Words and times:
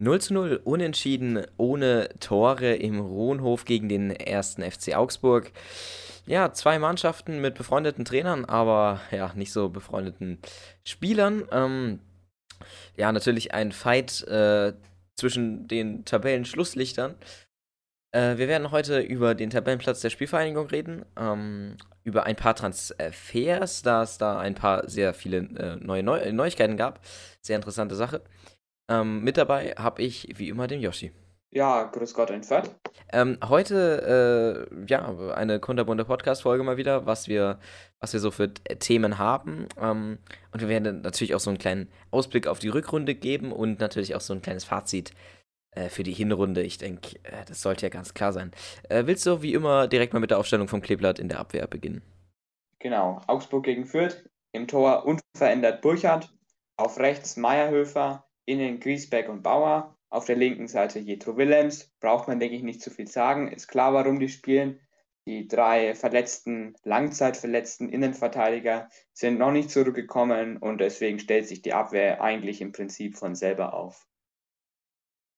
0 0.00 0.20
zu 0.20 0.34
0 0.34 0.60
unentschieden 0.64 1.46
ohne 1.58 2.08
Tore 2.20 2.74
im 2.74 3.00
Rohnhof 3.00 3.66
gegen 3.66 3.88
den 3.88 4.10
ersten 4.10 4.62
FC 4.62 4.96
Augsburg. 4.96 5.52
Ja, 6.26 6.52
zwei 6.52 6.78
Mannschaften 6.78 7.40
mit 7.40 7.54
befreundeten 7.54 8.04
Trainern, 8.04 8.46
aber 8.46 9.00
ja, 9.10 9.32
nicht 9.34 9.52
so 9.52 9.68
befreundeten 9.68 10.38
Spielern. 10.84 11.44
Ähm, 11.52 12.00
ja, 12.96 13.12
natürlich 13.12 13.52
ein 13.52 13.72
Fight 13.72 14.22
äh, 14.22 14.72
zwischen 15.16 15.68
den 15.68 16.04
Tabellenschlusslichtern. 16.06 17.14
Äh, 18.12 18.38
wir 18.38 18.48
werden 18.48 18.70
heute 18.70 19.00
über 19.00 19.34
den 19.34 19.50
Tabellenplatz 19.50 20.00
der 20.00 20.10
Spielvereinigung 20.10 20.66
reden, 20.68 21.04
ähm, 21.18 21.76
über 22.04 22.24
ein 22.24 22.36
paar 22.36 22.56
Transfers, 22.56 23.82
da 23.82 24.02
es 24.02 24.16
da 24.16 24.38
ein 24.40 24.54
paar 24.54 24.88
sehr 24.88 25.12
viele 25.12 25.38
äh, 25.38 25.76
neue 25.76 26.02
Neu 26.02 26.32
Neuigkeiten 26.32 26.78
gab. 26.78 27.00
Sehr 27.42 27.56
interessante 27.56 27.96
Sache. 27.96 28.22
Ähm, 28.90 29.22
mit 29.22 29.36
dabei 29.36 29.74
habe 29.78 30.02
ich 30.02 30.28
wie 30.36 30.48
immer 30.48 30.66
den 30.66 30.80
Yoshi. 30.80 31.12
Ja, 31.52 31.84
grüß 31.84 32.14
Gott, 32.14 32.30
ein 32.30 32.44
Fett. 32.44 32.70
Ähm, 33.12 33.38
heute, 33.48 34.68
äh, 34.70 34.84
ja, 34.86 35.32
eine 35.34 35.58
kunterbunte 35.58 36.04
Podcast-Folge 36.04 36.62
mal 36.62 36.76
wieder, 36.76 37.06
was 37.06 37.26
wir, 37.26 37.58
was 37.98 38.12
wir 38.12 38.20
so 38.20 38.30
für 38.30 38.54
Themen 38.54 39.18
haben. 39.18 39.66
Ähm, 39.80 40.18
und 40.52 40.60
wir 40.60 40.68
werden 40.68 41.00
natürlich 41.00 41.34
auch 41.34 41.40
so 41.40 41.50
einen 41.50 41.58
kleinen 41.58 41.88
Ausblick 42.12 42.46
auf 42.46 42.60
die 42.60 42.68
Rückrunde 42.68 43.16
geben 43.16 43.50
und 43.50 43.80
natürlich 43.80 44.14
auch 44.14 44.20
so 44.20 44.32
ein 44.32 44.42
kleines 44.42 44.64
Fazit 44.64 45.12
äh, 45.72 45.88
für 45.88 46.04
die 46.04 46.12
Hinrunde. 46.12 46.62
Ich 46.62 46.78
denke, 46.78 47.16
äh, 47.24 47.44
das 47.46 47.62
sollte 47.62 47.86
ja 47.86 47.90
ganz 47.90 48.14
klar 48.14 48.32
sein. 48.32 48.52
Äh, 48.88 49.06
willst 49.06 49.26
du 49.26 49.42
wie 49.42 49.54
immer 49.54 49.88
direkt 49.88 50.12
mal 50.12 50.20
mit 50.20 50.30
der 50.30 50.38
Aufstellung 50.38 50.68
vom 50.68 50.82
Kleeblatt 50.82 51.18
in 51.18 51.28
der 51.28 51.40
Abwehr 51.40 51.66
beginnen? 51.66 52.02
Genau, 52.78 53.20
Augsburg 53.26 53.64
gegen 53.64 53.86
Fürth, 53.86 54.28
im 54.52 54.68
Tor 54.68 55.04
unverändert 55.04 55.82
Burchardt, 55.82 56.32
auf 56.76 56.98
rechts 56.98 57.36
Meierhöfer, 57.36 58.29
innen 58.50 58.80
Griesbeck 58.80 59.28
und 59.28 59.42
Bauer. 59.42 59.96
Auf 60.08 60.24
der 60.24 60.36
linken 60.36 60.66
Seite 60.66 60.98
Jetro 60.98 61.36
Willems. 61.36 61.92
Braucht 62.00 62.28
man, 62.28 62.40
denke 62.40 62.56
ich, 62.56 62.62
nicht 62.62 62.82
zu 62.82 62.90
viel 62.90 63.06
sagen. 63.06 63.48
Ist 63.52 63.68
klar, 63.68 63.94
warum 63.94 64.18
die 64.18 64.28
spielen. 64.28 64.80
Die 65.26 65.46
drei 65.46 65.94
verletzten, 65.94 66.74
langzeitverletzten 66.82 67.88
Innenverteidiger 67.88 68.88
sind 69.12 69.38
noch 69.38 69.52
nicht 69.52 69.70
zurückgekommen 69.70 70.56
und 70.56 70.80
deswegen 70.80 71.18
stellt 71.18 71.46
sich 71.46 71.62
die 71.62 71.74
Abwehr 71.74 72.22
eigentlich 72.22 72.60
im 72.60 72.72
Prinzip 72.72 73.16
von 73.16 73.34
selber 73.34 73.74
auf. 73.74 74.06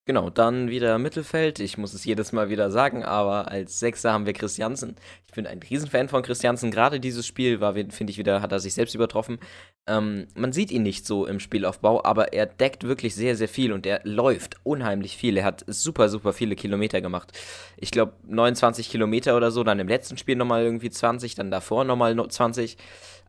Genau, 0.05 0.31
dann 0.31 0.69
wieder 0.69 0.98
Mittelfeld. 0.98 1.61
Ich 1.61 1.78
muss 1.78 1.95
es 1.95 2.05
jedes 2.05 2.33
Mal 2.33 2.48
wieder 2.48 2.72
sagen, 2.72 3.05
aber 3.05 3.48
als 3.48 3.78
Sechser 3.78 4.12
haben 4.12 4.27
wir 4.27 4.33
Christiansen. 4.33 4.97
Ich 5.27 5.33
bin 5.33 5.47
ein 5.47 5.61
Riesenfan 5.61 6.09
von 6.09 6.25
Christiansen. 6.25 6.72
Gerade 6.72 6.98
dieses 6.98 7.25
Spiel 7.25 7.61
war, 7.61 7.75
finde 7.75 8.11
ich, 8.11 8.19
wieder, 8.19 8.42
hat 8.42 8.50
er 8.50 8.59
sich 8.59 8.75
selbst 8.75 8.97
übertroffen. 8.97 9.39
Ähm, 9.86 10.27
man 10.34 10.53
sieht 10.53 10.72
ihn 10.72 10.83
nicht 10.83 11.06
so 11.06 11.25
im 11.25 11.39
Spielaufbau, 11.39 12.03
aber 12.05 12.33
er 12.33 12.47
deckt 12.47 12.83
wirklich 12.83 13.14
sehr, 13.14 13.36
sehr 13.36 13.47
viel 13.47 13.72
und 13.72 13.86
er 13.86 14.00
läuft 14.03 14.56
unheimlich 14.64 15.17
viel. 15.17 15.36
Er 15.36 15.44
hat 15.44 15.64
super, 15.69 16.09
super 16.09 16.33
viele 16.33 16.56
Kilometer 16.56 17.00
gemacht. 17.00 17.39
Ich 17.77 17.92
glaube, 17.92 18.14
29 18.27 18.91
Kilometer 18.91 19.37
oder 19.37 19.53
so, 19.53 19.62
dann 19.62 19.78
im 19.78 19.87
letzten 19.87 20.19
Spiel 20.19 20.34
nochmal 20.34 20.64
irgendwie 20.64 20.91
20, 20.91 21.37
dann 21.37 21.53
davor 21.53 21.84
nochmal 21.84 22.16
20. 22.16 22.77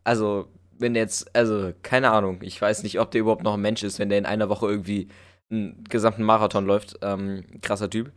Also, 0.03 0.47
wenn 0.79 0.95
jetzt, 0.95 1.35
also, 1.35 1.71
keine 1.83 2.09
Ahnung, 2.09 2.39
ich 2.41 2.59
weiß 2.59 2.81
nicht, 2.81 2.99
ob 2.99 3.11
der 3.11 3.21
überhaupt 3.21 3.43
noch 3.43 3.53
ein 3.53 3.61
Mensch 3.61 3.83
ist, 3.83 3.99
wenn 3.99 4.09
der 4.09 4.17
in 4.17 4.25
einer 4.25 4.49
Woche 4.49 4.65
irgendwie 4.65 5.07
einen 5.53 5.83
gesamten 5.85 6.23
Marathon 6.23 6.65
läuft. 6.65 6.97
Ähm, 7.01 7.43
krasser 7.61 7.89
Typ. 7.89 8.11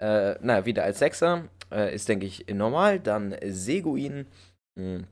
Äh, 0.00 0.34
naja, 0.40 0.66
wieder 0.66 0.84
als 0.84 0.98
Sechser 0.98 1.44
äh, 1.70 1.94
ist, 1.94 2.08
denke 2.08 2.26
ich, 2.26 2.46
normal. 2.48 3.00
Dann 3.00 3.36
Seguin. 3.44 4.26
Mh, 4.76 4.98
hm, 4.98 5.06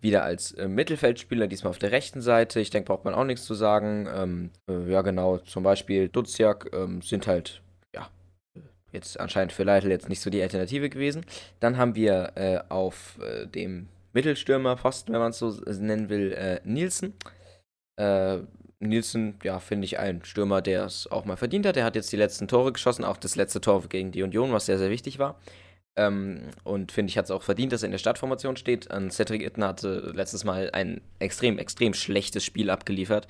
wieder 0.00 0.22
als 0.22 0.52
äh, 0.52 0.68
Mittelfeldspieler, 0.68 1.48
diesmal 1.48 1.70
auf 1.70 1.78
der 1.78 1.90
rechten 1.90 2.20
Seite. 2.20 2.60
Ich 2.60 2.70
denke, 2.70 2.86
braucht 2.86 3.04
man 3.04 3.14
auch 3.14 3.24
nichts 3.24 3.44
zu 3.44 3.54
sagen. 3.54 4.08
Ähm, 4.14 4.50
äh, 4.68 4.90
ja, 4.90 5.02
genau. 5.02 5.38
Zum 5.38 5.62
Beispiel 5.64 6.08
Duziak 6.08 6.70
ähm, 6.72 7.02
sind 7.02 7.26
halt, 7.26 7.60
ja, 7.94 8.08
jetzt 8.92 9.18
anscheinend 9.18 9.52
für 9.52 9.64
Leitl 9.64 9.90
jetzt 9.90 10.08
nicht 10.08 10.20
so 10.20 10.30
die 10.30 10.42
Alternative 10.42 10.90
gewesen. 10.90 11.24
Dann 11.60 11.76
haben 11.76 11.94
wir 11.94 12.32
äh, 12.36 12.60
auf 12.68 13.18
äh, 13.20 13.46
dem 13.46 13.88
Mittelstürmerposten, 14.12 15.12
wenn 15.12 15.20
man 15.20 15.30
es 15.30 15.38
so 15.38 15.50
nennen 15.66 16.08
will, 16.08 16.60
Nielsen. 16.64 17.12
Nielsen, 18.78 19.38
ja, 19.42 19.58
finde 19.58 19.86
ich 19.86 19.98
ein 19.98 20.24
Stürmer, 20.24 20.60
der 20.60 20.84
es 20.84 21.10
auch 21.10 21.24
mal 21.24 21.36
verdient 21.36 21.66
hat. 21.66 21.76
Er 21.76 21.84
hat 21.84 21.96
jetzt 21.96 22.12
die 22.12 22.16
letzten 22.16 22.46
Tore 22.46 22.72
geschossen, 22.72 23.04
auch 23.04 23.16
das 23.16 23.36
letzte 23.36 23.60
Tor 23.60 23.82
gegen 23.88 24.12
die 24.12 24.22
Union, 24.22 24.52
was 24.52 24.66
sehr, 24.66 24.78
sehr 24.78 24.90
wichtig 24.90 25.18
war. 25.18 25.40
Ähm, 25.96 26.50
und 26.62 26.92
finde 26.92 27.10
ich, 27.10 27.16
hat 27.16 27.24
es 27.24 27.30
auch 27.30 27.42
verdient, 27.42 27.72
dass 27.72 27.82
er 27.82 27.86
in 27.86 27.92
der 27.92 27.98
Startformation 27.98 28.56
steht. 28.56 28.92
Und 28.92 29.12
Cedric 29.12 29.42
Itten 29.42 29.64
hatte 29.64 30.12
letztes 30.14 30.44
Mal 30.44 30.70
ein 30.72 31.00
extrem, 31.18 31.58
extrem 31.58 31.94
schlechtes 31.94 32.44
Spiel 32.44 32.68
abgeliefert, 32.68 33.26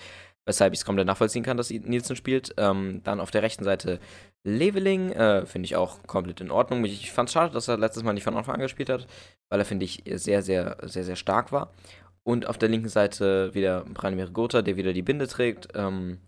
weshalb 0.46 0.72
ich 0.72 0.80
es 0.80 0.84
komplett 0.84 1.06
nachvollziehen 1.06 1.44
kann, 1.44 1.56
dass 1.56 1.70
Nielsen 1.70 2.16
spielt. 2.16 2.54
Ähm, 2.56 3.02
dann 3.04 3.20
auf 3.20 3.30
der 3.30 3.42
rechten 3.42 3.64
Seite 3.64 4.00
Leveling, 4.42 5.12
äh, 5.12 5.46
finde 5.46 5.66
ich 5.66 5.76
auch 5.76 6.02
komplett 6.06 6.40
in 6.40 6.50
Ordnung. 6.50 6.84
Ich 6.84 7.12
fand 7.12 7.28
es 7.28 7.32
schade, 7.34 7.52
dass 7.52 7.68
er 7.68 7.78
letztes 7.78 8.02
Mal 8.02 8.12
nicht 8.12 8.24
von 8.24 8.36
Anfang 8.36 8.56
an 8.56 8.60
gespielt 8.60 8.90
hat, 8.90 9.06
weil 9.48 9.60
er, 9.60 9.64
finde 9.64 9.84
ich, 9.84 10.02
sehr, 10.14 10.42
sehr, 10.42 10.76
sehr, 10.82 11.04
sehr 11.04 11.16
stark 11.16 11.52
war. 11.52 11.72
Und 12.26 12.48
auf 12.48 12.58
der 12.58 12.68
linken 12.68 12.88
Seite 12.88 13.54
wieder 13.54 13.84
Branimir 13.84 14.26
Gotha, 14.30 14.60
der 14.60 14.76
wieder 14.76 14.92
die 14.92 15.02
Binde 15.02 15.28
trägt. 15.28 15.68
Ähm, 15.76 16.18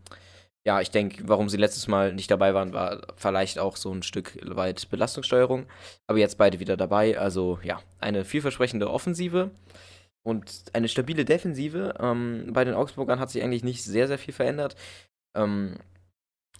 ja, 0.65 0.81
ich 0.81 0.93
denke, 0.93 1.25
warum 1.27 1.49
sie 1.49 1.57
letztes 1.57 1.89
Mal 1.89 2.13
nicht 2.13 2.31
dabei 2.31 2.55
waren, 2.55 2.73
war 2.73 3.03
vielleicht 3.17 3.59
auch 3.59 3.77
so 3.77 3.91
ein 3.93 4.05
Stück 4.05 4.39
weit 4.45 4.91
Belastungssteuerung. 4.91 5.67
Aber 6.07 6.19
jetzt 6.21 6.39
beide 6.39 6.61
wieder 6.61 6.77
dabei. 6.77 7.19
Also 7.19 7.59
ja, 7.65 7.83
eine 7.99 8.25
vielversprechende 8.25 8.89
Offensive 8.89 9.51
und 10.23 10.67
eine 10.73 10.87
stabile 10.87 11.25
Defensive. 11.25 11.95
Ähm, 11.99 12.51
bei 12.53 12.65
den 12.65 12.75
Augsburgern 12.75 13.19
hat 13.19 13.31
sich 13.31 13.43
eigentlich 13.43 13.65
nicht 13.65 13.83
sehr, 13.83 14.07
sehr 14.07 14.19
viel 14.19 14.35
verändert. 14.35 14.77
Ähm, 15.35 15.79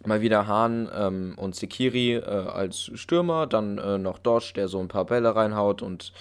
mal 0.05 0.20
wieder 0.20 0.49
Hahn 0.49 0.91
ähm, 0.93 1.34
und 1.37 1.55
Sekiri 1.55 2.15
äh, 2.15 2.25
als 2.25 2.91
Stürmer, 2.94 3.47
dann 3.47 3.78
äh, 3.78 3.99
noch 3.99 4.19
Dodge, 4.19 4.53
der 4.56 4.66
so 4.66 4.81
ein 4.81 4.88
paar 4.88 5.05
Bälle 5.05 5.37
reinhaut 5.37 5.81
und 5.81 6.12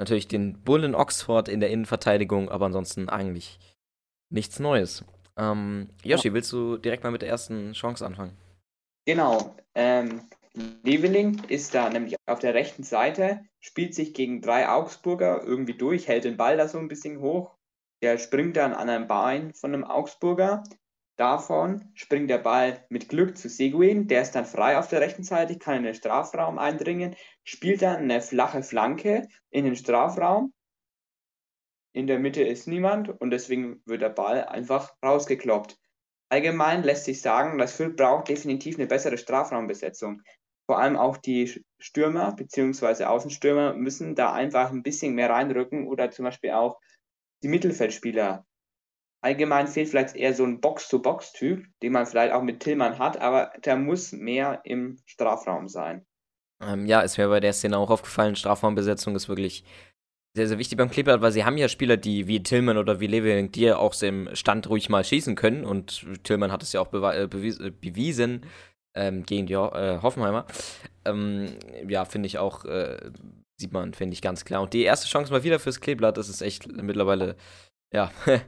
natürlich 0.00 0.26
den 0.26 0.60
Bullen 0.62 0.96
Oxford 0.96 1.48
in 1.48 1.60
der 1.60 1.70
Innenverteidigung, 1.70 2.48
aber 2.48 2.66
ansonsten 2.66 3.08
eigentlich 3.08 3.60
nichts 4.30 4.58
Neues. 4.58 5.04
Ähm, 5.36 5.90
Yoshi, 6.02 6.32
willst 6.32 6.52
du 6.52 6.76
direkt 6.76 7.04
mal 7.04 7.12
mit 7.12 7.22
der 7.22 7.28
ersten 7.28 7.72
Chance 7.72 8.04
anfangen? 8.04 8.36
Genau. 9.06 9.54
Ähm, 9.74 10.22
Leveling 10.82 11.44
ist 11.44 11.74
da 11.74 11.88
nämlich 11.88 12.16
auf 12.26 12.40
der 12.40 12.54
rechten 12.54 12.82
Seite, 12.82 13.44
spielt 13.60 13.94
sich 13.94 14.14
gegen 14.14 14.40
drei 14.40 14.68
Augsburger 14.68 15.42
irgendwie 15.44 15.74
durch, 15.74 16.08
hält 16.08 16.24
den 16.24 16.36
Ball 16.36 16.56
da 16.56 16.66
so 16.66 16.78
ein 16.78 16.88
bisschen 16.88 17.20
hoch. 17.20 17.54
Der 18.02 18.18
springt 18.18 18.56
dann 18.56 18.72
an 18.72 18.88
einem 18.88 19.06
Bein 19.06 19.52
von 19.52 19.74
einem 19.74 19.84
Augsburger, 19.84 20.64
Davon 21.20 21.84
springt 21.92 22.30
der 22.30 22.38
Ball 22.38 22.82
mit 22.88 23.10
Glück 23.10 23.36
zu 23.36 23.50
Seguin, 23.50 24.08
der 24.08 24.22
ist 24.22 24.34
dann 24.34 24.46
frei 24.46 24.78
auf 24.78 24.88
der 24.88 25.02
rechten 25.02 25.22
Seite, 25.22 25.58
kann 25.58 25.76
in 25.76 25.82
den 25.82 25.92
Strafraum 25.92 26.58
eindringen, 26.58 27.14
spielt 27.44 27.82
dann 27.82 27.96
eine 27.96 28.22
flache 28.22 28.62
Flanke 28.62 29.28
in 29.50 29.66
den 29.66 29.76
Strafraum. 29.76 30.54
In 31.92 32.06
der 32.06 32.18
Mitte 32.18 32.42
ist 32.42 32.66
niemand 32.66 33.10
und 33.20 33.32
deswegen 33.32 33.82
wird 33.84 34.00
der 34.00 34.08
Ball 34.08 34.46
einfach 34.46 34.94
rausgekloppt. 35.04 35.76
Allgemein 36.30 36.84
lässt 36.84 37.04
sich 37.04 37.20
sagen, 37.20 37.58
dass 37.58 37.74
Fürth 37.74 37.96
braucht 37.96 38.28
definitiv 38.28 38.78
eine 38.78 38.86
bessere 38.86 39.18
Strafraumbesetzung. 39.18 40.22
Vor 40.64 40.78
allem 40.78 40.96
auch 40.96 41.18
die 41.18 41.62
Stürmer 41.78 42.32
bzw. 42.32 43.04
Außenstürmer 43.04 43.74
müssen 43.74 44.14
da 44.14 44.32
einfach 44.32 44.70
ein 44.70 44.82
bisschen 44.82 45.14
mehr 45.16 45.28
reinrücken 45.28 45.86
oder 45.86 46.10
zum 46.10 46.24
Beispiel 46.24 46.52
auch 46.52 46.80
die 47.42 47.48
Mittelfeldspieler 47.48 48.46
allgemein 49.20 49.66
fehlt 49.66 49.88
vielleicht 49.88 50.16
eher 50.16 50.34
so 50.34 50.44
ein 50.44 50.60
Box-to-Box-Typ, 50.60 51.66
den 51.82 51.92
man 51.92 52.06
vielleicht 52.06 52.32
auch 52.32 52.42
mit 52.42 52.60
Tillmann 52.60 52.98
hat, 52.98 53.20
aber 53.20 53.52
der 53.64 53.76
muss 53.76 54.12
mehr 54.12 54.60
im 54.64 54.98
Strafraum 55.06 55.68
sein. 55.68 56.06
Ähm, 56.62 56.86
ja, 56.86 57.00
ist 57.00 57.18
mir 57.18 57.28
bei 57.28 57.40
der 57.40 57.52
Szene 57.52 57.78
auch 57.78 57.90
aufgefallen, 57.90 58.36
Strafraumbesetzung 58.36 59.16
ist 59.16 59.28
wirklich 59.28 59.64
sehr, 60.36 60.46
sehr 60.46 60.58
wichtig 60.58 60.78
beim 60.78 60.90
Kleeblatt, 60.90 61.22
weil 61.22 61.32
sie 61.32 61.44
haben 61.44 61.56
ja 61.56 61.68
Spieler, 61.68 61.96
die 61.96 62.28
wie 62.28 62.42
Tillmann 62.42 62.78
oder 62.78 63.00
wie 63.00 63.08
Leving 63.08 63.50
dir 63.50 63.78
auch 63.78 64.00
im 64.02 64.28
Stand 64.34 64.68
ruhig 64.68 64.88
mal 64.88 65.04
schießen 65.04 65.34
können 65.34 65.64
und 65.64 66.06
Tillmann 66.22 66.52
hat 66.52 66.62
es 66.62 66.72
ja 66.72 66.80
auch 66.80 66.92
äh, 66.92 67.24
äh, 67.24 67.26
bewiesen 67.26 68.46
ähm, 68.94 69.24
gegen 69.24 69.46
die 69.46 69.54
äh, 69.54 69.98
Hoffenheimer. 70.00 70.46
Ähm, 71.04 71.56
ja, 71.88 72.04
finde 72.04 72.26
ich 72.26 72.38
auch, 72.38 72.64
äh, 72.64 73.10
sieht 73.58 73.72
man, 73.72 73.92
finde 73.92 74.14
ich 74.14 74.22
ganz 74.22 74.44
klar. 74.44 74.62
Und 74.62 74.72
die 74.72 74.82
erste 74.82 75.08
Chance 75.08 75.32
mal 75.32 75.42
wieder 75.42 75.58
fürs 75.58 75.80
Kleeblatt, 75.80 76.16
das 76.16 76.28
ist 76.28 76.42
echt 76.42 76.70
mittlerweile, 76.70 77.36
ja, 77.92 78.12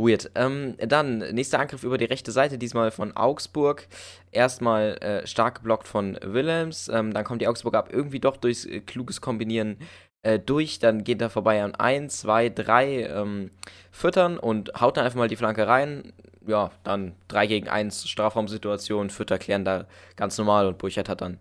Weird. 0.00 0.30
Ähm, 0.34 0.76
dann, 0.78 1.18
nächster 1.18 1.60
Angriff 1.60 1.84
über 1.84 1.98
die 1.98 2.06
rechte 2.06 2.32
Seite, 2.32 2.58
diesmal 2.58 2.90
von 2.90 3.16
Augsburg. 3.16 3.86
Erstmal 4.32 4.96
äh, 4.98 5.26
stark 5.26 5.56
geblockt 5.56 5.86
von 5.86 6.18
Willems. 6.22 6.88
Ähm, 6.88 7.12
dann 7.12 7.24
kommt 7.24 7.42
die 7.42 7.48
Augsburg 7.48 7.74
ab, 7.74 7.90
irgendwie 7.92 8.20
doch 8.20 8.36
durchs 8.36 8.64
äh, 8.64 8.80
kluges 8.80 9.20
Kombinieren 9.20 9.76
äh, 10.22 10.38
durch. 10.38 10.78
Dann 10.78 11.04
geht 11.04 11.20
er 11.20 11.30
vorbei 11.30 11.62
an 11.62 11.74
1, 11.74 12.20
2, 12.20 12.48
3 12.48 13.04
ähm, 13.04 13.50
Füttern 13.90 14.38
und 14.38 14.80
haut 14.80 14.96
dann 14.96 15.04
einfach 15.04 15.18
mal 15.18 15.28
die 15.28 15.36
Flanke 15.36 15.66
rein. 15.66 16.12
Ja, 16.46 16.70
dann 16.82 17.14
3 17.28 17.46
gegen 17.46 17.68
1 17.68 18.08
Strafraumsituation. 18.08 19.10
Fütter 19.10 19.38
klären 19.38 19.64
da 19.64 19.86
ganz 20.16 20.38
normal 20.38 20.66
und 20.66 20.78
Burchert 20.78 21.10
hat 21.10 21.20
dann 21.20 21.38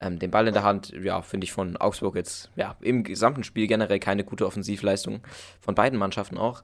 ähm, 0.00 0.18
den 0.18 0.30
Ball 0.30 0.46
in 0.46 0.54
der 0.54 0.62
Hand. 0.62 0.90
Ja, 0.90 1.20
finde 1.20 1.44
ich 1.44 1.52
von 1.52 1.76
Augsburg 1.76 2.16
jetzt 2.16 2.50
ja, 2.56 2.76
im 2.80 3.04
gesamten 3.04 3.44
Spiel 3.44 3.66
generell 3.66 3.98
keine 3.98 4.24
gute 4.24 4.46
Offensivleistung. 4.46 5.20
Von 5.60 5.74
beiden 5.74 5.98
Mannschaften 5.98 6.38
auch. 6.38 6.62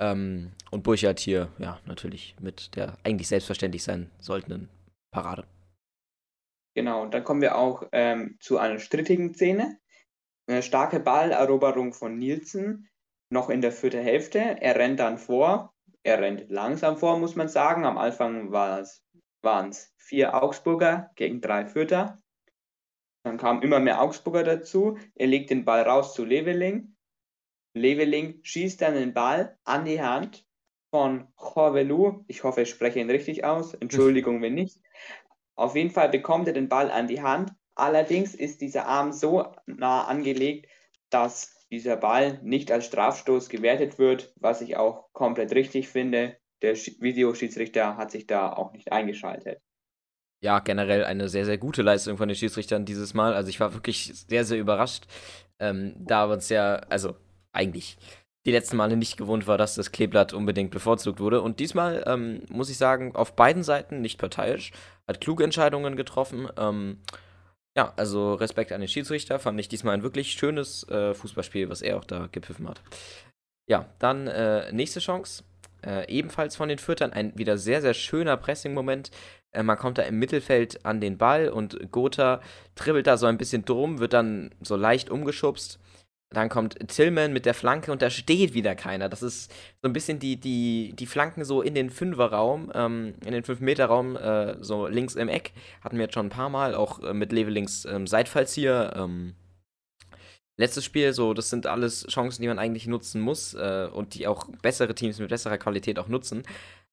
Ähm, 0.00 0.52
und 0.70 0.82
Burchard 0.82 1.18
hier, 1.18 1.52
ja, 1.58 1.80
natürlich 1.86 2.36
mit 2.40 2.76
der 2.76 2.96
eigentlich 3.04 3.28
selbstverständlich 3.28 3.82
sein 3.82 4.10
sollten 4.20 4.68
Parade. 5.10 5.44
Genau, 6.74 7.02
und 7.02 7.12
dann 7.12 7.24
kommen 7.24 7.40
wir 7.40 7.56
auch 7.56 7.82
ähm, 7.92 8.36
zu 8.40 8.58
einer 8.58 8.78
strittigen 8.78 9.34
Szene. 9.34 9.78
Eine 10.48 10.62
starke 10.62 11.00
Balleroberung 11.00 11.92
von 11.92 12.16
Nielsen, 12.16 12.88
noch 13.30 13.50
in 13.50 13.60
der 13.60 13.72
vierten 13.72 14.02
Hälfte. 14.02 14.38
Er 14.38 14.76
rennt 14.76 15.00
dann 15.00 15.18
vor. 15.18 15.74
Er 16.04 16.20
rennt 16.20 16.48
langsam 16.48 16.96
vor, 16.96 17.18
muss 17.18 17.34
man 17.34 17.48
sagen. 17.48 17.84
Am 17.84 17.98
Anfang 17.98 18.52
waren 18.52 19.70
es 19.70 19.94
vier 19.96 20.40
Augsburger 20.40 21.10
gegen 21.16 21.40
drei 21.40 21.66
Fürther. 21.66 22.18
Dann 23.24 23.36
kamen 23.36 23.62
immer 23.62 23.80
mehr 23.80 24.00
Augsburger 24.00 24.44
dazu. 24.44 24.96
Er 25.14 25.26
legt 25.26 25.50
den 25.50 25.64
Ball 25.64 25.82
raus 25.82 26.14
zu 26.14 26.24
Leveling. 26.24 26.96
Leveling 27.78 28.40
schießt 28.42 28.82
dann 28.82 28.94
den 28.94 29.14
Ball 29.14 29.56
an 29.64 29.84
die 29.84 30.00
Hand 30.00 30.44
von 30.90 31.28
Jorvelu. 31.38 32.24
Ich 32.28 32.44
hoffe, 32.44 32.62
ich 32.62 32.70
spreche 32.70 33.00
ihn 33.00 33.10
richtig 33.10 33.44
aus. 33.44 33.74
Entschuldigung, 33.74 34.42
wenn 34.42 34.54
nicht. 34.54 34.80
Auf 35.54 35.74
jeden 35.74 35.90
Fall 35.90 36.08
bekommt 36.08 36.46
er 36.46 36.54
den 36.54 36.68
Ball 36.68 36.90
an 36.90 37.08
die 37.08 37.22
Hand. 37.22 37.52
Allerdings 37.74 38.34
ist 38.34 38.60
dieser 38.60 38.86
Arm 38.86 39.12
so 39.12 39.52
nah 39.66 40.04
angelegt, 40.04 40.68
dass 41.10 41.66
dieser 41.70 41.96
Ball 41.96 42.40
nicht 42.42 42.72
als 42.72 42.86
Strafstoß 42.86 43.48
gewertet 43.48 43.98
wird, 43.98 44.32
was 44.36 44.60
ich 44.60 44.76
auch 44.76 45.12
komplett 45.12 45.52
richtig 45.52 45.88
finde. 45.88 46.36
Der 46.62 46.74
Videoschiedsrichter 46.74 47.96
hat 47.96 48.10
sich 48.10 48.26
da 48.26 48.52
auch 48.52 48.72
nicht 48.72 48.90
eingeschaltet. 48.90 49.60
Ja, 50.40 50.60
generell 50.60 51.04
eine 51.04 51.28
sehr, 51.28 51.44
sehr 51.44 51.58
gute 51.58 51.82
Leistung 51.82 52.16
von 52.16 52.28
den 52.28 52.36
Schiedsrichtern 52.36 52.84
dieses 52.84 53.12
Mal. 53.12 53.34
Also 53.34 53.48
ich 53.48 53.60
war 53.60 53.74
wirklich 53.74 54.12
sehr, 54.28 54.44
sehr 54.44 54.58
überrascht, 54.58 55.06
ähm, 55.58 55.94
da 55.98 56.24
uns 56.26 56.48
ja, 56.48 56.76
also 56.88 57.16
eigentlich 57.52 57.96
die 58.46 58.52
letzten 58.52 58.76
Male 58.76 58.96
nicht 58.96 59.16
gewohnt 59.16 59.46
war, 59.46 59.58
dass 59.58 59.74
das 59.74 59.92
Kleeblatt 59.92 60.32
unbedingt 60.32 60.70
bevorzugt 60.70 61.20
wurde. 61.20 61.42
Und 61.42 61.60
diesmal 61.60 62.02
ähm, 62.06 62.42
muss 62.48 62.70
ich 62.70 62.78
sagen, 62.78 63.14
auf 63.14 63.36
beiden 63.36 63.62
Seiten 63.62 64.00
nicht 64.00 64.18
parteiisch, 64.18 64.72
hat 65.06 65.20
kluge 65.20 65.44
Entscheidungen 65.44 65.96
getroffen. 65.96 66.48
Ähm, 66.56 66.98
ja, 67.76 67.92
also 67.96 68.34
Respekt 68.34 68.72
an 68.72 68.80
den 68.80 68.88
Schiedsrichter, 68.88 69.38
fand 69.38 69.60
ich 69.60 69.68
diesmal 69.68 69.94
ein 69.94 70.02
wirklich 70.02 70.32
schönes 70.32 70.88
äh, 70.88 71.14
Fußballspiel, 71.14 71.68
was 71.68 71.82
er 71.82 71.98
auch 71.98 72.04
da 72.04 72.28
gepfiffen 72.32 72.68
hat. 72.68 72.80
Ja, 73.68 73.86
dann 73.98 74.26
äh, 74.28 74.72
nächste 74.72 75.00
Chance. 75.00 75.44
Äh, 75.84 76.10
ebenfalls 76.10 76.56
von 76.56 76.68
den 76.68 76.78
Fürtern 76.78 77.12
ein 77.12 77.36
wieder 77.36 77.58
sehr, 77.58 77.82
sehr 77.82 77.94
schöner 77.94 78.36
Pressing-Moment. 78.36 79.10
Äh, 79.52 79.62
man 79.62 79.76
kommt 79.76 79.98
da 79.98 80.02
im 80.02 80.18
Mittelfeld 80.18 80.86
an 80.86 81.00
den 81.00 81.18
Ball 81.18 81.50
und 81.50 81.92
Gotha 81.92 82.40
dribbelt 82.74 83.06
da 83.06 83.16
so 83.16 83.26
ein 83.26 83.38
bisschen 83.38 83.64
drum, 83.64 83.98
wird 83.98 84.14
dann 84.14 84.54
so 84.60 84.74
leicht 84.74 85.10
umgeschubst 85.10 85.78
dann 86.30 86.50
kommt 86.50 86.76
Tillman 86.88 87.32
mit 87.32 87.46
der 87.46 87.54
Flanke 87.54 87.90
und 87.90 88.02
da 88.02 88.10
steht 88.10 88.52
wieder 88.52 88.74
keiner. 88.74 89.08
Das 89.08 89.22
ist 89.22 89.50
so 89.80 89.88
ein 89.88 89.94
bisschen 89.94 90.18
die, 90.18 90.38
die, 90.38 90.92
die 90.94 91.06
Flanken 91.06 91.44
so 91.44 91.62
in 91.62 91.74
den 91.74 91.88
Fünferraum, 91.88 92.70
ähm, 92.74 93.14
in 93.24 93.32
den 93.32 93.44
5-Meter-Raum, 93.44 94.16
äh, 94.16 94.62
so 94.62 94.86
links 94.88 95.14
im 95.14 95.28
Eck. 95.28 95.52
Hatten 95.80 95.96
wir 95.96 96.04
jetzt 96.04 96.14
schon 96.14 96.26
ein 96.26 96.30
paar 96.30 96.50
Mal, 96.50 96.74
auch 96.74 97.02
äh, 97.02 97.14
mit 97.14 97.32
Levelings 97.32 97.86
ähm, 97.86 98.06
Seitfallzieher. 98.06 98.92
Ähm, 98.96 99.34
letztes 100.58 100.84
Spiel, 100.84 101.14
so, 101.14 101.32
das 101.32 101.48
sind 101.48 101.66
alles 101.66 102.06
Chancen, 102.08 102.42
die 102.42 102.48
man 102.48 102.58
eigentlich 102.58 102.86
nutzen 102.86 103.22
muss 103.22 103.54
äh, 103.54 103.88
und 103.90 104.14
die 104.14 104.26
auch 104.26 104.48
bessere 104.60 104.94
Teams 104.94 105.18
mit 105.18 105.30
besserer 105.30 105.56
Qualität 105.56 105.98
auch 105.98 106.08
nutzen. 106.08 106.42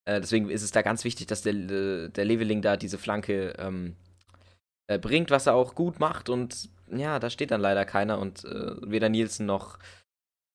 Äh, 0.06 0.22
deswegen 0.22 0.50
ist 0.50 0.64
es 0.64 0.72
da 0.72 0.82
ganz 0.82 1.04
wichtig, 1.04 1.28
dass 1.28 1.42
der, 1.42 1.56
äh, 1.56 2.10
der 2.10 2.24
Leveling 2.24 2.62
da 2.62 2.78
diese 2.78 2.98
Flanke 2.98 3.54
ähm, 3.58 3.98
äh, 4.88 4.98
bringt, 4.98 5.30
was 5.30 5.48
er 5.48 5.56
auch 5.56 5.76
gut 5.76 6.00
macht 6.00 6.30
und 6.30 6.70
ja, 6.90 7.20
da 7.20 7.30
steht 7.30 7.52
dann 7.52 7.62
leider 7.62 7.86
keiner 7.86 8.20
und 8.20 8.44
äh, 8.46 8.76
weder 8.82 9.10
Nielsen 9.10 9.46
noch 9.46 9.80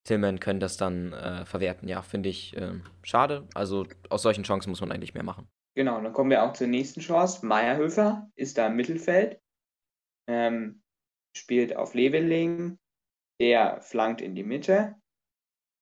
Tillman 0.04 0.40
können 0.40 0.60
das 0.60 0.76
dann 0.76 1.12
äh, 1.12 1.44
verwerten. 1.44 1.88
Ja, 1.88 2.02
finde 2.02 2.28
ich 2.28 2.56
äh, 2.56 2.80
schade. 3.02 3.46
Also 3.54 3.86
aus 4.08 4.22
solchen 4.22 4.44
Chancen 4.44 4.70
muss 4.70 4.80
man 4.80 4.92
eigentlich 4.92 5.14
mehr 5.14 5.22
machen. 5.22 5.48
Genau, 5.76 6.00
dann 6.00 6.12
kommen 6.12 6.30
wir 6.30 6.42
auch 6.42 6.52
zur 6.52 6.66
nächsten 6.66 7.00
Chance. 7.00 7.46
Meierhöfer 7.46 8.28
ist 8.34 8.58
da 8.58 8.66
im 8.66 8.76
Mittelfeld, 8.76 9.40
ähm, 10.28 10.82
spielt 11.36 11.76
auf 11.76 11.94
Leveling, 11.94 12.78
der 13.40 13.80
flankt 13.80 14.20
in 14.20 14.34
die 14.34 14.42
Mitte. 14.42 14.96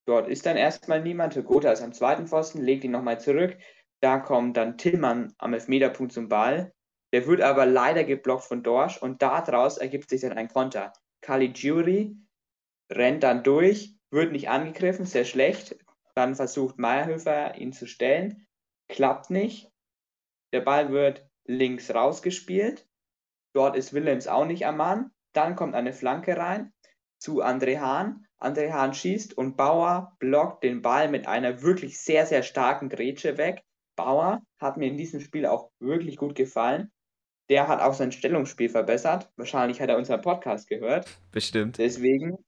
Dort 0.07 0.29
ist 0.29 0.47
dann 0.47 0.57
erstmal 0.57 1.03
niemand. 1.03 1.35
Gotha 1.45 1.71
ist 1.71 1.83
am 1.83 1.93
zweiten 1.93 2.27
Pfosten, 2.27 2.63
legt 2.63 2.85
ihn 2.85 2.91
nochmal 2.91 3.21
zurück. 3.21 3.57
Da 4.01 4.19
kommt 4.19 4.57
dann 4.57 4.79
Tillmann 4.79 5.35
am 5.39 5.55
Elfmeterpunkt 5.55 6.13
zum 6.13 6.29
Ball. 6.29 6.73
Der 7.13 7.27
wird 7.27 7.41
aber 7.41 7.65
leider 7.65 8.05
geblockt 8.05 8.45
von 8.45 8.63
Dorsch 8.63 9.01
und 9.01 9.23
daraus 9.23 9.79
ergibt 9.79 10.11
sich 10.11 10.21
dann 10.21 10.35
ein 10.35 10.49
Konter. 10.49 10.93
Caligiuri 11.23 12.17
rennt 12.93 13.23
dann 13.23 13.43
durch, 13.43 13.97
wird 14.11 14.33
nicht 14.33 14.51
angegriffen, 14.51 15.07
sehr 15.07 15.25
schlecht. 15.25 15.77
Dann 16.15 16.35
versucht 16.35 16.79
Meyerhöfer 16.79 17.57
ihn 17.57 17.73
zu 17.73 17.87
stellen, 17.87 18.47
klappt 18.89 19.31
nicht. 19.31 19.71
Der 20.53 20.61
Ball 20.61 20.93
wird 20.93 21.27
links 21.45 21.95
rausgespielt. 21.95 22.87
Dort 23.55 23.77
ist 23.77 23.95
Willems 23.95 24.27
auch 24.27 24.45
nicht 24.45 24.67
am 24.67 24.77
Mann. 24.77 25.11
Dann 25.33 25.57
kommt 25.57 25.75
eine 25.75 25.93
Flanke 25.93 26.37
rein 26.37 26.73
zu 27.19 27.43
André 27.43 27.81
Hahn. 27.81 28.27
André 28.39 28.73
Hahn 28.73 28.95
schießt 28.95 29.37
und 29.37 29.57
Bauer 29.57 30.15
blockt 30.19 30.63
den 30.63 30.83
Ball 30.83 31.09
mit 31.09 31.27
einer 31.27 31.63
wirklich 31.63 32.01
sehr, 32.01 32.27
sehr 32.27 32.43
starken 32.43 32.89
Grätsche 32.89 33.39
weg. 33.39 33.65
Bauer 33.97 34.43
hat 34.61 34.77
mir 34.77 34.87
in 34.87 34.97
diesem 34.97 35.21
Spiel 35.21 35.47
auch 35.47 35.71
wirklich 35.81 36.17
gut 36.17 36.35
gefallen 36.35 36.93
der 37.49 37.69
hat 37.69 37.81
auch 37.81 37.95
sein 37.95 38.13
Stellungsspiel 38.13 38.69
verbessert. 38.69 39.31
Wahrscheinlich 39.37 39.81
hat 39.81 39.89
er 39.89 39.97
unseren 39.97 40.21
Podcast 40.21 40.69
gehört. 40.69 41.07
Bestimmt. 41.33 41.79
Deswegen 41.79 42.39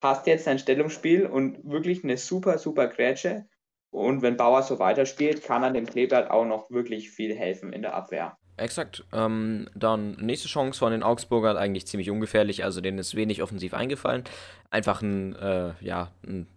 passt 0.00 0.26
jetzt 0.26 0.44
sein 0.44 0.58
Stellungsspiel 0.58 1.26
und 1.26 1.58
wirklich 1.64 2.04
eine 2.04 2.16
super, 2.16 2.58
super 2.58 2.86
Grätsche. 2.86 3.46
Und 3.90 4.22
wenn 4.22 4.36
Bauer 4.36 4.62
so 4.62 4.78
weiterspielt, 4.78 5.42
kann 5.42 5.62
er 5.62 5.70
dem 5.70 5.86
Kleeblatt 5.86 6.30
auch 6.30 6.44
noch 6.44 6.70
wirklich 6.70 7.10
viel 7.10 7.34
helfen 7.34 7.72
in 7.72 7.82
der 7.82 7.94
Abwehr. 7.94 8.36
Exakt. 8.56 9.04
Ähm, 9.12 9.68
dann 9.74 10.16
nächste 10.16 10.48
Chance 10.48 10.78
von 10.78 10.92
den 10.92 11.02
Augsburgern, 11.02 11.56
eigentlich 11.56 11.86
ziemlich 11.86 12.10
ungefährlich, 12.10 12.64
also 12.64 12.80
denen 12.80 12.98
ist 12.98 13.14
wenig 13.14 13.42
offensiv 13.42 13.72
eingefallen. 13.72 14.24
Einfach 14.70 15.00
ein, 15.00 15.34
äh, 15.36 15.72
ja, 15.80 16.10
ein 16.26 16.48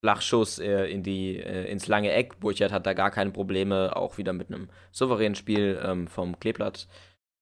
Flachschuss 0.00 0.58
äh, 0.58 0.86
in 0.86 1.02
die, 1.02 1.36
äh, 1.36 1.70
ins 1.70 1.86
lange 1.86 2.12
Eck. 2.12 2.40
Burchard 2.40 2.72
hat 2.72 2.86
da 2.86 2.94
gar 2.94 3.10
keine 3.10 3.32
Probleme, 3.32 3.94
auch 3.94 4.16
wieder 4.16 4.32
mit 4.32 4.48
einem 4.48 4.70
souveränen 4.92 5.34
Spiel 5.34 5.78
ähm, 5.84 6.06
vom 6.06 6.38
Kleeblatt 6.40 6.88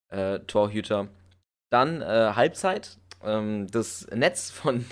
äh, 0.08 0.40
Torhüter. 0.40 1.08
Dann 1.70 2.02
äh, 2.02 2.32
Halbzeit. 2.34 2.98
Ähm, 3.22 3.66
das 3.70 4.06
Netz 4.14 4.50
von, 4.50 4.84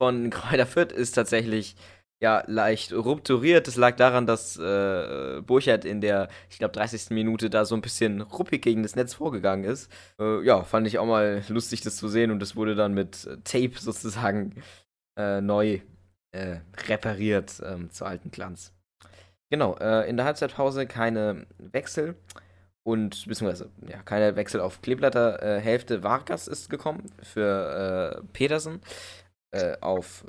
von 0.00 0.30
Kräuter 0.30 0.66
Fürth 0.66 0.92
ist 0.92 1.12
tatsächlich 1.12 1.76
ja, 2.20 2.42
leicht 2.46 2.92
rupturiert. 2.92 3.68
Das 3.68 3.76
lag 3.76 3.96
daran, 3.96 4.26
dass 4.26 4.56
äh, 4.56 5.40
Burchard 5.42 5.84
in 5.84 6.00
der, 6.00 6.28
ich 6.50 6.58
glaube, 6.58 6.72
30. 6.72 7.10
Minute 7.10 7.48
da 7.48 7.64
so 7.64 7.76
ein 7.76 7.80
bisschen 7.80 8.22
ruppig 8.22 8.62
gegen 8.62 8.82
das 8.82 8.96
Netz 8.96 9.14
vorgegangen 9.14 9.64
ist. 9.64 9.90
Äh, 10.20 10.44
ja, 10.44 10.64
fand 10.64 10.86
ich 10.86 10.98
auch 10.98 11.06
mal 11.06 11.44
lustig, 11.48 11.80
das 11.82 11.96
zu 11.96 12.08
sehen 12.08 12.30
und 12.30 12.40
das 12.40 12.56
wurde 12.56 12.74
dann 12.74 12.94
mit 12.94 13.28
Tape 13.44 13.72
sozusagen 13.78 14.62
äh, 15.16 15.40
neu 15.40 15.80
äh, 16.32 16.56
repariert 16.88 17.62
ähm, 17.64 17.90
zu 17.90 18.04
alten 18.04 18.30
Glanz. 18.30 18.72
Genau, 19.50 19.76
äh, 19.76 20.08
in 20.08 20.16
der 20.16 20.26
Halbzeitpause 20.26 20.86
keine 20.86 21.46
Wechsel 21.58 22.16
und 22.88 23.28
beziehungsweise 23.28 23.68
ja, 23.86 23.98
keine 24.02 24.34
Wechsel 24.34 24.62
auf 24.62 24.80
Kleeblatter 24.80 25.42
äh, 25.42 25.60
Hälfte. 25.60 26.02
Vargas 26.02 26.48
ist 26.48 26.70
gekommen 26.70 27.04
für 27.22 28.16
äh, 28.16 28.22
Petersen 28.32 28.80
äh, 29.50 29.76
auf 29.82 30.24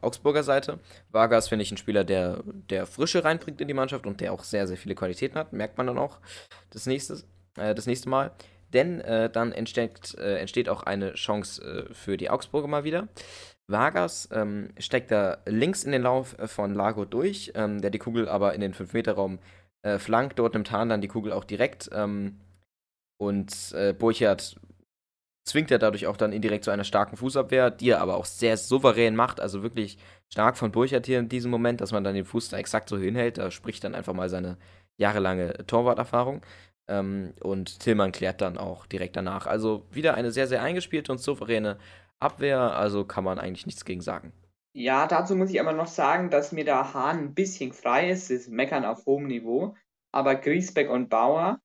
Augsburger 0.00 0.44
Seite. 0.44 0.78
Vargas 1.10 1.48
finde 1.48 1.64
ich 1.64 1.72
ein 1.72 1.76
Spieler, 1.76 2.04
der, 2.04 2.44
der 2.70 2.86
Frische 2.86 3.24
reinbringt 3.24 3.60
in 3.60 3.66
die 3.66 3.74
Mannschaft 3.74 4.06
und 4.06 4.20
der 4.20 4.32
auch 4.32 4.44
sehr, 4.44 4.68
sehr 4.68 4.76
viele 4.76 4.94
Qualitäten 4.94 5.36
hat. 5.36 5.52
Merkt 5.52 5.76
man 5.76 5.88
dann 5.88 5.98
auch 5.98 6.18
das 6.70 6.86
nächste, 6.86 7.24
äh, 7.56 7.74
das 7.74 7.86
nächste 7.86 8.08
Mal. 8.08 8.30
Denn 8.72 9.00
äh, 9.00 9.28
dann 9.28 9.50
entsteht, 9.50 10.14
äh, 10.18 10.36
entsteht 10.36 10.68
auch 10.68 10.84
eine 10.84 11.14
Chance 11.14 11.88
für 11.90 12.16
die 12.16 12.30
Augsburger 12.30 12.68
mal 12.68 12.84
wieder. 12.84 13.08
Vargas 13.66 14.28
ähm, 14.30 14.70
steckt 14.78 15.10
da 15.10 15.38
links 15.46 15.82
in 15.82 15.90
den 15.90 16.02
Lauf 16.02 16.36
von 16.46 16.74
Lago 16.74 17.04
durch, 17.04 17.50
ähm, 17.56 17.80
der 17.80 17.90
die 17.90 17.98
Kugel 17.98 18.28
aber 18.28 18.54
in 18.54 18.60
den 18.60 18.72
5-Meter-Raum 18.72 19.40
äh, 19.82 19.98
flankt 19.98 20.38
dort 20.38 20.54
im 20.54 20.64
Tarn 20.64 20.88
dann 20.88 21.00
die 21.00 21.08
Kugel 21.08 21.32
auch 21.32 21.44
direkt. 21.44 21.88
Ähm, 21.92 22.40
und 23.20 23.72
äh, 23.72 23.92
Burchard 23.92 24.56
zwingt 25.44 25.70
er 25.70 25.78
dadurch 25.78 26.06
auch 26.06 26.16
dann 26.16 26.32
indirekt 26.32 26.64
zu 26.64 26.70
einer 26.70 26.84
starken 26.84 27.16
Fußabwehr, 27.16 27.70
die 27.70 27.90
er 27.90 28.00
aber 28.00 28.16
auch 28.16 28.26
sehr 28.26 28.56
souverän 28.56 29.16
macht. 29.16 29.40
Also 29.40 29.62
wirklich 29.62 29.98
stark 30.32 30.56
von 30.56 30.70
Burchard 30.70 31.06
hier 31.06 31.18
in 31.18 31.28
diesem 31.28 31.50
Moment, 31.50 31.80
dass 31.80 31.92
man 31.92 32.04
dann 32.04 32.14
den 32.14 32.26
Fuß 32.26 32.50
da 32.50 32.58
exakt 32.58 32.88
so 32.88 32.98
hinhält. 32.98 33.38
Da 33.38 33.50
spricht 33.50 33.82
dann 33.84 33.94
einfach 33.94 34.12
mal 34.12 34.28
seine 34.28 34.58
jahrelange 34.98 35.66
Torwarterfahrung. 35.66 36.42
Ähm, 36.88 37.32
und 37.40 37.80
Tillmann 37.80 38.12
klärt 38.12 38.40
dann 38.40 38.58
auch 38.58 38.86
direkt 38.86 39.16
danach. 39.16 39.46
Also 39.46 39.86
wieder 39.90 40.14
eine 40.14 40.32
sehr, 40.32 40.46
sehr 40.46 40.62
eingespielte 40.62 41.12
und 41.12 41.18
souveräne 41.18 41.78
Abwehr. 42.20 42.76
Also 42.76 43.04
kann 43.04 43.24
man 43.24 43.38
eigentlich 43.38 43.66
nichts 43.66 43.84
gegen 43.84 44.00
sagen. 44.00 44.32
Ja, 44.78 45.08
dazu 45.08 45.34
muss 45.34 45.50
ich 45.50 45.60
aber 45.60 45.72
noch 45.72 45.88
sagen, 45.88 46.30
dass 46.30 46.52
mir 46.52 46.64
da 46.64 46.94
Hahn 46.94 47.18
ein 47.18 47.34
bisschen 47.34 47.72
frei 47.72 48.10
ist. 48.10 48.30
Das 48.30 48.46
Meckern 48.46 48.84
auf 48.84 49.06
hohem 49.06 49.26
Niveau. 49.26 49.74
Aber 50.12 50.36
Griesbeck 50.36 50.88
und 50.88 51.08
Bauer, 51.08 51.60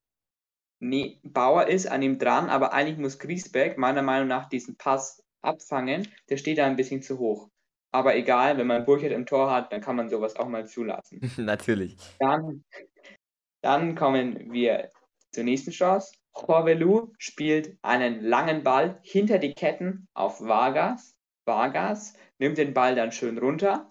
nee, 0.80 1.20
Bauer 1.22 1.68
ist 1.68 1.86
an 1.86 2.02
ihm 2.02 2.18
dran, 2.18 2.50
aber 2.50 2.74
eigentlich 2.74 2.98
muss 2.98 3.20
Griesbeck 3.20 3.78
meiner 3.78 4.02
Meinung 4.02 4.28
nach 4.28 4.50
diesen 4.50 4.78
Pass 4.78 5.24
abfangen. 5.44 6.08
Der 6.30 6.38
steht 6.38 6.58
da 6.58 6.66
ein 6.66 6.76
bisschen 6.76 7.04
zu 7.04 7.20
hoch. 7.20 7.50
Aber 7.92 8.16
egal, 8.16 8.58
wenn 8.58 8.66
man 8.66 8.84
Burchard 8.84 9.12
im 9.12 9.28
Tor 9.28 9.52
hat, 9.52 9.72
dann 9.72 9.82
kann 9.82 9.96
man 9.96 10.10
sowas 10.10 10.36
auch 10.36 10.48
mal 10.48 10.66
zulassen. 10.66 11.22
Natürlich. 11.38 11.96
Dann, 12.18 12.64
dann 13.62 13.94
kommen 13.94 14.52
wir 14.52 14.90
zur 15.32 15.44
nächsten 15.44 15.70
Chance. 15.70 16.16
Corvelu 16.32 17.14
spielt 17.20 17.78
einen 17.84 18.24
langen 18.24 18.64
Ball 18.64 19.00
hinter 19.04 19.38
die 19.38 19.54
Ketten 19.54 20.08
auf 20.16 20.42
Vargas. 20.42 21.16
Vargas 21.46 22.16
nimmt 22.38 22.58
den 22.58 22.74
Ball 22.74 22.96
dann 22.96 23.12
schön 23.12 23.38
runter, 23.38 23.90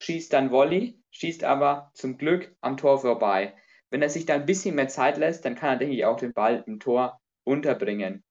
schießt 0.00 0.32
dann 0.32 0.50
Volley, 0.50 1.00
schießt 1.10 1.44
aber 1.44 1.90
zum 1.94 2.18
Glück 2.18 2.54
am 2.60 2.76
Tor 2.76 3.00
vorbei. 3.00 3.54
Wenn 3.90 4.02
er 4.02 4.08
sich 4.08 4.26
da 4.26 4.34
ein 4.34 4.46
bisschen 4.46 4.74
mehr 4.74 4.88
Zeit 4.88 5.18
lässt, 5.18 5.44
dann 5.44 5.54
kann 5.54 5.70
er, 5.70 5.76
denke 5.76 5.94
ich, 5.94 6.04
auch 6.04 6.16
den 6.16 6.32
Ball 6.32 6.64
im 6.66 6.80
Tor 6.80 7.20
unterbringen. 7.44 8.24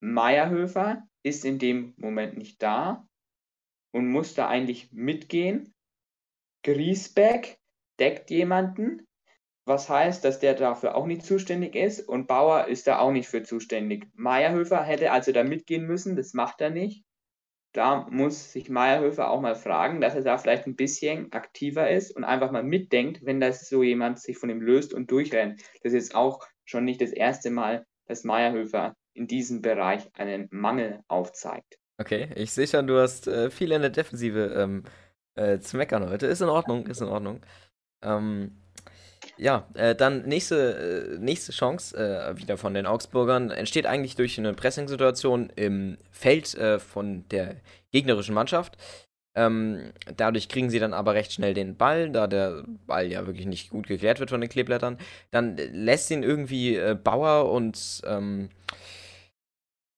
Meierhöfer 0.00 1.02
ist 1.22 1.44
in 1.44 1.58
dem 1.58 1.94
Moment 1.96 2.36
nicht 2.36 2.62
da 2.62 3.08
und 3.92 4.08
muss 4.08 4.34
da 4.34 4.48
eigentlich 4.48 4.92
mitgehen. 4.92 5.74
Griesbeck 6.62 7.58
deckt 7.98 8.30
jemanden, 8.30 9.06
was 9.66 9.88
heißt, 9.88 10.24
dass 10.24 10.40
der 10.40 10.54
dafür 10.54 10.94
auch 10.94 11.06
nicht 11.06 11.24
zuständig 11.24 11.74
ist 11.74 12.06
und 12.06 12.26
Bauer 12.26 12.66
ist 12.66 12.86
da 12.86 12.98
auch 12.98 13.12
nicht 13.12 13.28
für 13.28 13.42
zuständig. 13.42 14.06
Meierhöfer 14.14 14.82
hätte 14.84 15.10
also 15.10 15.32
da 15.32 15.42
mitgehen 15.42 15.86
müssen, 15.86 16.16
das 16.16 16.34
macht 16.34 16.60
er 16.60 16.70
nicht. 16.70 17.04
Da 17.74 18.06
muss 18.08 18.52
sich 18.52 18.70
Meierhöfer 18.70 19.28
auch 19.28 19.40
mal 19.40 19.56
fragen, 19.56 20.00
dass 20.00 20.14
er 20.14 20.22
da 20.22 20.38
vielleicht 20.38 20.66
ein 20.66 20.76
bisschen 20.76 21.32
aktiver 21.32 21.90
ist 21.90 22.14
und 22.16 22.22
einfach 22.22 22.52
mal 22.52 22.62
mitdenkt, 22.62 23.26
wenn 23.26 23.40
das 23.40 23.68
so 23.68 23.82
jemand 23.82 24.20
sich 24.20 24.38
von 24.38 24.48
ihm 24.48 24.60
löst 24.60 24.94
und 24.94 25.10
durchrennt. 25.10 25.60
Das 25.82 25.92
ist 25.92 26.14
auch 26.14 26.46
schon 26.64 26.84
nicht 26.84 27.00
das 27.00 27.10
erste 27.10 27.50
Mal, 27.50 27.84
dass 28.06 28.22
Meierhöfer 28.22 28.94
in 29.12 29.26
diesem 29.26 29.60
Bereich 29.60 30.08
einen 30.14 30.46
Mangel 30.52 31.00
aufzeigt. 31.08 31.78
Okay, 32.00 32.28
ich 32.36 32.52
sehe 32.52 32.68
schon, 32.68 32.86
du 32.86 33.00
hast 33.00 33.26
äh, 33.26 33.50
viel 33.50 33.72
in 33.72 33.82
der 33.82 33.90
Defensive 33.90 34.54
ähm, 34.56 34.84
äh, 35.34 35.58
zu 35.58 35.76
meckern 35.76 36.08
heute. 36.08 36.26
Ist 36.26 36.42
in 36.42 36.48
Ordnung, 36.48 36.86
ist 36.86 37.00
in 37.00 37.08
Ordnung. 37.08 37.40
Ähm, 38.04 38.52
ja, 39.36 39.66
äh, 39.74 39.94
dann 39.94 40.22
nächste, 40.26 41.16
äh, 41.16 41.18
nächste 41.18 41.52
Chance 41.52 41.96
äh, 41.96 42.38
wieder 42.38 42.56
von 42.56 42.74
den 42.74 42.86
Augsburgern 42.86 43.50
entsteht 43.50 43.86
eigentlich 43.86 44.16
durch 44.16 44.38
eine 44.38 44.54
Pressing-Situation 44.54 45.50
im 45.56 45.98
Feld 46.10 46.54
äh, 46.54 46.78
von 46.78 47.24
der 47.30 47.56
gegnerischen 47.92 48.34
Mannschaft. 48.34 48.76
Ähm, 49.36 49.92
dadurch 50.16 50.48
kriegen 50.48 50.70
sie 50.70 50.78
dann 50.78 50.94
aber 50.94 51.14
recht 51.14 51.32
schnell 51.32 51.54
den 51.54 51.76
Ball, 51.76 52.10
da 52.10 52.28
der 52.28 52.62
Ball 52.86 53.10
ja 53.10 53.26
wirklich 53.26 53.46
nicht 53.46 53.70
gut 53.70 53.88
geklärt 53.88 54.20
wird 54.20 54.30
von 54.30 54.40
den 54.40 54.50
Kleeblättern. 54.50 54.98
Dann 55.32 55.56
lässt 55.56 56.10
ihn 56.10 56.22
irgendwie 56.22 56.76
äh, 56.76 56.94
Bauer 56.94 57.50
und 57.50 58.02
ähm, 58.06 58.50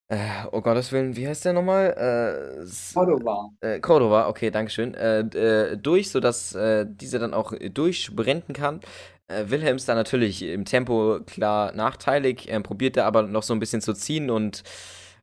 äh, 0.09 0.47
oh 0.53 0.61
Gottes 0.61 0.93
Willen, 0.93 1.17
wie 1.17 1.27
heißt 1.27 1.45
der 1.45 1.53
nochmal? 1.53 2.63
Äh, 2.63 2.95
Cordova. 2.95 3.51
Äh, 3.61 3.81
Cordova, 3.81 4.29
okay, 4.29 4.51
Dankeschön. 4.51 4.95
Äh, 4.95 5.21
äh, 5.21 5.77
durch, 5.77 6.11
sodass 6.11 6.55
äh, 6.55 6.87
dieser 6.89 7.19
dann 7.19 7.35
auch 7.35 7.53
durchsprinten 7.53 8.55
kann. 8.55 8.81
Äh, 9.29 9.45
Wilhelms 9.49 9.85
da 9.85 9.95
natürlich 9.95 10.43
im 10.43 10.65
Tempo 10.65 11.21
klar 11.27 11.73
nachteilig, 11.73 12.49
er 12.49 12.61
probiert 12.61 12.97
da 12.97 13.07
aber 13.07 13.23
noch 13.23 13.43
so 13.43 13.55
ein 13.55 13.61
bisschen 13.61 13.81
zu 13.81 13.93
ziehen 13.93 14.31
und 14.31 14.63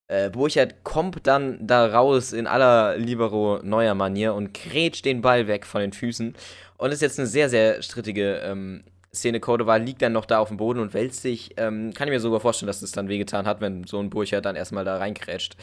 äh, 0.08 0.30
Burchard 0.30 0.84
kommt 0.84 1.26
dann 1.28 1.66
da 1.66 1.88
raus 1.88 2.34
in 2.34 2.46
aller 2.46 2.98
Libero 2.98 3.60
neuer 3.64 3.96
Manier 3.96 4.34
und 4.34 4.54
grätscht 4.54 5.06
den 5.06 5.22
Ball 5.22 5.48
weg 5.48 5.66
von 5.66 5.82
den 5.82 5.94
Füßen. 5.94 6.36
Und 6.78 6.92
ist 6.92 7.02
jetzt 7.02 7.20
eine 7.20 7.28
sehr, 7.28 7.50
sehr 7.50 7.82
strittige 7.82 8.42
ähm, 8.44 8.84
Szene. 9.14 9.40
Cordova 9.40 9.78
liegt 9.78 10.02
dann 10.02 10.12
noch 10.12 10.26
da 10.26 10.40
auf 10.40 10.50
dem 10.50 10.58
Boden 10.58 10.80
und 10.80 10.94
wälzt 10.94 11.22
sich. 11.22 11.54
Ähm, 11.58 11.94
kann 11.94 12.08
ich 12.08 12.14
mir 12.14 12.20
sogar 12.20 12.42
vorstellen, 12.42 12.68
dass 12.68 12.82
das 12.82 12.92
dann 12.92 13.08
wehgetan 13.08 13.46
hat, 13.48 13.62
wenn 13.62 13.86
so 13.86 14.00
ein 14.00 14.10
Burchard 14.10 14.46
dann 14.46 14.56
erstmal 14.56 14.84
da 14.84 14.98
reingrätscht. 14.98 15.56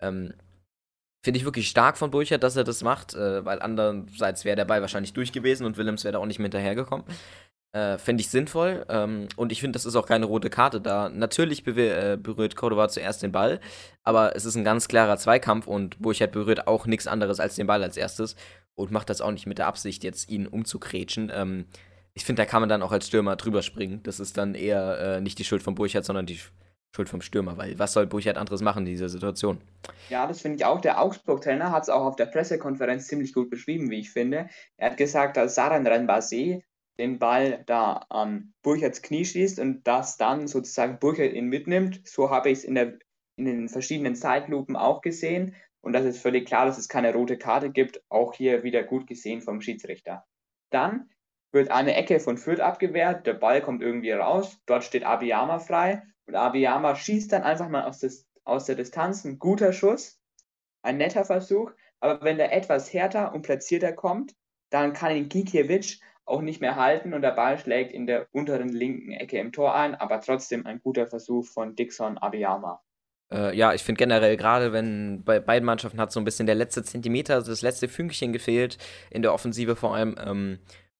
Ähm, 0.00 0.32
Finde 1.24 1.38
ich 1.38 1.44
wirklich 1.44 1.68
stark 1.68 1.98
von 1.98 2.10
Burchard, 2.10 2.42
dass 2.42 2.56
er 2.56 2.64
das 2.64 2.82
macht, 2.82 3.14
äh, 3.14 3.44
weil 3.44 3.60
andererseits 3.60 4.44
wäre 4.44 4.56
der 4.56 4.64
Ball 4.64 4.80
wahrscheinlich 4.80 5.12
durch 5.12 5.30
gewesen 5.30 5.64
und 5.66 5.76
Willems 5.76 6.02
wäre 6.02 6.12
da 6.12 6.18
auch 6.18 6.26
nicht 6.26 6.38
mehr 6.38 6.46
hinterhergekommen. 6.46 7.06
Äh, 7.72 7.96
Fände 7.96 8.20
ich 8.20 8.28
sinnvoll. 8.28 8.84
Ähm, 8.90 9.28
und 9.36 9.50
ich 9.50 9.60
finde, 9.60 9.76
das 9.76 9.86
ist 9.86 9.96
auch 9.96 10.06
keine 10.06 10.26
rote 10.26 10.50
Karte 10.50 10.80
da. 10.80 11.08
Natürlich 11.08 11.66
äh, 11.66 12.18
berührt 12.20 12.54
Cordova 12.54 12.88
zuerst 12.88 13.22
den 13.22 13.32
Ball, 13.32 13.60
aber 14.02 14.36
es 14.36 14.44
ist 14.44 14.56
ein 14.56 14.64
ganz 14.64 14.88
klarer 14.88 15.16
Zweikampf 15.16 15.66
und 15.66 15.98
Burchard 15.98 16.32
berührt 16.32 16.66
auch 16.66 16.86
nichts 16.86 17.06
anderes 17.06 17.40
als 17.40 17.56
den 17.56 17.66
Ball 17.66 17.82
als 17.82 17.96
erstes 17.96 18.36
und 18.74 18.90
macht 18.90 19.08
das 19.08 19.22
auch 19.22 19.30
nicht 19.30 19.46
mit 19.46 19.58
der 19.58 19.68
Absicht, 19.68 20.04
jetzt 20.04 20.28
ihn 20.28 20.46
umzukrätschen. 20.46 21.32
Ähm, 21.34 21.64
ich 22.12 22.26
finde, 22.26 22.42
da 22.42 22.46
kann 22.46 22.60
man 22.60 22.68
dann 22.68 22.82
auch 22.82 22.92
als 22.92 23.06
Stürmer 23.06 23.36
drüber 23.36 23.62
springen. 23.62 24.02
Das 24.02 24.20
ist 24.20 24.36
dann 24.36 24.54
eher 24.54 24.98
äh, 24.98 25.20
nicht 25.22 25.38
die 25.38 25.44
Schuld 25.44 25.62
von 25.62 25.74
Burchard, 25.74 26.04
sondern 26.04 26.26
die 26.26 26.40
Schuld 26.94 27.08
vom 27.08 27.22
Stürmer, 27.22 27.56
weil 27.56 27.78
was 27.78 27.94
soll 27.94 28.06
Burchard 28.06 28.36
anderes 28.36 28.60
machen 28.60 28.80
in 28.80 28.92
dieser 28.92 29.08
Situation? 29.08 29.62
Ja, 30.10 30.26
das 30.26 30.42
finde 30.42 30.56
ich 30.56 30.66
auch. 30.66 30.82
Der 30.82 31.00
Augsburg-Trainer 31.00 31.72
hat 31.72 31.84
es 31.84 31.88
auch 31.88 32.04
auf 32.04 32.16
der 32.16 32.26
Pressekonferenz 32.26 33.06
ziemlich 33.06 33.32
gut 33.32 33.48
beschrieben, 33.48 33.88
wie 33.88 34.00
ich 34.00 34.10
finde. 34.10 34.50
Er 34.76 34.90
hat 34.90 34.98
gesagt, 34.98 35.38
dass 35.38 35.54
Saran 35.54 35.86
Renbase 35.86 36.60
den 36.98 37.18
Ball 37.18 37.62
da 37.66 38.04
an 38.08 38.52
Burchards 38.62 39.02
Knie 39.02 39.24
schießt 39.24 39.58
und 39.58 39.86
das 39.86 40.16
dann 40.16 40.46
sozusagen 40.46 40.98
Burchard 40.98 41.32
ihn 41.32 41.48
mitnimmt. 41.48 42.06
So 42.06 42.30
habe 42.30 42.50
ich 42.50 42.58
es 42.58 42.64
in, 42.64 42.76
in 43.36 43.44
den 43.44 43.68
verschiedenen 43.68 44.14
Zeitlupen 44.14 44.76
auch 44.76 45.00
gesehen. 45.00 45.54
Und 45.80 45.94
das 45.94 46.04
ist 46.04 46.20
völlig 46.20 46.46
klar, 46.46 46.66
dass 46.66 46.78
es 46.78 46.88
keine 46.88 47.12
rote 47.12 47.38
Karte 47.38 47.70
gibt. 47.70 48.02
Auch 48.08 48.34
hier 48.34 48.62
wieder 48.62 48.82
gut 48.82 49.06
gesehen 49.06 49.42
vom 49.42 49.60
Schiedsrichter. 49.60 50.24
Dann 50.70 51.10
wird 51.50 51.70
eine 51.70 51.94
Ecke 51.94 52.20
von 52.20 52.38
Fürth 52.38 52.60
abgewehrt. 52.60 53.26
Der 53.26 53.34
Ball 53.34 53.60
kommt 53.60 53.82
irgendwie 53.82 54.12
raus. 54.12 54.58
Dort 54.66 54.84
steht 54.84 55.04
Abiyama 55.04 55.58
frei. 55.58 56.02
Und 56.26 56.36
Abiyama 56.36 56.94
schießt 56.94 57.32
dann 57.32 57.42
einfach 57.42 57.68
mal 57.68 57.84
aus, 57.84 57.98
des, 57.98 58.26
aus 58.44 58.66
der 58.66 58.76
Distanz. 58.76 59.24
Ein 59.24 59.38
guter 59.38 59.72
Schuss. 59.72 60.20
Ein 60.82 60.98
netter 60.98 61.24
Versuch. 61.24 61.72
Aber 62.00 62.24
wenn 62.24 62.38
der 62.38 62.52
etwas 62.52 62.92
härter 62.92 63.34
und 63.34 63.42
platzierter 63.42 63.92
kommt, 63.92 64.34
dann 64.70 64.92
kann 64.92 65.14
ihn 65.14 65.28
Gikiewicz 65.28 66.00
auch 66.24 66.40
nicht 66.40 66.60
mehr 66.60 66.76
halten 66.76 67.14
und 67.14 67.22
der 67.22 67.32
Ball 67.32 67.58
schlägt 67.58 67.92
in 67.92 68.06
der 68.06 68.26
unteren 68.32 68.68
linken 68.68 69.12
Ecke 69.12 69.38
im 69.38 69.52
Tor 69.52 69.74
ein, 69.74 69.94
aber 69.94 70.20
trotzdem 70.20 70.66
ein 70.66 70.80
guter 70.80 71.06
Versuch 71.06 71.46
von 71.46 71.74
Dixon 71.74 72.18
Abiyama. 72.18 72.80
Äh, 73.32 73.56
ja, 73.56 73.72
ich 73.72 73.82
finde 73.82 73.98
generell 73.98 74.36
gerade, 74.36 74.72
wenn 74.72 75.24
bei 75.24 75.40
beiden 75.40 75.66
Mannschaften 75.66 76.00
hat 76.00 76.12
so 76.12 76.20
ein 76.20 76.24
bisschen 76.24 76.46
der 76.46 76.54
letzte 76.54 76.82
Zentimeter, 76.82 77.34
also 77.34 77.50
das 77.50 77.62
letzte 77.62 77.88
Fünkchen 77.88 78.32
gefehlt, 78.32 78.78
in 79.10 79.22
der 79.22 79.32
Offensive 79.32 79.74
vor 79.74 79.94
allem. 79.94 80.16
Ähm, 80.24 80.58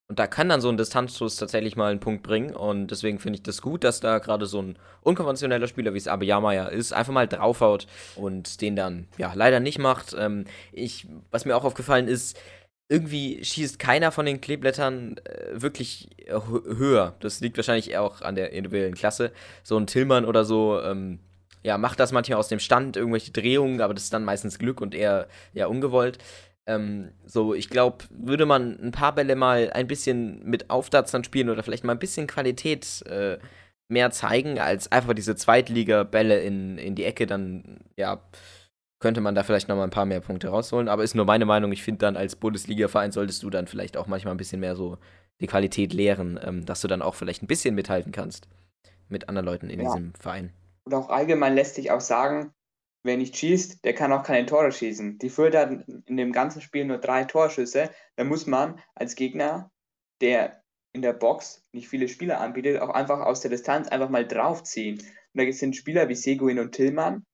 und 0.08 0.18
da 0.18 0.26
kann 0.26 0.48
dann 0.48 0.60
so 0.60 0.68
ein 0.68 0.76
Distanzschuss 0.76 1.36
tatsächlich 1.36 1.76
mal 1.76 1.90
einen 1.90 2.00
Punkt 2.00 2.22
bringen. 2.22 2.54
Und 2.54 2.88
deswegen 2.88 3.18
finde 3.18 3.38
ich 3.38 3.42
das 3.44 3.62
gut, 3.62 3.82
dass 3.82 4.00
da 4.00 4.18
gerade 4.18 4.44
so 4.44 4.60
ein 4.60 4.78
unkonventioneller 5.00 5.66
Spieler, 5.68 5.94
wie 5.94 5.98
es 5.98 6.08
Abiyama 6.08 6.52
ja 6.52 6.66
ist, 6.66 6.92
einfach 6.92 7.14
mal 7.14 7.28
draufhaut 7.28 7.86
und 8.16 8.60
den 8.60 8.76
dann 8.76 9.08
ja 9.16 9.32
leider 9.34 9.60
nicht 9.60 9.78
macht. 9.78 10.14
Ähm, 10.18 10.44
ich, 10.70 11.06
was 11.30 11.44
mir 11.44 11.56
auch 11.56 11.64
aufgefallen 11.64 12.08
ist, 12.08 12.38
irgendwie 12.92 13.42
schießt 13.42 13.78
keiner 13.78 14.12
von 14.12 14.26
den 14.26 14.42
Kleeblättern 14.42 15.16
äh, 15.24 15.62
wirklich 15.62 16.10
höher. 16.28 17.14
Das 17.20 17.40
liegt 17.40 17.56
wahrscheinlich 17.56 17.96
auch 17.96 18.20
an 18.20 18.34
der 18.34 18.52
individuellen 18.52 18.94
Klasse. 18.94 19.32
So 19.62 19.78
ein 19.78 19.86
Tillmann 19.86 20.26
oder 20.26 20.44
so, 20.44 20.78
ähm, 20.82 21.18
ja, 21.62 21.78
macht 21.78 21.98
das 22.00 22.12
manchmal 22.12 22.38
aus 22.38 22.48
dem 22.48 22.58
Stand, 22.58 22.98
irgendwelche 22.98 23.32
Drehungen, 23.32 23.80
aber 23.80 23.94
das 23.94 24.04
ist 24.04 24.12
dann 24.12 24.24
meistens 24.24 24.58
Glück 24.58 24.82
und 24.82 24.94
eher 24.94 25.26
ja 25.54 25.66
ungewollt. 25.68 26.18
Ähm, 26.66 27.12
so, 27.24 27.54
ich 27.54 27.70
glaube, 27.70 28.04
würde 28.10 28.44
man 28.44 28.78
ein 28.78 28.92
paar 28.92 29.14
Bälle 29.14 29.36
mal 29.36 29.70
ein 29.72 29.86
bisschen 29.86 30.44
mit 30.44 30.68
Aufdatzern 30.68 31.24
spielen 31.24 31.48
oder 31.48 31.62
vielleicht 31.62 31.84
mal 31.84 31.94
ein 31.94 31.98
bisschen 31.98 32.26
Qualität 32.26 33.02
äh, 33.06 33.38
mehr 33.88 34.10
zeigen, 34.10 34.58
als 34.58 34.92
einfach 34.92 35.14
diese 35.14 35.34
Zweitliga-Bälle 35.34 36.40
in, 36.40 36.76
in 36.76 36.94
die 36.94 37.04
Ecke, 37.04 37.26
dann, 37.26 37.80
ja, 37.96 38.20
könnte 39.02 39.20
man 39.20 39.34
da 39.34 39.42
vielleicht 39.42 39.68
noch 39.68 39.76
mal 39.76 39.84
ein 39.84 39.90
paar 39.90 40.06
mehr 40.06 40.20
Punkte 40.20 40.48
rausholen. 40.48 40.88
Aber 40.88 41.02
ist 41.02 41.14
nur 41.14 41.26
meine 41.26 41.44
Meinung. 41.44 41.72
Ich 41.72 41.82
finde 41.82 41.98
dann 41.98 42.16
als 42.16 42.36
Bundesliga-Verein 42.36 43.12
solltest 43.12 43.42
du 43.42 43.50
dann 43.50 43.66
vielleicht 43.66 43.98
auch 43.98 44.06
manchmal 44.06 44.32
ein 44.32 44.38
bisschen 44.38 44.60
mehr 44.60 44.76
so 44.76 44.96
die 45.40 45.46
Qualität 45.46 45.92
lehren, 45.92 46.40
ähm, 46.42 46.64
dass 46.64 46.80
du 46.80 46.88
dann 46.88 47.02
auch 47.02 47.14
vielleicht 47.14 47.42
ein 47.42 47.48
bisschen 47.48 47.74
mithalten 47.74 48.12
kannst 48.12 48.48
mit 49.08 49.28
anderen 49.28 49.44
Leuten 49.44 49.68
in 49.68 49.80
ja. 49.80 49.86
diesem 49.86 50.14
Verein. 50.14 50.52
Und 50.84 50.94
auch 50.94 51.10
allgemein 51.10 51.54
lässt 51.54 51.74
sich 51.74 51.90
auch 51.90 52.00
sagen, 52.00 52.54
wer 53.02 53.16
nicht 53.16 53.36
schießt, 53.36 53.84
der 53.84 53.94
kann 53.94 54.12
auch 54.12 54.22
keine 54.22 54.46
Tore 54.46 54.72
schießen. 54.72 55.18
Die 55.18 55.28
Fürth 55.28 55.54
hat 55.54 55.70
in 56.06 56.16
dem 56.16 56.32
ganzen 56.32 56.62
Spiel 56.62 56.84
nur 56.84 56.98
drei 56.98 57.24
Torschüsse. 57.24 57.90
Da 58.16 58.24
muss 58.24 58.46
man 58.46 58.80
als 58.94 59.14
Gegner, 59.16 59.70
der 60.20 60.62
in 60.92 61.02
der 61.02 61.12
Box 61.12 61.64
nicht 61.72 61.88
viele 61.88 62.08
Spieler 62.08 62.40
anbietet, 62.40 62.80
auch 62.80 62.90
einfach 62.90 63.20
aus 63.20 63.40
der 63.40 63.50
Distanz 63.50 63.88
einfach 63.88 64.08
mal 64.08 64.26
draufziehen. 64.26 64.98
Und 65.34 65.44
da 65.44 65.52
sind 65.52 65.76
Spieler 65.76 66.08
wie 66.08 66.14
Seguin 66.14 66.58
und 66.58 66.72
Tillmann, 66.72 67.24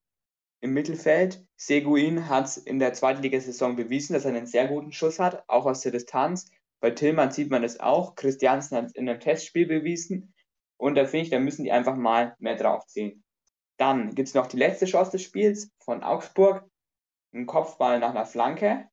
im 0.60 0.72
Mittelfeld. 0.72 1.44
Seguin 1.56 2.28
hat 2.28 2.56
in 2.56 2.78
der 2.78 2.92
zweiten 2.92 3.22
Ligasaison 3.22 3.76
bewiesen, 3.76 4.12
dass 4.14 4.24
er 4.24 4.34
einen 4.34 4.46
sehr 4.46 4.68
guten 4.68 4.92
Schuss 4.92 5.18
hat, 5.18 5.44
auch 5.48 5.66
aus 5.66 5.80
der 5.80 5.92
Distanz. 5.92 6.50
Bei 6.80 6.90
Tillmann 6.90 7.30
sieht 7.30 7.50
man 7.50 7.64
es 7.64 7.80
auch. 7.80 8.14
Christiansen 8.14 8.76
hat 8.76 8.86
es 8.86 8.94
in 8.94 9.08
einem 9.08 9.20
Testspiel 9.20 9.66
bewiesen. 9.66 10.34
Und 10.76 10.94
da 10.94 11.06
finde 11.06 11.24
ich, 11.24 11.30
da 11.30 11.40
müssen 11.40 11.64
die 11.64 11.72
einfach 11.72 11.96
mal 11.96 12.36
mehr 12.38 12.56
draufziehen. 12.56 13.24
Dann 13.78 14.14
gibt 14.14 14.28
es 14.28 14.34
noch 14.34 14.46
die 14.46 14.56
letzte 14.56 14.86
Chance 14.86 15.12
des 15.12 15.22
Spiels 15.22 15.70
von 15.84 16.02
Augsburg. 16.02 16.68
Ein 17.32 17.46
Kopfball 17.46 17.98
nach 17.98 18.10
einer 18.10 18.26
Flanke. 18.26 18.88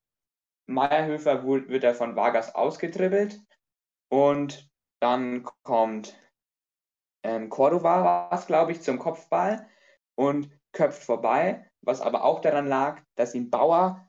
Meierhöfer 0.67 1.45
wird 1.45 1.83
er 1.83 1.95
von 1.95 2.15
Vargas 2.15 2.53
ausgetribbelt. 2.53 3.39
Und 4.09 4.69
dann 4.99 5.43
kommt 5.63 6.19
ähm, 7.23 7.49
Cordova, 7.49 8.29
es, 8.31 8.47
glaube 8.47 8.71
ich, 8.71 8.81
zum 8.81 8.99
Kopfball. 8.99 9.67
Und 10.15 10.49
köpft 10.75 11.03
vorbei, 11.03 11.65
was 11.81 12.01
aber 12.01 12.23
auch 12.23 12.41
daran 12.41 12.67
lag, 12.67 13.01
dass 13.15 13.33
ihn 13.33 13.49
Bauer 13.49 14.07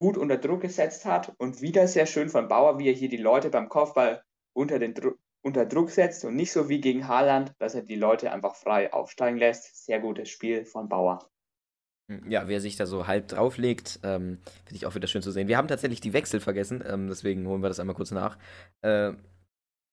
gut 0.00 0.16
unter 0.16 0.36
Druck 0.36 0.62
gesetzt 0.62 1.04
hat 1.04 1.32
und 1.38 1.62
wieder 1.62 1.86
sehr 1.86 2.06
schön 2.06 2.28
von 2.28 2.48
Bauer, 2.48 2.78
wie 2.78 2.88
er 2.88 2.94
hier 2.94 3.08
die 3.08 3.16
Leute 3.16 3.50
beim 3.50 3.68
Kopfball 3.68 4.24
unter 4.52 4.80
den 4.80 4.94
Dru 4.94 5.12
unter 5.44 5.66
Druck 5.66 5.90
setzt 5.90 6.24
und 6.24 6.36
nicht 6.36 6.52
so 6.52 6.68
wie 6.68 6.80
gegen 6.80 7.08
Haaland, 7.08 7.52
dass 7.58 7.74
er 7.74 7.82
die 7.82 7.96
Leute 7.96 8.30
einfach 8.30 8.54
frei 8.54 8.92
aufsteigen 8.92 9.38
lässt. 9.38 9.84
Sehr 9.84 9.98
gutes 9.98 10.28
Spiel 10.28 10.64
von 10.64 10.88
Bauer. 10.88 11.28
Ja, 12.28 12.46
wer 12.46 12.60
sich 12.60 12.76
da 12.76 12.86
so 12.86 13.08
halb 13.08 13.28
drauflegt, 13.28 13.98
ähm, 14.04 14.38
finde 14.64 14.76
ich 14.76 14.86
auch 14.86 14.94
wieder 14.94 15.08
schön 15.08 15.22
zu 15.22 15.32
sehen. 15.32 15.48
Wir 15.48 15.56
haben 15.56 15.66
tatsächlich 15.66 16.00
die 16.00 16.12
Wechsel 16.12 16.40
vergessen, 16.40 16.82
ähm, 16.86 17.08
deswegen 17.08 17.46
holen 17.48 17.62
wir 17.62 17.68
das 17.68 17.80
einmal 17.80 17.96
kurz 17.96 18.12
nach. 18.12 18.38
Äh, 18.82 19.12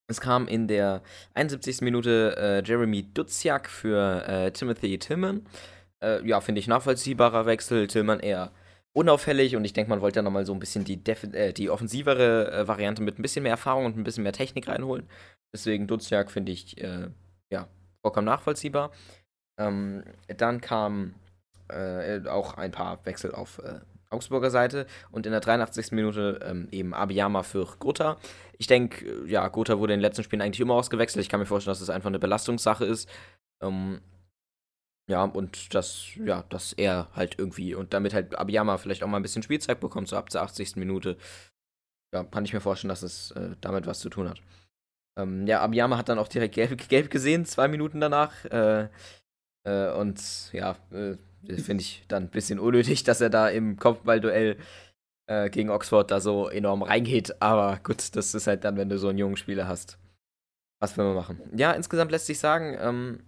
es 0.07 0.19
kam 0.19 0.47
in 0.47 0.67
der 0.67 1.03
71. 1.35 1.81
Minute 1.81 2.35
äh, 2.37 2.67
Jeremy 2.67 3.03
Duziak 3.13 3.69
für 3.69 4.27
äh, 4.27 4.51
Timothy 4.51 4.97
Tillman. 4.97 5.45
Äh, 6.03 6.25
ja, 6.27 6.41
finde 6.41 6.59
ich 6.59 6.67
nachvollziehbarer 6.67 7.45
Wechsel. 7.45 7.87
Tillman 7.87 8.19
eher 8.19 8.51
unauffällig 8.93 9.55
und 9.55 9.65
ich 9.65 9.73
denke, 9.73 9.89
man 9.89 10.01
wollte 10.01 10.19
ja 10.19 10.23
nochmal 10.23 10.45
so 10.45 10.53
ein 10.53 10.59
bisschen 10.59 10.83
die, 10.83 10.99
äh, 11.33 11.53
die 11.53 11.69
offensivere 11.69 12.51
äh, 12.51 12.67
Variante 12.67 13.01
mit 13.01 13.19
ein 13.19 13.21
bisschen 13.21 13.43
mehr 13.43 13.51
Erfahrung 13.51 13.85
und 13.85 13.97
ein 13.97 14.03
bisschen 14.03 14.23
mehr 14.23 14.33
Technik 14.33 14.67
reinholen. 14.67 15.07
Deswegen 15.53 15.87
Duziak 15.87 16.31
finde 16.31 16.51
ich 16.51 16.81
äh, 16.81 17.09
ja 17.51 17.67
vollkommen 18.01 18.25
nachvollziehbar. 18.25 18.91
Ähm, 19.59 20.03
dann 20.37 20.61
kam 20.61 21.15
auch 22.27 22.55
ein 22.55 22.71
paar 22.71 23.05
Wechsel 23.05 23.35
auf 23.35 23.61
Augsburger 24.09 24.49
Seite 24.49 24.87
und 25.11 25.25
in 25.25 25.31
der 25.31 25.41
83. 25.41 25.91
Minute 25.91 26.39
ähm, 26.43 26.67
eben 26.71 26.93
Abiyama 26.93 27.43
für 27.43 27.65
Gotha. 27.77 28.17
Ich 28.57 28.67
denke, 28.67 29.05
äh, 29.05 29.29
ja, 29.29 29.47
Gotha 29.47 29.77
wurde 29.77 29.93
in 29.93 29.99
den 29.99 30.03
letzten 30.03 30.23
Spielen 30.23 30.41
eigentlich 30.41 30.59
immer 30.59 30.73
ausgewechselt. 30.73 31.23
Ich 31.23 31.29
kann 31.29 31.39
mir 31.39 31.45
vorstellen, 31.45 31.71
dass 31.71 31.81
es 31.81 31.87
das 31.87 31.95
einfach 31.95 32.09
eine 32.09 32.19
Belastungssache 32.19 32.85
ist. 32.85 33.07
Ähm, 33.61 34.01
ja, 35.09 35.23
und 35.23 35.73
dass, 35.73 36.15
ja, 36.15 36.43
dass 36.49 36.73
er 36.73 37.07
halt 37.15 37.39
irgendwie 37.39 37.73
und 37.73 37.93
damit 37.95 38.13
halt 38.13 38.35
Abiyama 38.35 38.77
vielleicht 38.77 39.03
auch 39.03 39.07
mal 39.07 39.17
ein 39.17 39.23
bisschen 39.23 39.41
Spielzeit 39.41 39.79
bekommt, 39.79 40.07
so 40.07 40.15
ab 40.15 40.29
der 40.29 40.43
80. 40.43 40.75
Minute. 40.75 41.17
Ja, 42.13 42.23
kann 42.23 42.45
ich 42.45 42.53
mir 42.53 42.61
vorstellen, 42.61 42.89
dass 42.89 43.01
es 43.01 43.31
äh, 43.31 43.55
damit 43.59 43.87
was 43.87 43.99
zu 43.99 44.09
tun 44.09 44.29
hat. 44.29 44.39
Ähm, 45.17 45.47
ja, 45.47 45.61
Abiyama 45.61 45.97
hat 45.97 46.09
dann 46.09 46.19
auch 46.19 46.27
direkt 46.27 46.53
gelb, 46.53 46.77
gelb 46.89 47.09
gesehen, 47.09 47.45
zwei 47.45 47.67
Minuten 47.67 47.99
danach. 47.99 48.45
Äh, 48.45 48.89
äh, 49.65 49.91
und 49.93 50.21
ja, 50.53 50.75
äh, 50.91 51.15
finde 51.57 51.81
ich 51.81 52.03
dann 52.07 52.23
ein 52.23 52.29
bisschen 52.29 52.59
unnötig, 52.59 53.03
dass 53.03 53.19
er 53.19 53.31
da 53.31 53.49
im 53.49 53.77
Kopfballduell 53.77 54.57
äh, 55.27 55.49
gegen 55.49 55.71
Oxford 55.71 56.11
da 56.11 56.19
so 56.21 56.49
enorm 56.49 56.83
reingeht. 56.83 57.41
Aber 57.41 57.79
gut, 57.83 58.15
das 58.15 58.35
ist 58.35 58.45
halt 58.45 58.63
dann, 58.63 58.77
wenn 58.77 58.89
du 58.89 58.99
so 58.99 59.07
einen 59.09 59.17
jungen 59.17 59.37
Spieler 59.37 59.67
hast. 59.67 59.97
Was 60.79 60.97
will 60.97 61.05
man 61.05 61.15
machen? 61.15 61.39
Ja, 61.55 61.71
insgesamt 61.71 62.11
lässt 62.11 62.27
sich 62.27 62.37
sagen, 62.37 62.77
ähm, 62.79 63.23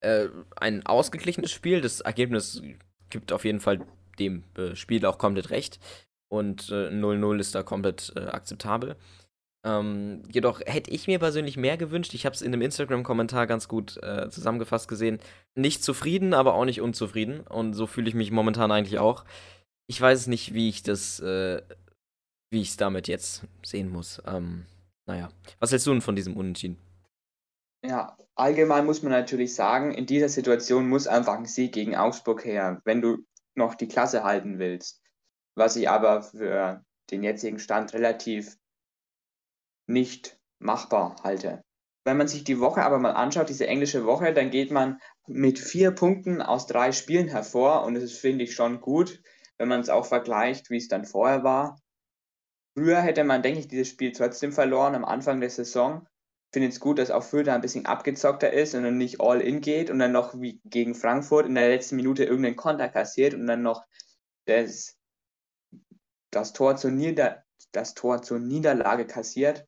äh, 0.00 0.28
ein 0.56 0.84
ausgeglichenes 0.86 1.50
Spiel. 1.50 1.80
Das 1.80 2.00
Ergebnis 2.00 2.62
gibt 3.10 3.32
auf 3.32 3.44
jeden 3.44 3.60
Fall 3.60 3.80
dem 4.18 4.44
äh, 4.56 4.74
Spiel 4.74 5.04
auch 5.06 5.18
komplett 5.18 5.50
recht. 5.50 5.78
Und 6.28 6.64
0-0 6.64 7.36
äh, 7.36 7.40
ist 7.40 7.54
da 7.54 7.62
komplett 7.62 8.12
äh, 8.16 8.20
akzeptabel. 8.20 8.96
Ähm, 9.64 10.22
jedoch 10.30 10.60
hätte 10.64 10.90
ich 10.90 11.08
mir 11.08 11.18
persönlich 11.18 11.56
mehr 11.56 11.76
gewünscht. 11.76 12.14
Ich 12.14 12.24
habe 12.24 12.34
es 12.34 12.42
in 12.42 12.52
einem 12.52 12.62
Instagram-Kommentar 12.62 13.46
ganz 13.46 13.66
gut 13.68 13.96
äh, 14.02 14.28
zusammengefasst 14.30 14.88
gesehen. 14.88 15.18
Nicht 15.56 15.82
zufrieden, 15.82 16.34
aber 16.34 16.54
auch 16.54 16.64
nicht 16.64 16.80
unzufrieden. 16.80 17.40
Und 17.40 17.74
so 17.74 17.86
fühle 17.86 18.08
ich 18.08 18.14
mich 18.14 18.30
momentan 18.30 18.70
eigentlich 18.70 18.98
auch. 18.98 19.24
Ich 19.88 20.00
weiß 20.00 20.28
nicht, 20.28 20.54
wie 20.54 20.68
ich 20.68 20.82
das, 20.82 21.20
äh, 21.20 21.62
wie 22.50 22.60
ich 22.60 22.70
es 22.70 22.76
damit 22.76 23.08
jetzt 23.08 23.44
sehen 23.64 23.88
muss. 23.88 24.22
Ähm, 24.26 24.66
naja, 25.06 25.30
was 25.58 25.70
hältst 25.72 25.86
du 25.86 25.92
denn 25.92 26.00
von 26.00 26.16
diesem 26.16 26.36
Unentschieden? 26.36 26.78
Ja, 27.84 28.16
allgemein 28.36 28.86
muss 28.86 29.02
man 29.02 29.12
natürlich 29.12 29.54
sagen, 29.54 29.92
in 29.92 30.06
dieser 30.06 30.28
Situation 30.28 30.88
muss 30.88 31.06
einfach 31.06 31.34
ein 31.34 31.46
Sieg 31.46 31.72
gegen 31.72 31.96
Augsburg 31.96 32.44
her, 32.44 32.80
wenn 32.84 33.00
du 33.00 33.18
noch 33.54 33.74
die 33.74 33.88
Klasse 33.88 34.22
halten 34.22 34.58
willst. 34.58 35.02
Was 35.54 35.76
ich 35.76 35.88
aber 35.88 36.22
für 36.22 36.84
den 37.10 37.22
jetzigen 37.22 37.58
Stand 37.58 37.94
relativ 37.94 38.56
nicht 39.86 40.38
machbar 40.58 41.16
halte. 41.22 41.62
Wenn 42.04 42.18
man 42.18 42.28
sich 42.28 42.44
die 42.44 42.60
Woche 42.60 42.82
aber 42.82 42.98
mal 42.98 43.12
anschaut, 43.12 43.48
diese 43.48 43.66
englische 43.66 44.04
Woche, 44.04 44.32
dann 44.32 44.50
geht 44.50 44.70
man 44.70 45.00
mit 45.26 45.58
vier 45.58 45.90
Punkten 45.90 46.40
aus 46.40 46.66
drei 46.66 46.92
Spielen 46.92 47.28
hervor 47.28 47.84
und 47.84 47.94
das 47.94 48.12
finde 48.12 48.44
ich, 48.44 48.54
schon 48.54 48.80
gut, 48.80 49.20
wenn 49.58 49.68
man 49.68 49.80
es 49.80 49.88
auch 49.88 50.06
vergleicht, 50.06 50.70
wie 50.70 50.76
es 50.76 50.88
dann 50.88 51.04
vorher 51.04 51.42
war. 51.42 51.80
Früher 52.76 53.00
hätte 53.00 53.24
man, 53.24 53.42
denke 53.42 53.60
ich, 53.60 53.68
dieses 53.68 53.88
Spiel 53.88 54.12
trotzdem 54.12 54.52
verloren 54.52 54.94
am 54.94 55.04
Anfang 55.04 55.40
der 55.40 55.50
Saison. 55.50 56.06
Finde 56.56 56.70
es 56.70 56.80
gut, 56.80 56.98
dass 56.98 57.10
auch 57.10 57.22
Fürth 57.22 57.50
ein 57.50 57.60
bisschen 57.60 57.84
abgezockter 57.84 58.50
ist 58.50 58.74
und 58.74 58.84
dann 58.84 58.96
nicht 58.96 59.20
all 59.20 59.42
in 59.42 59.60
geht 59.60 59.90
und 59.90 59.98
dann 59.98 60.12
noch 60.12 60.40
wie 60.40 60.58
gegen 60.64 60.94
Frankfurt 60.94 61.44
in 61.44 61.54
der 61.54 61.68
letzten 61.68 61.96
Minute 61.96 62.24
irgendeinen 62.24 62.56
Konter 62.56 62.88
kassiert 62.88 63.34
und 63.34 63.46
dann 63.46 63.60
noch 63.60 63.84
das, 64.46 64.96
das, 66.30 66.54
Tor, 66.54 66.78
zur 66.78 66.92
Nieder 66.92 67.44
das 67.72 67.92
Tor 67.92 68.22
zur 68.22 68.38
Niederlage 68.38 69.06
kassiert. 69.06 69.66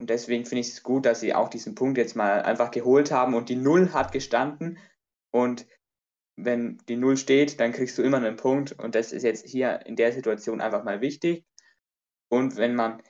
Und 0.00 0.08
deswegen 0.08 0.46
finde 0.46 0.60
ich 0.60 0.68
es 0.68 0.82
gut, 0.82 1.04
dass 1.04 1.20
sie 1.20 1.34
auch 1.34 1.50
diesen 1.50 1.74
Punkt 1.74 1.98
jetzt 1.98 2.16
mal 2.16 2.40
einfach 2.40 2.70
geholt 2.70 3.10
haben 3.10 3.34
und 3.34 3.50
die 3.50 3.56
Null 3.56 3.92
hat 3.92 4.10
gestanden. 4.10 4.78
Und 5.30 5.66
wenn 6.36 6.78
die 6.88 6.96
Null 6.96 7.18
steht, 7.18 7.60
dann 7.60 7.72
kriegst 7.72 7.98
du 7.98 8.02
immer 8.02 8.16
einen 8.16 8.36
Punkt. 8.36 8.72
Und 8.72 8.94
das 8.94 9.12
ist 9.12 9.24
jetzt 9.24 9.46
hier 9.46 9.84
in 9.84 9.94
der 9.94 10.14
Situation 10.14 10.62
einfach 10.62 10.84
mal 10.84 11.02
wichtig. 11.02 11.44
Und 12.30 12.56
wenn 12.56 12.74
man 12.74 13.02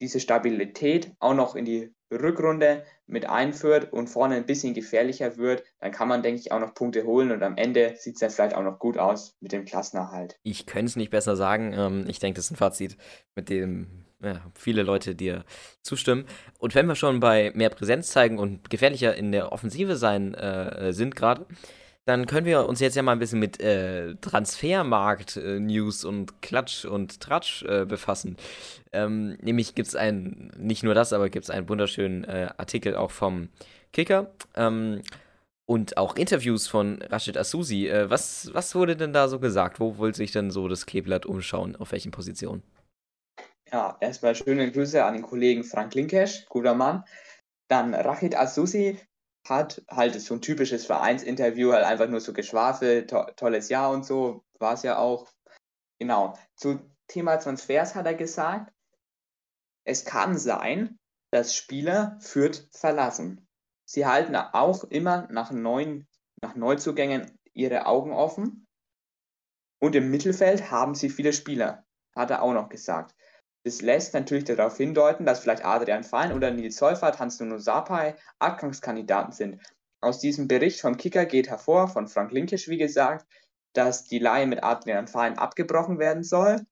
diese 0.00 0.20
Stabilität 0.20 1.12
auch 1.18 1.34
noch 1.34 1.56
in 1.56 1.64
die 1.64 1.92
Rückrunde 2.10 2.84
mit 3.06 3.28
einführt 3.28 3.92
und 3.92 4.08
vorne 4.08 4.36
ein 4.36 4.46
bisschen 4.46 4.74
gefährlicher 4.74 5.36
wird, 5.36 5.64
dann 5.80 5.90
kann 5.90 6.08
man, 6.08 6.22
denke 6.22 6.40
ich, 6.40 6.52
auch 6.52 6.60
noch 6.60 6.74
Punkte 6.74 7.04
holen 7.04 7.30
und 7.30 7.42
am 7.42 7.56
Ende 7.56 7.94
sieht 7.96 8.14
es 8.14 8.20
dann 8.20 8.30
vielleicht 8.30 8.54
auch 8.54 8.62
noch 8.62 8.78
gut 8.78 8.98
aus 8.98 9.36
mit 9.40 9.52
dem 9.52 9.64
Klassenerhalt. 9.64 10.38
Ich 10.42 10.66
könnte 10.66 10.86
es 10.86 10.96
nicht 10.96 11.10
besser 11.10 11.36
sagen. 11.36 11.72
Ähm, 11.76 12.04
ich 12.08 12.18
denke, 12.18 12.36
das 12.36 12.46
ist 12.46 12.52
ein 12.52 12.56
Fazit, 12.56 12.96
mit 13.34 13.48
dem 13.48 14.04
ja, 14.22 14.40
viele 14.54 14.82
Leute 14.82 15.14
dir 15.14 15.44
zustimmen. 15.82 16.26
Und 16.58 16.74
wenn 16.74 16.86
wir 16.86 16.94
schon 16.94 17.20
bei 17.20 17.52
mehr 17.54 17.70
Präsenz 17.70 18.10
zeigen 18.10 18.38
und 18.38 18.70
gefährlicher 18.70 19.14
in 19.14 19.32
der 19.32 19.52
Offensive 19.52 19.96
sein 19.96 20.34
äh, 20.34 20.92
sind 20.92 21.16
gerade, 21.16 21.46
dann 22.06 22.26
können 22.26 22.46
wir 22.46 22.66
uns 22.66 22.80
jetzt 22.80 22.96
ja 22.96 23.02
mal 23.02 23.12
ein 23.12 23.18
bisschen 23.18 23.38
mit 23.38 23.60
äh, 23.60 24.14
Transfermarkt-News 24.16 26.04
äh, 26.04 26.06
und 26.06 26.42
Klatsch 26.42 26.84
und 26.84 27.20
Tratsch 27.20 27.62
äh, 27.62 27.84
befassen. 27.84 28.36
Ähm, 28.92 29.36
nämlich 29.40 29.74
gibt 29.74 29.88
es 29.88 29.96
ein, 29.96 30.50
nicht 30.56 30.82
nur 30.82 30.94
das, 30.94 31.12
aber 31.12 31.28
gibt 31.30 31.44
es 31.44 31.50
einen 31.50 31.68
wunderschönen 31.68 32.24
äh, 32.24 32.48
Artikel 32.56 32.96
auch 32.96 33.10
vom 33.10 33.48
Kicker. 33.92 34.30
Ähm, 34.56 35.02
und 35.66 35.98
auch 35.98 36.16
Interviews 36.16 36.66
von 36.66 37.00
Rashid 37.02 37.36
Asusi. 37.36 37.86
Äh, 37.86 38.10
was, 38.10 38.50
was 38.52 38.74
wurde 38.74 38.96
denn 38.96 39.12
da 39.12 39.28
so 39.28 39.38
gesagt? 39.38 39.78
Wo 39.78 39.98
wollte 39.98 40.16
sich 40.16 40.32
denn 40.32 40.50
so 40.50 40.66
das 40.66 40.86
Kleeblatt 40.86 41.26
umschauen? 41.26 41.76
Auf 41.76 41.92
welchen 41.92 42.10
Positionen? 42.10 42.64
Ja, 43.72 43.96
erstmal 44.00 44.34
schöne 44.34 44.72
Grüße 44.72 45.04
an 45.04 45.14
den 45.14 45.22
Kollegen 45.22 45.62
Frank 45.62 45.94
Linkesch, 45.94 46.46
guter 46.48 46.74
Mann. 46.74 47.04
Dann 47.68 47.94
Rachid 47.94 48.36
Asusi 48.36 48.98
hat 49.46 49.82
halt 49.88 50.20
so 50.20 50.34
ein 50.34 50.40
typisches 50.40 50.86
Vereinsinterview, 50.86 51.72
halt 51.72 51.84
einfach 51.84 52.08
nur 52.08 52.20
so 52.20 52.32
Geschwafel, 52.32 53.06
to 53.06 53.24
tolles 53.36 53.68
Jahr 53.68 53.90
und 53.90 54.04
so, 54.04 54.44
war 54.58 54.74
es 54.74 54.82
ja 54.82 54.98
auch. 54.98 55.28
Genau. 55.98 56.34
Zu 56.56 56.80
Thema 57.08 57.36
Transfers 57.38 57.94
hat 57.94 58.06
er 58.06 58.14
gesagt, 58.14 58.72
es 59.84 60.04
kann 60.04 60.38
sein, 60.38 60.98
dass 61.30 61.54
Spieler 61.54 62.18
Fürth 62.20 62.68
verlassen. 62.72 63.48
Sie 63.84 64.06
halten 64.06 64.36
auch 64.36 64.84
immer 64.84 65.26
nach 65.30 65.50
neuen, 65.50 66.06
nach 66.40 66.54
Neuzugängen 66.54 67.38
ihre 67.52 67.86
Augen 67.86 68.12
offen. 68.12 68.66
Und 69.80 69.96
im 69.96 70.10
Mittelfeld 70.10 70.70
haben 70.70 70.94
sie 70.94 71.08
viele 71.08 71.32
Spieler, 71.32 71.84
hat 72.14 72.30
er 72.30 72.42
auch 72.42 72.52
noch 72.52 72.68
gesagt. 72.68 73.14
Das 73.62 73.82
lässt 73.82 74.14
natürlich 74.14 74.44
darauf 74.44 74.76
hindeuten, 74.76 75.26
dass 75.26 75.40
vielleicht 75.40 75.64
Adrian 75.64 76.04
Fein 76.04 76.32
oder 76.32 76.50
Nils 76.50 76.76
Seufert, 76.76 77.18
Hans-Nuno 77.18 77.58
Sapai 77.58 78.16
Abgangskandidaten 78.38 79.32
sind. 79.32 79.60
Aus 80.00 80.18
diesem 80.18 80.48
Bericht 80.48 80.80
vom 80.80 80.96
Kicker 80.96 81.26
geht 81.26 81.50
hervor, 81.50 81.88
von 81.88 82.08
Frank 82.08 82.32
Linkisch, 82.32 82.68
wie 82.68 82.78
gesagt, 82.78 83.26
dass 83.74 84.04
die 84.04 84.18
Leihe 84.18 84.46
mit 84.46 84.64
Adrian 84.64 85.08
Fein 85.08 85.36
abgebrochen 85.36 85.98
werden 85.98 86.22
soll, 86.22 86.64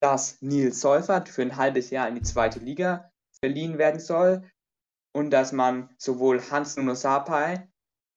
dass 0.00 0.42
Nils 0.42 0.80
Seufert 0.80 1.28
für 1.28 1.42
ein 1.42 1.56
halbes 1.56 1.90
Jahr 1.90 2.08
in 2.08 2.16
die 2.16 2.22
zweite 2.22 2.58
Liga 2.58 3.10
verliehen 3.40 3.78
werden 3.78 4.00
soll 4.00 4.42
und 5.12 5.30
dass 5.30 5.52
man 5.52 5.94
sowohl 5.96 6.42
Hans-Nuno 6.50 6.94
Sapai, 6.94 7.68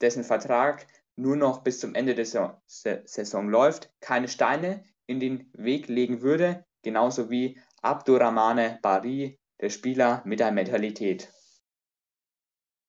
dessen 0.01 0.23
Vertrag 0.23 0.87
nur 1.15 1.35
noch 1.35 1.63
bis 1.63 1.79
zum 1.79 1.95
Ende 1.95 2.15
der 2.15 2.25
Saison 2.65 3.49
läuft, 3.49 3.91
keine 3.99 4.27
Steine 4.27 4.83
in 5.05 5.19
den 5.19 5.49
Weg 5.53 5.87
legen 5.87 6.21
würde, 6.21 6.65
genauso 6.81 7.29
wie 7.29 7.59
Abdurrahmane 7.81 8.79
Bari, 8.81 9.39
der 9.61 9.69
Spieler 9.69 10.21
mit 10.25 10.39
der 10.39 10.51
Mentalität. 10.51 11.31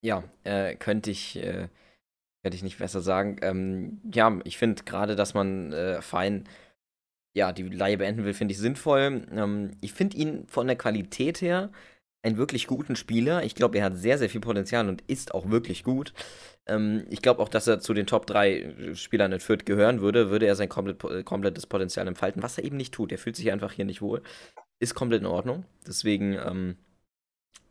Ja, 0.03 0.23
äh, 0.43 0.75
könnte 0.75 1.11
ich, 1.11 1.37
äh, 1.37 1.67
könnte 2.43 2.55
ich 2.55 2.63
nicht 2.63 2.79
besser 2.79 3.01
sagen. 3.01 3.37
Ähm, 3.41 4.01
ja, 4.13 4.39
ich 4.43 4.57
finde 4.57 4.83
gerade, 4.83 5.15
dass 5.15 5.33
man 5.33 5.73
äh, 5.73 6.01
fein 6.01 6.47
ja, 7.33 7.53
die 7.53 7.63
Leihe 7.63 7.97
beenden 7.97 8.25
will, 8.25 8.33
finde 8.33 8.53
ich 8.53 8.57
sinnvoll. 8.57 9.25
Ähm, 9.31 9.71
ich 9.81 9.93
finde 9.93 10.17
ihn 10.17 10.47
von 10.47 10.67
der 10.67 10.75
Qualität 10.75 11.41
her 11.41 11.71
einen 12.23 12.37
wirklich 12.37 12.67
guten 12.67 12.95
Spieler. 12.95 13.43
Ich 13.43 13.55
glaube, 13.55 13.77
er 13.77 13.85
hat 13.85 13.97
sehr, 13.97 14.17
sehr 14.17 14.29
viel 14.29 14.41
Potenzial 14.41 14.87
und 14.89 15.01
ist 15.07 15.33
auch 15.33 15.49
wirklich 15.49 15.83
gut. 15.83 16.13
Ähm, 16.67 17.05
ich 17.09 17.21
glaube 17.21 17.41
auch, 17.41 17.49
dass 17.49 17.67
er 17.67 17.79
zu 17.79 17.93
den 17.93 18.07
Top 18.07 18.25
3 18.27 18.93
Spielern 18.95 19.31
in 19.31 19.39
Fürth 19.39 19.65
gehören 19.65 20.01
würde, 20.01 20.29
würde 20.29 20.45
er 20.45 20.55
sein 20.55 20.69
komplett, 20.69 21.25
komplettes 21.25 21.67
Potenzial 21.67 22.07
entfalten, 22.07 22.43
was 22.43 22.57
er 22.57 22.65
eben 22.65 22.77
nicht 22.77 22.93
tut. 22.93 23.11
Er 23.11 23.17
fühlt 23.17 23.35
sich 23.35 23.51
einfach 23.51 23.71
hier 23.71 23.85
nicht 23.85 24.01
wohl 24.01 24.21
ist 24.81 24.95
komplett 24.95 25.21
in 25.21 25.27
Ordnung. 25.27 25.65
Deswegen, 25.87 26.33
ähm, 26.33 26.75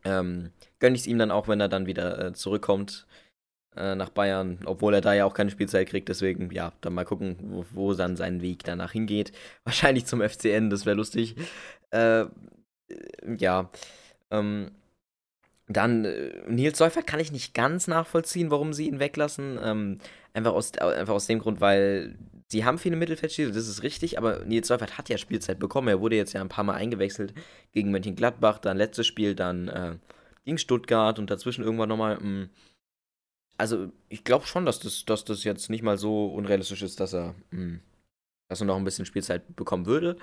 ähm, 0.05 0.51
gönne 0.79 0.95
ich 0.95 1.03
es 1.03 1.07
ihm 1.07 1.19
dann 1.19 1.31
auch, 1.31 1.49
wenn 1.49 1.61
er 1.61 1.69
dann 1.69 1.87
wieder 1.87 2.27
äh, 2.27 2.33
zurückkommt 2.33 3.07
äh, 3.77 3.95
nach 3.95 4.11
Bayern, 4.11 4.61
obwohl 4.65 4.95
er 4.95 5.01
da 5.01 5.13
ja 5.13 5.25
auch 5.25 5.35
keine 5.35 5.51
Spielzeit 5.51 5.89
kriegt. 5.89 6.09
Deswegen, 6.09 6.51
ja, 6.53 6.73
dann 6.81 6.95
mal 6.95 7.05
gucken, 7.05 7.37
wo, 7.43 7.65
wo 7.73 7.95
dann 7.95 8.17
sein 8.17 8.41
Weg 8.43 8.65
danach 8.65 8.93
hingeht. 8.93 9.33
Wahrscheinlich 9.65 10.07
zum 10.07 10.23
FCN, 10.23 10.71
das 10.71 10.87
wäre 10.87 10.97
lustig. 10.97 11.37
Äh, 11.91 12.27
ja, 13.37 13.71
ähm, 14.31 14.71
dann 15.69 16.05
äh, 16.05 16.33
Nils 16.49 16.79
Seufert 16.79 17.07
kann 17.07 17.21
ich 17.21 17.33
nicht 17.33 17.55
ganz 17.55 17.87
nachvollziehen, 17.87 18.51
warum 18.51 18.73
sie 18.73 18.89
ihn 18.89 19.01
weglassen. 19.01 19.59
Ähm, 19.63 19.99
einfach, 20.33 20.53
aus, 20.53 20.77
einfach 20.79 21.15
aus 21.15 21.27
dem 21.27 21.41
Grund, 21.41 21.61
weil 21.61 22.17
sie 22.51 22.65
haben 22.65 22.79
viele 22.79 22.97
Mittelfeldspieler, 22.97 23.53
das 23.53 23.69
ist 23.69 23.83
richtig, 23.83 24.19
aber 24.19 24.45
Nils 24.45 24.69
Seufert 24.69 24.99
hat 24.99 25.09
ja 25.09 25.19
Spielzeit 25.19 25.59
bekommen. 25.59 25.89
Er 25.89 26.01
wurde 26.01 26.17
jetzt 26.17 26.33
ja 26.33 26.41
ein 26.41 26.49
paar 26.49 26.65
Mal 26.65 26.75
eingewechselt 26.75 27.33
gegen 27.73 27.91
Mönchengladbach, 27.91 28.59
dann 28.59 28.77
letztes 28.77 29.07
Spiel, 29.07 29.35
dann 29.35 29.69
äh, 29.69 29.97
gegen 30.45 30.59
Stuttgart 30.59 31.19
und 31.19 31.31
dazwischen 31.31 31.65
irgendwann 31.65 31.89
nochmal. 31.89 32.19
Hm, 32.19 32.51
also 33.57 33.93
ich 34.09 34.25
glaube 34.25 34.47
schon, 34.47 34.67
dass 34.67 34.81
das, 34.81 35.05
dass 35.05 35.25
das 35.25 35.45
jetzt 35.45 35.71
nicht 35.71 35.83
mal 35.83 35.99
so 35.99 36.27
unrealistisch 36.27 36.83
ist, 36.83 36.99
dass 36.99 37.15
er, 37.15 37.35
mh, 37.51 37.59
hm, 37.59 37.81
dass 38.49 38.61
er 38.61 38.67
noch 38.67 38.77
ein 38.77 38.85
bisschen 38.85 39.07
Spielzeit 39.07 39.55
bekommen 39.55 39.87
würde. 39.87 40.17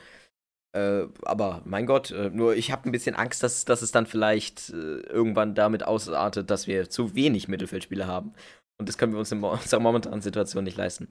Äh, 0.74 1.08
aber 1.24 1.62
mein 1.66 1.86
Gott, 1.86 2.12
äh, 2.12 2.30
nur 2.30 2.56
ich 2.56 2.72
habe 2.72 2.90
ein 2.90 2.92
bisschen 2.92 3.16
Angst, 3.16 3.42
dass, 3.42 3.64
dass 3.66 3.82
es 3.82 3.92
dann 3.92 4.06
vielleicht 4.06 4.70
äh, 4.70 5.00
irgendwann 5.02 5.56
damit 5.56 5.84
ausartet, 5.84 6.50
dass 6.50 6.68
wir 6.68 6.90
zu 6.90 7.16
wenig 7.16 7.48
Mittelfeldspieler 7.48 8.08
haben. 8.08 8.34
Und 8.80 8.90
das 8.90 8.98
können 8.98 9.14
wir 9.14 9.20
uns 9.20 9.32
in 9.32 9.44
unserer 9.44 9.80
momentanen 9.80 10.22
Situation 10.22 10.66
nicht 10.66 10.78
leisten. 10.78 11.08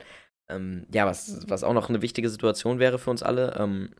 Ähm, 0.49 0.87
ja, 0.93 1.07
was, 1.07 1.49
was 1.49 1.65
auch 1.65 1.75
noch 1.75 1.89
eine 1.89 2.03
wichtige 2.03 2.29
Situation 2.29 2.79
wäre 2.79 2.99
für 2.99 3.11
uns 3.11 3.23
alle, 3.23 3.57
ähm, 3.59 3.91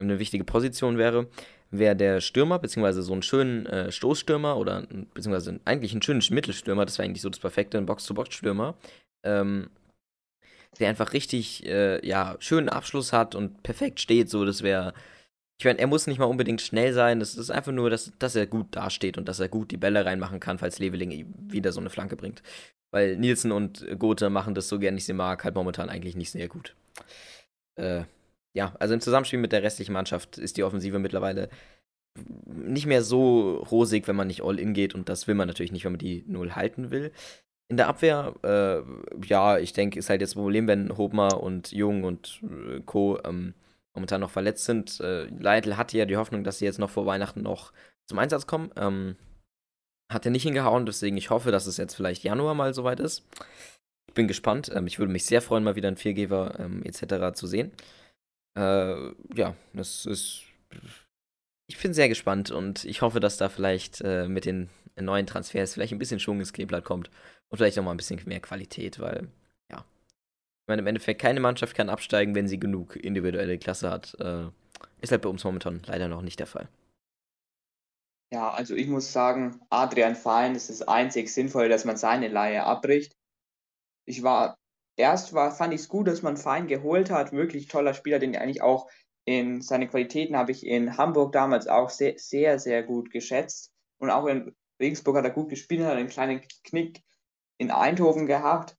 eine 0.00 0.18
wichtige 0.18 0.44
Position 0.44 0.98
wäre, 0.98 1.28
wäre 1.70 1.96
der 1.96 2.20
Stürmer, 2.20 2.58
beziehungsweise 2.58 3.02
so 3.02 3.12
einen 3.12 3.22
schönen 3.22 3.66
äh, 3.66 3.90
Stoßstürmer 3.90 4.56
oder 4.56 4.86
beziehungsweise 5.14 5.60
eigentlich 5.64 5.92
einen 5.92 6.02
schönen 6.02 6.22
Mittelstürmer, 6.30 6.84
das 6.84 6.98
wäre 6.98 7.06
eigentlich 7.06 7.22
so 7.22 7.30
das 7.30 7.40
perfekte, 7.40 7.78
ein 7.78 7.86
Box-to-Box-Stürmer, 7.86 8.74
ähm, 9.24 9.70
der 10.78 10.88
einfach 10.88 11.12
richtig, 11.12 11.64
äh, 11.66 12.04
ja, 12.06 12.36
schönen 12.40 12.68
Abschluss 12.68 13.12
hat 13.12 13.34
und 13.34 13.62
perfekt 13.62 14.00
steht, 14.00 14.28
so, 14.28 14.44
das 14.44 14.62
wäre, 14.62 14.92
ich 15.58 15.64
meine, 15.64 15.78
er 15.78 15.86
muss 15.86 16.06
nicht 16.06 16.18
mal 16.18 16.24
unbedingt 16.26 16.60
schnell 16.60 16.92
sein, 16.92 17.20
das 17.20 17.36
ist 17.36 17.50
einfach 17.50 17.72
nur, 17.72 17.90
dass, 17.90 18.12
dass 18.18 18.36
er 18.36 18.46
gut 18.46 18.74
dasteht 18.76 19.16
und 19.18 19.28
dass 19.28 19.40
er 19.40 19.48
gut 19.48 19.70
die 19.70 19.76
Bälle 19.76 20.04
reinmachen 20.04 20.40
kann, 20.40 20.58
falls 20.58 20.78
Leveling 20.78 21.32
wieder 21.38 21.72
so 21.72 21.80
eine 21.80 21.90
Flanke 21.90 22.16
bringt. 22.16 22.42
Weil 22.94 23.16
Nielsen 23.16 23.50
und 23.50 23.84
Gothe 23.98 24.30
machen 24.30 24.54
das 24.54 24.68
so 24.68 24.78
gern 24.78 24.96
ich 24.96 25.04
sie 25.04 25.14
mag, 25.14 25.42
halt 25.42 25.56
momentan 25.56 25.88
eigentlich 25.88 26.14
nicht 26.14 26.30
sehr 26.30 26.46
gut. 26.46 26.76
Äh, 27.74 28.04
ja, 28.56 28.72
also 28.78 28.94
im 28.94 29.00
Zusammenspiel 29.00 29.40
mit 29.40 29.50
der 29.50 29.64
restlichen 29.64 29.92
Mannschaft 29.92 30.38
ist 30.38 30.56
die 30.56 30.62
Offensive 30.62 31.00
mittlerweile 31.00 31.48
nicht 32.46 32.86
mehr 32.86 33.02
so 33.02 33.56
rosig, 33.56 34.06
wenn 34.06 34.14
man 34.14 34.28
nicht 34.28 34.44
all 34.44 34.60
in 34.60 34.74
geht 34.74 34.94
und 34.94 35.08
das 35.08 35.26
will 35.26 35.34
man 35.34 35.48
natürlich 35.48 35.72
nicht, 35.72 35.84
wenn 35.84 35.90
man 35.90 35.98
die 35.98 36.22
Null 36.28 36.54
halten 36.54 36.92
will. 36.92 37.10
In 37.68 37.78
der 37.78 37.88
Abwehr, 37.88 38.36
äh, 38.44 39.26
ja, 39.26 39.58
ich 39.58 39.72
denke, 39.72 39.98
ist 39.98 40.08
halt 40.08 40.20
jetzt 40.20 40.36
ein 40.36 40.42
Problem, 40.42 40.68
wenn 40.68 40.96
Hobmer 40.96 41.42
und 41.42 41.72
Jung 41.72 42.04
und 42.04 42.42
äh, 42.44 42.80
Co. 42.86 43.18
Ähm, 43.24 43.54
momentan 43.92 44.20
noch 44.20 44.30
verletzt 44.30 44.66
sind. 44.66 45.00
Äh, 45.00 45.24
Leitl 45.40 45.76
hatte 45.76 45.98
ja 45.98 46.04
die 46.04 46.16
Hoffnung, 46.16 46.44
dass 46.44 46.58
sie 46.58 46.64
jetzt 46.64 46.78
noch 46.78 46.90
vor 46.90 47.06
Weihnachten 47.06 47.42
noch 47.42 47.72
zum 48.06 48.20
Einsatz 48.20 48.46
kommen. 48.46 48.70
Ähm, 48.76 49.16
hat 50.12 50.24
er 50.24 50.30
nicht 50.30 50.42
hingehauen, 50.42 50.86
deswegen 50.86 51.16
ich 51.16 51.30
hoffe, 51.30 51.50
dass 51.50 51.66
es 51.66 51.76
jetzt 51.76 51.94
vielleicht 51.94 52.24
Januar 52.24 52.54
mal 52.54 52.74
soweit 52.74 53.00
ist. 53.00 53.24
Ich 54.08 54.14
bin 54.14 54.28
gespannt. 54.28 54.70
Ähm, 54.72 54.86
ich 54.86 54.98
würde 54.98 55.12
mich 55.12 55.24
sehr 55.24 55.42
freuen, 55.42 55.64
mal 55.64 55.76
wieder 55.76 55.88
einen 55.88 55.96
Viergeber 55.96 56.58
ähm, 56.58 56.82
etc. 56.84 57.34
zu 57.34 57.46
sehen. 57.46 57.72
Äh, 58.56 59.10
ja, 59.34 59.56
das 59.72 60.06
ist. 60.06 60.42
Ich 61.66 61.78
bin 61.78 61.94
sehr 61.94 62.08
gespannt 62.08 62.50
und 62.50 62.84
ich 62.84 63.02
hoffe, 63.02 63.20
dass 63.20 63.38
da 63.38 63.48
vielleicht 63.48 64.02
äh, 64.02 64.28
mit 64.28 64.44
den 64.44 64.68
neuen 65.00 65.26
Transfers 65.26 65.74
vielleicht 65.74 65.92
ein 65.92 65.98
bisschen 65.98 66.20
Schwung 66.20 66.38
ins 66.38 66.52
Kleeblatt 66.52 66.84
kommt 66.84 67.10
und 67.48 67.58
vielleicht 67.58 67.78
auch 67.78 67.82
mal 67.82 67.90
ein 67.90 67.96
bisschen 67.96 68.20
mehr 68.26 68.40
Qualität, 68.40 68.98
weil, 69.00 69.28
ja. 69.70 69.78
Ich 69.78 70.68
meine, 70.68 70.82
im 70.82 70.86
Endeffekt, 70.86 71.20
keine 71.20 71.40
Mannschaft 71.40 71.74
kann 71.74 71.88
absteigen, 71.88 72.34
wenn 72.34 72.48
sie 72.48 72.60
genug 72.60 72.96
individuelle 72.96 73.58
Klasse 73.58 73.90
hat. 73.90 74.14
Äh, 74.20 74.44
ist 75.00 75.10
halt 75.10 75.22
bei 75.22 75.28
uns 75.28 75.42
momentan 75.44 75.82
leider 75.86 76.08
noch 76.08 76.22
nicht 76.22 76.38
der 76.38 76.46
Fall. 76.46 76.68
Ja, 78.34 78.50
also 78.50 78.74
ich 78.74 78.88
muss 78.88 79.12
sagen, 79.12 79.60
Adrian 79.70 80.16
Fein 80.16 80.56
ist 80.56 80.68
das 80.68 80.82
einzig 80.82 81.32
Sinnvolle, 81.32 81.68
dass 81.68 81.84
man 81.84 81.96
seine 81.96 82.26
Laie 82.26 82.64
abbricht. 82.64 83.16
Ich 84.06 84.24
war 84.24 84.58
erst 84.96 85.34
war, 85.34 85.52
fand 85.54 85.72
ich 85.72 85.82
es 85.82 85.88
gut, 85.88 86.08
dass 86.08 86.22
man 86.22 86.36
Fein 86.36 86.66
geholt 86.66 87.10
hat. 87.10 87.30
Wirklich 87.30 87.68
toller 87.68 87.94
Spieler, 87.94 88.18
den 88.18 88.34
eigentlich 88.34 88.60
auch 88.60 88.90
in 89.24 89.62
seine 89.62 89.86
Qualitäten 89.86 90.36
habe 90.36 90.50
ich 90.50 90.66
in 90.66 90.96
Hamburg 90.96 91.30
damals 91.30 91.68
auch 91.68 91.90
sehr, 91.90 92.14
sehr, 92.18 92.58
sehr 92.58 92.82
gut 92.82 93.12
geschätzt. 93.12 93.70
Und 93.98 94.10
auch 94.10 94.26
in 94.26 94.52
Regensburg 94.80 95.16
hat 95.16 95.24
er 95.24 95.30
gut 95.30 95.48
gespielt, 95.48 95.84
hat 95.84 95.96
einen 95.96 96.08
kleinen 96.08 96.40
Knick 96.64 97.04
in 97.58 97.70
Eindhoven 97.70 98.26
gehabt. 98.26 98.76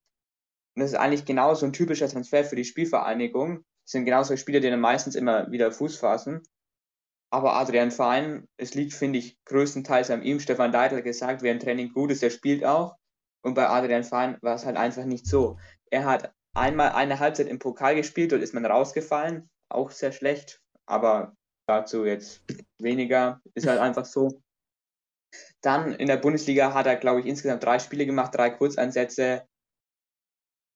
Und 0.76 0.82
das 0.82 0.92
ist 0.92 0.98
eigentlich 0.98 1.24
genau 1.24 1.56
so 1.56 1.66
ein 1.66 1.72
typischer 1.72 2.10
Transfer 2.10 2.44
für 2.44 2.58
die 2.58 2.66
Spielvereinigung. 2.66 3.60
Das 3.86 3.94
sind 3.94 4.04
genauso 4.04 4.36
Spieler, 4.36 4.60
die 4.60 4.70
dann 4.70 4.82
meistens 4.82 5.16
immer 5.16 5.50
wieder 5.50 5.72
Fuß 5.72 5.96
fassen. 5.96 6.44
Aber 7.32 7.56
Adrian 7.56 7.92
Fein, 7.92 8.48
es 8.58 8.76
liegt, 8.76 8.94
finde 8.94 9.20
ich, 9.20 9.38
größtenteils 9.46 10.10
an 10.10 10.24
ihm. 10.24 10.40
Stefan 10.40 10.72
Deitel 10.72 11.00
hat 11.00 11.04
gesagt, 11.04 11.42
wer 11.42 11.52
im 11.52 11.60
Training 11.60 11.92
gut 11.92 12.12
ist, 12.12 12.22
der 12.22 12.30
spielt 12.30 12.64
auch. 12.64 12.96
Und 13.44 13.56
bei 13.56 13.68
Adrian 13.68 14.04
Fein 14.04 14.38
war 14.42 14.56
es 14.56 14.66
halt 14.66 14.78
einfach 14.78 15.06
nicht 15.06 15.28
so. 15.28 15.58
Er 15.92 16.06
hat 16.06 16.34
einmal 16.54 16.94
eine 16.94 17.20
Halbzeit 17.20 17.48
im 17.48 17.60
Pokal 17.60 17.96
gespielt 17.96 18.34
und 18.34 18.42
ist 18.42 18.54
man 18.54 18.66
rausgefallen. 18.66 19.50
Auch 19.70 19.92
sehr 19.92 20.12
schlecht, 20.12 20.62
aber 20.86 21.36
dazu 21.68 22.06
jetzt 22.06 22.44
weniger. 22.80 23.42
Ist 23.54 23.68
halt 23.68 23.80
einfach 23.80 24.06
so. 24.06 24.42
Dann 25.62 25.94
in 25.94 26.08
der 26.08 26.18
Bundesliga 26.18 26.74
hat 26.74 26.86
er, 26.86 26.96
glaube 26.96 27.20
ich, 27.20 27.26
insgesamt 27.26 27.64
drei 27.64 27.80
Spiele 27.80 28.06
gemacht, 28.06 28.34
drei 28.34 28.50
Kurzeinsätze. 28.50 29.48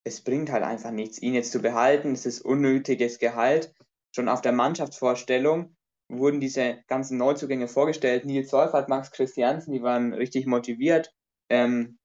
Es 0.04 0.22
bringt 0.22 0.52
halt 0.52 0.64
einfach 0.64 0.92
nichts, 0.92 1.22
ihn 1.22 1.34
jetzt 1.34 1.52
zu 1.52 1.62
behalten. 1.62 2.14
Es 2.14 2.26
ist 2.26 2.42
unnötiges 2.42 3.20
Gehalt. 3.20 3.74
Schon 4.14 4.28
auf 4.28 4.42
der 4.42 4.52
Mannschaftsvorstellung 4.52 5.76
wurden 6.10 6.40
diese 6.40 6.80
ganzen 6.88 7.18
Neuzugänge 7.18 7.68
vorgestellt. 7.68 8.26
Nils 8.26 8.50
Seufert, 8.50 8.90
Max 8.90 9.12
Christiansen, 9.12 9.72
die 9.72 9.84
waren 9.84 10.14
richtig 10.14 10.46
motiviert. 10.46 11.14
Ähm, 11.50 12.00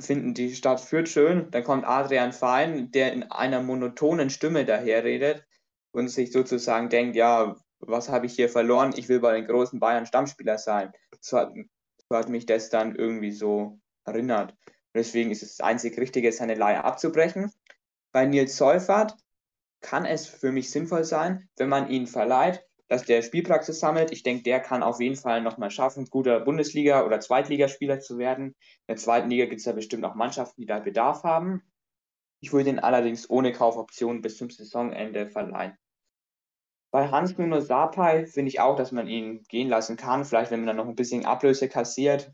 finden 0.00 0.34
die 0.34 0.54
Stadt 0.54 0.80
Fürth 0.80 1.08
schön. 1.08 1.50
Dann 1.50 1.64
kommt 1.64 1.86
Adrian 1.86 2.32
Fein, 2.32 2.90
der 2.90 3.12
in 3.12 3.24
einer 3.24 3.62
monotonen 3.62 4.30
Stimme 4.30 4.64
daherredet 4.64 5.44
und 5.92 6.08
sich 6.08 6.32
sozusagen 6.32 6.90
denkt, 6.90 7.16
ja, 7.16 7.56
was 7.78 8.10
habe 8.10 8.26
ich 8.26 8.34
hier 8.34 8.50
verloren? 8.50 8.92
Ich 8.94 9.08
will 9.08 9.20
bei 9.20 9.32
den 9.32 9.46
großen 9.46 9.80
Bayern 9.80 10.04
Stammspieler 10.04 10.58
sein. 10.58 10.92
So 11.20 11.38
hat, 11.38 11.54
so 12.08 12.16
hat 12.16 12.28
mich 12.28 12.44
das 12.44 12.68
dann 12.68 12.94
irgendwie 12.94 13.32
so 13.32 13.80
erinnert. 14.04 14.52
Und 14.52 14.96
deswegen 14.96 15.30
ist 15.30 15.42
es 15.42 15.56
das 15.56 15.66
einzig 15.66 15.98
Richtige, 15.98 16.30
seine 16.30 16.54
Leihe 16.54 16.84
abzubrechen. 16.84 17.50
Bei 18.12 18.26
Nils 18.26 18.56
Seufert 18.56 19.16
kann 19.80 20.04
es 20.04 20.26
für 20.26 20.52
mich 20.52 20.70
sinnvoll 20.70 21.04
sein, 21.04 21.48
wenn 21.56 21.70
man 21.70 21.88
ihn 21.88 22.06
verleiht, 22.06 22.66
dass 22.90 23.04
der 23.04 23.22
Spielpraxis 23.22 23.78
sammelt. 23.78 24.10
Ich 24.10 24.24
denke, 24.24 24.42
der 24.42 24.58
kann 24.58 24.82
auf 24.82 25.00
jeden 25.00 25.14
Fall 25.14 25.40
nochmal 25.42 25.70
schaffen, 25.70 26.06
guter 26.06 26.40
Bundesliga- 26.40 27.06
oder 27.06 27.20
Zweitligaspieler 27.20 28.00
zu 28.00 28.18
werden. 28.18 28.46
In 28.48 28.54
der 28.88 28.96
zweiten 28.96 29.30
Liga 29.30 29.44
gibt 29.44 29.60
es 29.60 29.64
ja 29.64 29.72
bestimmt 29.72 30.04
auch 30.04 30.16
Mannschaften, 30.16 30.60
die 30.60 30.66
da 30.66 30.80
Bedarf 30.80 31.22
haben. 31.22 31.62
Ich 32.40 32.52
würde 32.52 32.70
ihn 32.70 32.80
allerdings 32.80 33.30
ohne 33.30 33.52
Kaufoption 33.52 34.22
bis 34.22 34.38
zum 34.38 34.50
Saisonende 34.50 35.28
verleihen. 35.28 35.78
Bei 36.90 37.08
Hans 37.08 37.38
Nuno 37.38 37.60
Sapai 37.60 38.26
finde 38.26 38.48
ich 38.48 38.58
auch, 38.58 38.74
dass 38.74 38.90
man 38.90 39.06
ihn 39.06 39.44
gehen 39.44 39.68
lassen 39.68 39.96
kann. 39.96 40.24
Vielleicht, 40.24 40.50
wenn 40.50 40.58
man 40.58 40.66
dann 40.66 40.76
noch 40.76 40.88
ein 40.88 40.96
bisschen 40.96 41.24
Ablöse 41.24 41.68
kassiert. 41.68 42.32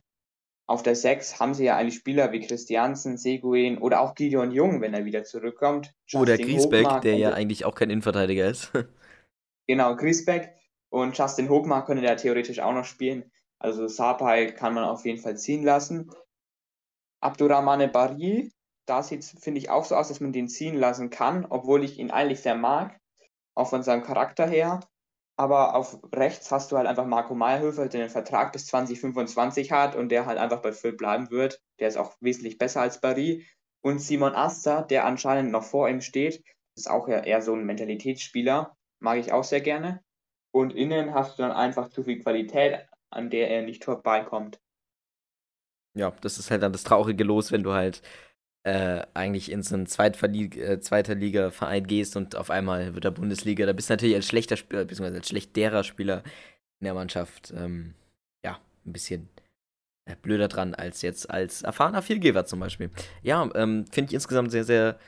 Auf 0.67 0.83
der 0.83 0.97
6 0.97 1.39
haben 1.39 1.53
sie 1.53 1.67
ja 1.67 1.77
eigentlich 1.77 1.97
Spieler 1.97 2.33
wie 2.33 2.41
Christiansen, 2.41 3.19
Seguin 3.19 3.77
oder 3.77 4.01
auch 4.01 4.15
Gideon 4.15 4.53
Jung, 4.53 4.81
wenn 4.81 4.95
er 4.95 5.05
wieder 5.05 5.25
zurückkommt. 5.25 5.93
Oder 6.15 6.39
Griesbeck, 6.39 7.03
der 7.03 7.17
ja 7.19 7.35
eigentlich 7.35 7.67
auch 7.67 7.75
kein 7.75 7.91
Innenverteidiger 7.91 8.49
ist. 8.49 8.73
Genau, 9.67 9.97
Griesbeck 9.97 10.55
und 10.91 11.17
Justin 11.19 11.49
Hochmar 11.49 11.85
können 11.85 12.03
ja 12.03 12.15
theoretisch 12.15 12.61
auch 12.61 12.73
noch 12.73 12.85
spielen. 12.85 13.31
Also 13.59 13.89
Sapai 13.89 14.53
kann 14.53 14.75
man 14.75 14.85
auf 14.85 15.05
jeden 15.05 15.21
Fall 15.21 15.37
ziehen 15.37 15.65
lassen. 15.65 16.11
Abdurrahmane 17.21 17.89
Bari, 17.89 18.53
da 18.87 19.03
sieht 19.03 19.21
es, 19.21 19.31
finde 19.31 19.59
ich, 19.59 19.71
auch 19.71 19.85
so 19.85 19.97
aus, 19.97 20.09
dass 20.09 20.21
man 20.21 20.33
den 20.33 20.49
ziehen 20.49 20.77
lassen 20.77 21.11
kann, 21.11 21.45
obwohl 21.47 21.83
ich 21.83 21.99
ihn 21.99 22.11
eigentlich 22.11 22.41
sehr 22.41 22.55
mag, 22.55 23.01
auch 23.55 23.69
von 23.69 23.83
seinem 23.83 24.03
Charakter 24.03 24.47
her. 24.47 24.81
Aber 25.39 25.75
auf 25.75 25.99
rechts 26.15 26.51
hast 26.51 26.71
du 26.71 26.77
halt 26.77 26.87
einfach 26.87 27.05
Marco 27.05 27.35
Meyerhöfer, 27.35 27.89
der 27.89 28.03
den 28.03 28.11
Vertrag 28.11 28.53
bis 28.53 28.67
2025 28.67 29.73
hat 29.73 29.97
und 29.97 30.11
der 30.11 30.27
halt 30.27 30.39
einfach 30.39 30.63
bei 30.63 30.73
Phil 30.73 30.93
bleiben 30.93 31.31
wird. 31.31 31.61
Der 31.81 31.89
ist 31.89 31.97
auch 31.97 32.15
wesentlich 32.21 32.57
besser 32.59 32.81
als 32.81 33.01
Barry. 33.01 33.47
Und 33.83 33.99
Simon 34.01 34.35
Asta, 34.35 34.83
der 34.83 35.05
anscheinend 35.05 35.51
noch 35.51 35.65
vor 35.65 35.89
ihm 35.89 36.01
steht, 36.01 36.43
ist 36.75 36.89
auch 36.89 37.09
eher 37.09 37.43
so 37.43 37.55
ein 37.55 37.65
Mentalitätsspieler 37.65 38.77
mag 39.01 39.19
ich 39.19 39.33
auch 39.33 39.45
sehr 39.45 39.61
gerne. 39.61 40.03
Und 40.53 40.75
innen 40.75 41.13
hast 41.15 41.39
du 41.39 41.43
dann 41.43 41.53
einfach 41.53 41.89
zu 41.89 42.03
viel 42.03 42.21
Qualität, 42.21 42.87
an 43.11 43.31
der 43.31 43.51
er 43.51 43.63
nicht 43.63 43.85
vorbeikommt. 43.85 44.61
Ja, 45.95 46.13
das 46.21 46.39
ist 46.39 46.51
halt 46.51 46.63
dann 46.63 46.73
das 46.73 46.85
traurige 46.85 47.25
Los, 47.25 47.53
wenn 47.53 47.63
du 47.63 47.73
halt 47.73 48.03
äh, 48.65 49.07
eigentlich 49.15 49.51
in 49.51 49.63
so 49.63 49.75
einen 49.75 49.85
äh, 49.85 50.81
zweiter 50.81 51.15
Liga-Verein 51.15 51.87
gehst 51.87 52.17
und 52.17 52.37
auf 52.37 52.51
einmal 52.51 52.95
wird 52.95 53.05
er 53.05 53.13
Bundesliga. 53.13 53.65
Da 53.65 53.73
bist 53.73 53.89
du 53.89 53.93
natürlich 53.93 54.17
als 54.17 54.27
schlechter 54.27 54.57
Spieler, 54.57 54.85
beziehungsweise 54.85 55.19
als 55.19 55.29
schlechterer 55.29 55.85
Spieler 55.85 56.23
in 56.81 56.85
der 56.85 56.95
Mannschaft, 56.95 57.55
ähm, 57.57 57.95
ja, 58.45 58.59
ein 58.85 58.93
bisschen 58.93 59.29
äh, 60.05 60.17
blöder 60.21 60.49
dran 60.49 60.75
als 60.75 61.03
jetzt 61.03 61.31
als 61.31 61.63
erfahrener 61.63 62.03
Vielgeber 62.03 62.45
zum 62.45 62.61
Beispiel. 62.61 62.91
Ja, 63.23 63.49
ähm, 63.55 63.87
finde 63.91 64.11
ich 64.11 64.15
insgesamt 64.15 64.51
sehr, 64.51 64.65
sehr 64.65 64.99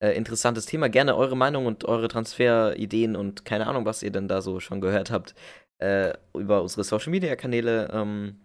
äh, 0.00 0.10
interessantes 0.12 0.66
Thema. 0.66 0.88
Gerne 0.88 1.16
eure 1.16 1.36
Meinung 1.36 1.66
und 1.66 1.84
eure 1.84 2.08
Transferideen 2.08 3.16
und 3.16 3.44
keine 3.44 3.66
Ahnung, 3.66 3.84
was 3.84 4.02
ihr 4.02 4.10
denn 4.10 4.28
da 4.28 4.40
so 4.40 4.60
schon 4.60 4.80
gehört 4.80 5.10
habt, 5.10 5.34
äh, 5.78 6.12
über 6.34 6.62
unsere 6.62 6.84
Social 6.84 7.10
Media 7.10 7.36
Kanäle 7.36 7.88
ähm, 7.92 8.36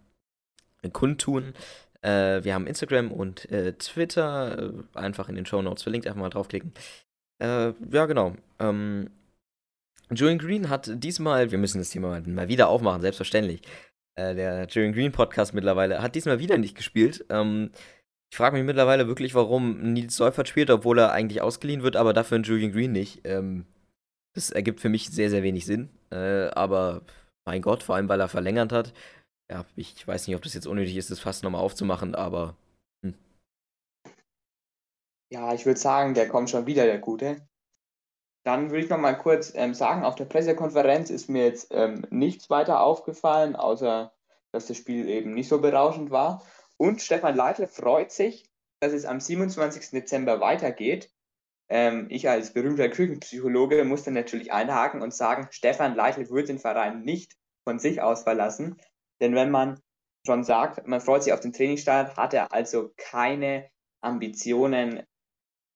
kundtun. 0.92 1.54
Äh, 2.02 2.44
wir 2.44 2.54
haben 2.54 2.66
Instagram 2.66 3.10
und 3.10 3.50
äh, 3.50 3.72
Twitter. 3.74 4.58
Äh, 4.58 4.98
einfach 4.98 5.28
in 5.28 5.36
den 5.36 5.46
Show 5.46 5.62
Notes 5.62 5.82
verlinkt, 5.82 6.06
einfach 6.06 6.20
mal 6.20 6.30
draufklicken. 6.30 6.72
Ja, 7.40 8.06
genau. 8.06 8.36
Ähm, 8.58 9.10
Julian 10.10 10.38
Green 10.38 10.70
hat 10.70 10.90
diesmal, 11.02 11.50
wir 11.50 11.58
müssen 11.58 11.78
das 11.78 11.90
Thema 11.90 12.22
mal 12.24 12.48
wieder 12.48 12.68
aufmachen, 12.68 13.02
selbstverständlich. 13.02 13.60
Der 14.16 14.66
Julian 14.70 14.94
Green 14.94 15.12
Podcast 15.12 15.52
mittlerweile 15.52 16.00
hat 16.00 16.14
diesmal 16.14 16.38
wieder 16.38 16.56
nicht 16.56 16.76
gespielt. 16.76 17.26
Ähm, 17.28 17.70
ich 18.34 18.38
frage 18.38 18.56
mich 18.56 18.66
mittlerweile 18.66 19.06
wirklich, 19.06 19.36
warum 19.36 19.92
Nils 19.92 20.16
Seufert 20.16 20.48
spielt, 20.48 20.68
obwohl 20.68 20.98
er 20.98 21.12
eigentlich 21.12 21.40
ausgeliehen 21.40 21.84
wird, 21.84 21.94
aber 21.94 22.12
dafür 22.12 22.36
ein 22.36 22.42
Julian 22.42 22.72
Green 22.72 22.90
nicht. 22.90 23.20
Ähm, 23.22 23.64
das 24.34 24.50
ergibt 24.50 24.80
für 24.80 24.88
mich 24.88 25.08
sehr, 25.08 25.30
sehr 25.30 25.44
wenig 25.44 25.64
Sinn. 25.66 25.88
Äh, 26.10 26.48
aber 26.48 27.02
mein 27.46 27.62
Gott, 27.62 27.84
vor 27.84 27.94
allem 27.94 28.08
weil 28.08 28.18
er 28.18 28.26
verlängert 28.26 28.72
hat. 28.72 28.92
Ja, 29.48 29.64
ich 29.76 30.04
weiß 30.04 30.26
nicht, 30.26 30.34
ob 30.34 30.42
das 30.42 30.52
jetzt 30.52 30.66
unnötig 30.66 30.96
ist, 30.96 31.12
das 31.12 31.20
fast 31.20 31.44
nochmal 31.44 31.60
aufzumachen, 31.60 32.16
aber. 32.16 32.56
Hm. 33.06 33.14
Ja, 35.32 35.54
ich 35.54 35.64
würde 35.64 35.78
sagen, 35.78 36.14
der 36.14 36.28
kommt 36.28 36.50
schon 36.50 36.66
wieder, 36.66 36.86
der 36.86 36.98
Gute. 36.98 37.36
Dann 38.44 38.70
würde 38.70 38.82
ich 38.82 38.90
noch 38.90 38.98
mal 38.98 39.16
kurz 39.16 39.54
ähm, 39.54 39.74
sagen, 39.74 40.02
auf 40.02 40.16
der 40.16 40.24
Pressekonferenz 40.24 41.08
ist 41.08 41.28
mir 41.28 41.44
jetzt 41.44 41.68
ähm, 41.70 42.04
nichts 42.10 42.50
weiter 42.50 42.80
aufgefallen, 42.80 43.54
außer 43.54 44.12
dass 44.50 44.66
das 44.66 44.76
Spiel 44.76 45.08
eben 45.08 45.34
nicht 45.34 45.48
so 45.48 45.60
berauschend 45.60 46.10
war. 46.10 46.42
Und 46.76 47.00
Stefan 47.00 47.36
Leitl 47.36 47.66
freut 47.66 48.12
sich, 48.12 48.50
dass 48.80 48.92
es 48.92 49.04
am 49.04 49.20
27. 49.20 49.90
Dezember 49.90 50.40
weitergeht. 50.40 51.10
Ähm, 51.68 52.06
ich 52.10 52.28
als 52.28 52.52
berühmter 52.52 52.88
Küchenpsychologe 52.88 53.84
muss 53.84 54.02
dann 54.04 54.14
natürlich 54.14 54.52
einhaken 54.52 55.02
und 55.02 55.14
sagen, 55.14 55.48
Stefan 55.50 55.94
Leitl 55.94 56.28
wird 56.30 56.48
den 56.48 56.58
Verein 56.58 57.02
nicht 57.02 57.36
von 57.64 57.78
sich 57.78 58.02
aus 58.02 58.24
verlassen. 58.24 58.76
Denn 59.20 59.34
wenn 59.34 59.50
man 59.50 59.80
schon 60.26 60.44
sagt, 60.44 60.86
man 60.86 61.00
freut 61.00 61.22
sich 61.22 61.32
auf 61.32 61.40
den 61.40 61.52
Trainingsstart, 61.52 62.16
hat 62.16 62.34
er 62.34 62.52
also 62.52 62.92
keine 62.96 63.70
Ambitionen, 64.02 65.02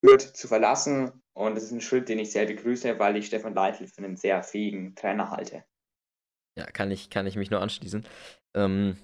Fürth 0.05 0.37
zu 0.37 0.49
verlassen. 0.49 1.23
Und 1.33 1.55
das 1.55 1.65
ist 1.65 1.73
ein 1.73 1.81
Schritt, 1.81 2.09
den 2.09 2.19
ich 2.19 2.33
sehr 2.33 2.47
begrüße, 2.47 2.99
weil 2.99 3.17
ich 3.17 3.27
Stefan 3.27 3.55
Leitl 3.55 3.87
für 3.87 3.99
einen 3.99 4.17
sehr 4.17 4.43
fähigen 4.43 4.95
Trainer 4.95 5.31
halte. 5.31 5.65
Ja, 6.57 6.67
kann 6.67 6.91
ich, 6.91 7.11
kann 7.11 7.27
ich 7.27 7.37
mich 7.37 7.51
nur 7.51 7.61
anschließen. 7.61 8.05
Ähm, 8.55 8.97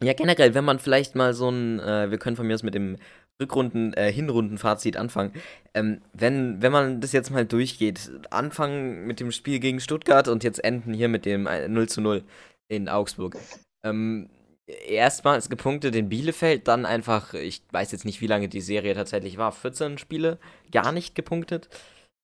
ja, 0.00 0.12
generell, 0.12 0.54
wenn 0.54 0.64
man 0.64 0.78
vielleicht 0.78 1.14
mal 1.14 1.34
so 1.34 1.48
ein, 1.48 1.80
äh, 1.80 2.10
wir 2.10 2.18
können 2.18 2.36
von 2.36 2.46
mir 2.46 2.54
aus 2.54 2.62
mit 2.62 2.74
dem 2.74 2.96
Rückrunden, 3.40 3.92
äh, 3.94 4.12
Hinrundenfazit 4.12 4.96
anfangen. 4.96 5.32
Ähm, 5.74 6.00
wenn, 6.12 6.62
wenn 6.62 6.72
man 6.72 7.00
das 7.00 7.12
jetzt 7.12 7.30
mal 7.30 7.44
durchgeht, 7.44 8.10
anfangen 8.30 9.06
mit 9.06 9.20
dem 9.20 9.32
Spiel 9.32 9.58
gegen 9.58 9.80
Stuttgart 9.80 10.28
und 10.28 10.44
jetzt 10.44 10.62
enden 10.62 10.94
hier 10.94 11.08
mit 11.08 11.24
dem 11.24 11.44
0 11.44 11.84
äh, 11.84 11.86
zu 11.86 12.00
0 12.00 12.22
in 12.68 12.88
Augsburg. 12.88 13.36
Ähm, 13.84 14.30
erstmals 14.66 15.48
gepunktet 15.50 15.94
in 15.96 16.08
Bielefeld, 16.08 16.68
dann 16.68 16.86
einfach, 16.86 17.34
ich 17.34 17.62
weiß 17.70 17.92
jetzt 17.92 18.04
nicht, 18.04 18.20
wie 18.20 18.26
lange 18.26 18.48
die 18.48 18.60
Serie 18.60 18.94
tatsächlich 18.94 19.36
war, 19.36 19.52
14 19.52 19.98
Spiele, 19.98 20.38
gar 20.70 20.92
nicht 20.92 21.14
gepunktet. 21.14 21.68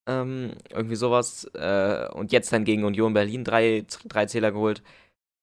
Ähm, 0.09 0.53
irgendwie 0.71 0.95
sowas. 0.95 1.45
Äh, 1.53 2.07
und 2.13 2.31
jetzt 2.31 2.51
dann 2.51 2.65
gegen 2.65 2.83
Union 2.83 3.13
Berlin 3.13 3.43
drei, 3.43 3.85
drei 4.07 4.25
Zähler 4.25 4.51
geholt. 4.51 4.81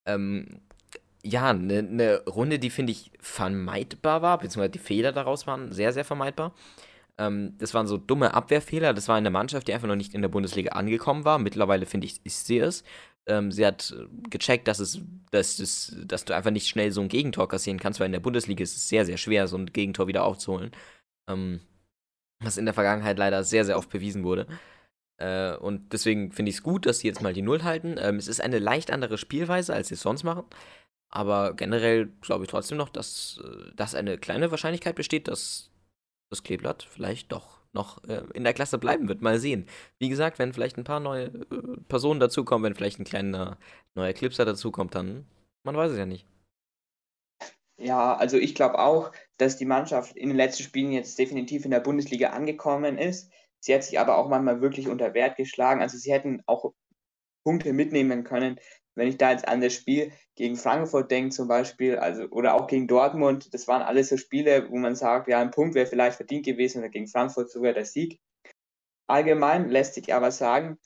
Ähm, 0.06 0.62
ja, 1.24 1.50
eine 1.50 1.82
ne 1.82 2.22
Runde, 2.26 2.58
die 2.58 2.70
finde 2.70 2.92
ich 2.92 3.10
vermeidbar 3.20 4.22
war, 4.22 4.38
beziehungsweise 4.38 4.70
die 4.70 4.78
Fehler 4.78 5.12
daraus 5.12 5.46
waren 5.46 5.72
sehr, 5.72 5.92
sehr 5.92 6.04
vermeidbar. 6.04 6.54
Ähm, 7.18 7.54
das 7.58 7.74
waren 7.74 7.86
so 7.86 7.96
dumme 7.98 8.34
Abwehrfehler. 8.34 8.94
Das 8.94 9.08
war 9.08 9.16
eine 9.16 9.30
Mannschaft, 9.30 9.68
die 9.68 9.74
einfach 9.74 9.88
noch 9.88 9.96
nicht 9.96 10.14
in 10.14 10.22
der 10.22 10.28
Bundesliga 10.28 10.72
angekommen 10.72 11.24
war. 11.24 11.38
Mittlerweile 11.38 11.86
finde 11.86 12.06
ich, 12.06 12.24
ist 12.24 12.46
sie 12.46 12.58
es. 12.58 12.84
Ähm, 13.26 13.52
sie 13.52 13.66
hat 13.66 13.94
gecheckt, 14.30 14.68
dass, 14.68 14.78
es, 14.78 15.00
dass, 15.30 15.58
es, 15.58 15.96
dass 16.06 16.24
du 16.24 16.34
einfach 16.34 16.50
nicht 16.52 16.68
schnell 16.68 16.92
so 16.92 17.00
ein 17.00 17.08
Gegentor 17.08 17.48
kassieren 17.48 17.80
kannst, 17.80 18.00
weil 18.00 18.06
in 18.06 18.12
der 18.12 18.20
Bundesliga 18.20 18.62
ist 18.62 18.76
es 18.76 18.88
sehr, 18.88 19.04
sehr 19.04 19.18
schwer, 19.18 19.48
so 19.48 19.58
ein 19.58 19.66
Gegentor 19.66 20.06
wieder 20.06 20.24
aufzuholen. 20.24 20.70
Ähm, 21.28 21.60
was 22.40 22.56
in 22.56 22.64
der 22.64 22.74
Vergangenheit 22.74 23.18
leider 23.18 23.44
sehr, 23.44 23.64
sehr 23.64 23.76
oft 23.76 23.90
bewiesen 23.90 24.22
wurde. 24.24 24.46
Äh, 25.20 25.56
und 25.56 25.92
deswegen 25.92 26.32
finde 26.32 26.50
ich 26.50 26.56
es 26.56 26.62
gut, 26.62 26.86
dass 26.86 27.00
sie 27.00 27.08
jetzt 27.08 27.22
mal 27.22 27.32
die 27.32 27.42
Null 27.42 27.64
halten. 27.64 27.96
Ähm, 27.98 28.16
es 28.16 28.28
ist 28.28 28.40
eine 28.40 28.60
leicht 28.60 28.92
andere 28.92 29.18
Spielweise, 29.18 29.74
als 29.74 29.88
sie 29.88 29.94
es 29.94 30.02
sonst 30.02 30.22
machen. 30.22 30.44
Aber 31.10 31.54
generell 31.54 32.06
glaube 32.20 32.44
ich 32.44 32.50
trotzdem 32.50 32.78
noch, 32.78 32.88
dass, 32.88 33.40
äh, 33.42 33.74
dass 33.74 33.94
eine 33.94 34.18
kleine 34.18 34.50
Wahrscheinlichkeit 34.50 34.94
besteht, 34.94 35.28
dass 35.28 35.70
das 36.30 36.42
Kleeblatt 36.42 36.82
vielleicht 36.82 37.32
doch 37.32 37.58
noch 37.72 38.02
äh, 38.04 38.22
in 38.34 38.44
der 38.44 38.54
Klasse 38.54 38.78
bleiben 38.78 39.08
wird. 39.08 39.22
Mal 39.22 39.38
sehen. 39.38 39.66
Wie 39.98 40.08
gesagt, 40.08 40.38
wenn 40.38 40.52
vielleicht 40.52 40.76
ein 40.78 40.84
paar 40.84 41.00
neue 41.00 41.26
äh, 41.26 41.80
Personen 41.88 42.20
dazukommen, 42.20 42.64
wenn 42.64 42.74
vielleicht 42.74 42.98
ein 42.98 43.04
kleiner 43.04 43.58
neuer 43.94 44.12
Clipser 44.12 44.44
dazukommt, 44.44 44.94
dann 44.94 45.26
man 45.64 45.76
weiß 45.76 45.92
es 45.92 45.98
ja 45.98 46.06
nicht. 46.06 46.26
Ja, 47.80 48.16
also 48.16 48.36
ich 48.36 48.54
glaube 48.54 48.78
auch, 48.78 49.12
dass 49.36 49.56
die 49.56 49.64
Mannschaft 49.64 50.16
in 50.16 50.30
den 50.30 50.36
letzten 50.36 50.64
Spielen 50.64 50.92
jetzt 50.92 51.18
definitiv 51.18 51.64
in 51.64 51.70
der 51.70 51.80
Bundesliga 51.80 52.30
angekommen 52.30 52.98
ist. 52.98 53.30
Sie 53.60 53.74
hat 53.74 53.84
sich 53.84 53.98
aber 54.00 54.18
auch 54.18 54.28
manchmal 54.28 54.60
wirklich 54.60 54.88
unter 54.88 55.14
Wert 55.14 55.36
geschlagen. 55.36 55.80
Also 55.80 55.96
sie 55.96 56.12
hätten 56.12 56.42
auch 56.46 56.72
Punkte 57.44 57.72
mitnehmen 57.72 58.24
können, 58.24 58.58
wenn 58.98 59.08
ich 59.08 59.16
da 59.16 59.30
jetzt 59.30 59.46
an 59.46 59.60
das 59.60 59.74
Spiel 59.74 60.12
gegen 60.34 60.56
Frankfurt 60.56 61.10
denke 61.10 61.30
zum 61.30 61.46
Beispiel, 61.46 61.96
also 61.98 62.24
oder 62.30 62.54
auch 62.54 62.66
gegen 62.66 62.88
Dortmund, 62.88 63.54
das 63.54 63.68
waren 63.68 63.82
alles 63.82 64.08
so 64.08 64.16
Spiele, 64.16 64.68
wo 64.70 64.76
man 64.76 64.96
sagt, 64.96 65.28
ja, 65.28 65.40
ein 65.40 65.52
Punkt 65.52 65.74
wäre 65.76 65.86
vielleicht 65.86 66.16
verdient 66.16 66.44
gewesen 66.44 66.78
oder 66.80 66.88
gegen 66.88 67.06
Frankfurt 67.06 67.50
sogar 67.50 67.72
der 67.72 67.84
Sieg. 67.84 68.18
Allgemein 69.06 69.68
lässt 69.68 69.94
sich 69.94 70.12
aber 70.12 70.32
sagen, 70.32 70.78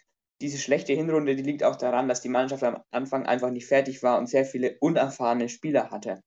diese 0.43 0.59
schlechte 0.59 0.93
Hinrunde, 0.93 1.37
die 1.37 1.43
liegt 1.43 1.65
auch 1.65 1.77
daran, 1.77 2.09
dass 2.09 2.21
die 2.21 2.29
Mannschaft 2.29 2.63
am 2.65 2.83
Anfang 2.91 3.25
einfach 3.25 3.51
nicht 3.51 3.67
fertig 3.67 4.03
war 4.03 4.19
und 4.19 4.29
sehr 4.29 4.45
viele 4.45 4.77
unerfahrene 4.81 5.49
Spieler 5.49 5.91
hatte. 5.91 6.21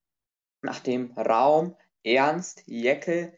Nachdem 0.62 1.12
Raum, 1.12 1.76
Ernst, 2.04 2.64
Jeckel 2.66 3.38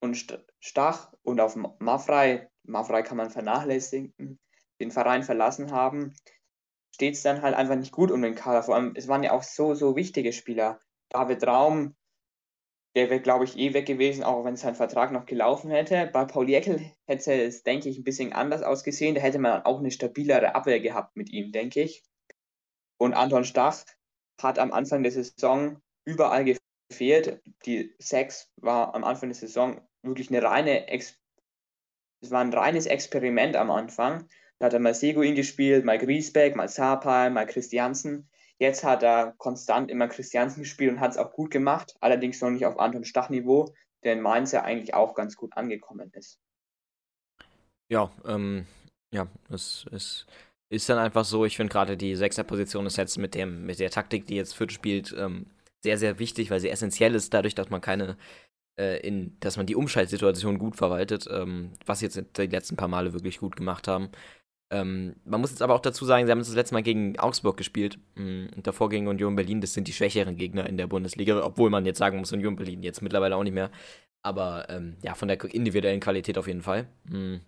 und 0.00 0.26
Stach 0.60 1.12
und 1.22 1.40
auf 1.40 1.56
Maffrey, 1.78 2.46
Maffrey 2.64 3.02
kann 3.02 3.16
man 3.16 3.30
vernachlässigen, 3.30 4.38
den 4.80 4.90
Verein 4.90 5.22
verlassen 5.22 5.70
haben, 5.70 6.14
steht 6.92 7.14
es 7.14 7.22
dann 7.22 7.42
halt 7.42 7.54
einfach 7.54 7.76
nicht 7.76 7.92
gut 7.92 8.10
um 8.10 8.22
den 8.22 8.34
Kader. 8.34 8.62
Vor 8.62 8.74
allem, 8.74 8.92
es 8.94 9.08
waren 9.08 9.22
ja 9.22 9.32
auch 9.32 9.42
so, 9.42 9.74
so 9.74 9.96
wichtige 9.96 10.32
Spieler. 10.32 10.78
David 11.08 11.46
Raum, 11.46 11.96
der 12.94 13.08
wäre, 13.10 13.20
glaube 13.20 13.44
ich, 13.44 13.56
eh 13.56 13.72
weg 13.74 13.86
gewesen, 13.86 14.22
auch 14.22 14.44
wenn 14.44 14.56
sein 14.56 14.74
Vertrag 14.74 15.12
noch 15.12 15.24
gelaufen 15.24 15.70
hätte. 15.70 16.10
Bei 16.12 16.24
Paul 16.24 16.48
Jäckel 16.48 16.80
hätte 17.06 17.32
es, 17.32 17.62
denke 17.62 17.88
ich, 17.88 17.98
ein 17.98 18.04
bisschen 18.04 18.32
anders 18.32 18.62
ausgesehen. 18.62 19.14
Da 19.14 19.20
hätte 19.20 19.38
man 19.38 19.62
auch 19.62 19.78
eine 19.78 19.90
stabilere 19.90 20.54
Abwehr 20.54 20.80
gehabt 20.80 21.16
mit 21.16 21.30
ihm, 21.30 21.52
denke 21.52 21.82
ich. 21.82 22.02
Und 22.98 23.14
Anton 23.14 23.44
Stach 23.44 23.84
hat 24.40 24.58
am 24.58 24.72
Anfang 24.72 25.02
der 25.02 25.12
Saison 25.12 25.80
überall 26.04 26.44
gefehlt. 26.90 27.42
Die 27.64 27.94
Sex 27.98 28.50
war 28.56 28.94
am 28.94 29.04
Anfang 29.04 29.30
der 29.30 29.36
Saison 29.36 29.80
wirklich 30.02 30.28
eine 30.30 30.42
reine, 30.42 30.88
Ex 30.88 31.18
es 32.22 32.30
war 32.30 32.40
ein 32.40 32.54
reines 32.54 32.86
Experiment 32.86 33.56
am 33.56 33.70
Anfang. 33.70 34.28
Da 34.62 34.66
hat 34.66 34.74
er 34.74 34.78
mal 34.78 34.94
Seguin 34.94 35.34
gespielt, 35.34 35.84
mal 35.84 35.98
Griesbeck, 35.98 36.54
mal 36.54 36.68
Sapai, 36.68 37.30
mal 37.30 37.46
Christiansen. 37.46 38.30
Jetzt 38.58 38.84
hat 38.84 39.02
er 39.02 39.34
konstant 39.36 39.90
immer 39.90 40.06
Christiansen 40.06 40.60
gespielt 40.62 40.92
und 40.92 41.00
hat 41.00 41.10
es 41.10 41.16
auch 41.16 41.32
gut 41.32 41.50
gemacht, 41.50 41.96
allerdings 41.98 42.40
noch 42.40 42.50
nicht 42.50 42.64
auf 42.64 42.78
Anton 42.78 43.04
Stach-Niveau, 43.04 43.74
der 44.04 44.12
in 44.12 44.20
Mainz 44.20 44.52
ja 44.52 44.62
eigentlich 44.62 44.94
auch 44.94 45.16
ganz 45.16 45.34
gut 45.34 45.56
angekommen 45.56 46.12
ist. 46.14 46.38
Ja, 47.88 48.12
ähm, 48.24 48.66
ja, 49.12 49.26
es, 49.50 49.84
es 49.90 50.26
ist 50.68 50.88
dann 50.88 50.98
einfach 50.98 51.24
so, 51.24 51.44
ich 51.44 51.56
finde 51.56 51.72
gerade 51.72 51.96
die 51.96 52.14
Sechser-Position 52.14 52.86
ist 52.86 52.98
jetzt 52.98 53.18
mit, 53.18 53.34
dem, 53.34 53.66
mit 53.66 53.80
der 53.80 53.90
Taktik, 53.90 54.28
die 54.28 54.36
jetzt 54.36 54.54
Fürth 54.54 54.70
spielt, 54.70 55.12
ähm, 55.18 55.46
sehr, 55.82 55.98
sehr 55.98 56.20
wichtig, 56.20 56.52
weil 56.52 56.60
sie 56.60 56.70
essentiell 56.70 57.16
ist, 57.16 57.34
dadurch, 57.34 57.56
dass 57.56 57.68
man 57.68 57.80
keine 57.80 58.16
äh, 58.78 59.06
in, 59.06 59.36
dass 59.40 59.56
man 59.56 59.66
die 59.66 59.74
Umschaltsituation 59.74 60.58
gut 60.58 60.76
verwaltet, 60.76 61.26
ähm, 61.30 61.72
was 61.84 62.00
jetzt 62.00 62.22
die 62.36 62.46
letzten 62.46 62.76
paar 62.76 62.88
Male 62.88 63.12
wirklich 63.12 63.38
gut 63.38 63.56
gemacht 63.56 63.88
haben. 63.88 64.10
Ähm, 64.72 65.16
man 65.26 65.42
muss 65.42 65.50
jetzt 65.50 65.60
aber 65.60 65.74
auch 65.74 65.80
dazu 65.80 66.06
sagen, 66.06 66.24
sie 66.24 66.32
haben 66.32 66.38
das 66.38 66.54
letzte 66.54 66.74
Mal 66.74 66.82
gegen 66.82 67.18
Augsburg 67.18 67.58
gespielt 67.58 67.98
mm, 68.14 68.46
und 68.56 68.66
davor 68.66 68.88
gegen 68.88 69.06
Union 69.06 69.36
Berlin. 69.36 69.60
Das 69.60 69.74
sind 69.74 69.86
die 69.86 69.92
schwächeren 69.92 70.36
Gegner 70.36 70.66
in 70.66 70.78
der 70.78 70.86
Bundesliga, 70.86 71.44
obwohl 71.44 71.68
man 71.68 71.84
jetzt 71.84 71.98
sagen 71.98 72.18
muss, 72.18 72.32
Union 72.32 72.56
Berlin 72.56 72.82
jetzt 72.82 73.02
mittlerweile 73.02 73.36
auch 73.36 73.42
nicht 73.42 73.52
mehr. 73.52 73.70
Aber 74.22 74.70
ähm, 74.70 74.96
ja, 75.02 75.14
von 75.14 75.28
der 75.28 75.42
individuellen 75.44 76.00
Qualität 76.00 76.38
auf 76.38 76.46
jeden 76.46 76.62
Fall. 76.62 76.88
Mhm. 77.04 77.40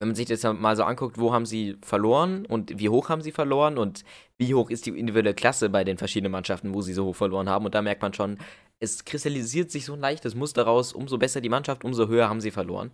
Wenn 0.00 0.08
man 0.08 0.16
sich 0.16 0.26
das 0.26 0.42
mal 0.42 0.74
so 0.74 0.82
anguckt, 0.82 1.16
wo 1.16 1.32
haben 1.32 1.46
sie 1.46 1.76
verloren 1.80 2.44
und 2.44 2.76
wie 2.80 2.88
hoch 2.88 3.08
haben 3.08 3.22
sie 3.22 3.30
verloren 3.30 3.78
und 3.78 4.04
wie 4.36 4.52
hoch 4.52 4.70
ist 4.70 4.86
die 4.86 4.98
individuelle 4.98 5.34
Klasse 5.34 5.70
bei 5.70 5.84
den 5.84 5.96
verschiedenen 5.96 6.32
Mannschaften, 6.32 6.74
wo 6.74 6.82
sie 6.82 6.92
so 6.92 7.04
hoch 7.06 7.16
verloren 7.16 7.48
haben. 7.48 7.64
Und 7.66 7.74
da 7.76 7.82
merkt 7.82 8.02
man 8.02 8.12
schon, 8.12 8.38
es 8.80 9.04
kristallisiert 9.04 9.70
sich 9.70 9.84
so 9.84 9.92
ein 9.92 10.00
leichtes 10.00 10.34
Muster 10.34 10.64
raus. 10.64 10.92
Umso 10.92 11.18
besser 11.18 11.40
die 11.40 11.48
Mannschaft, 11.48 11.84
umso 11.84 12.08
höher 12.08 12.28
haben 12.28 12.40
sie 12.40 12.50
verloren. 12.50 12.90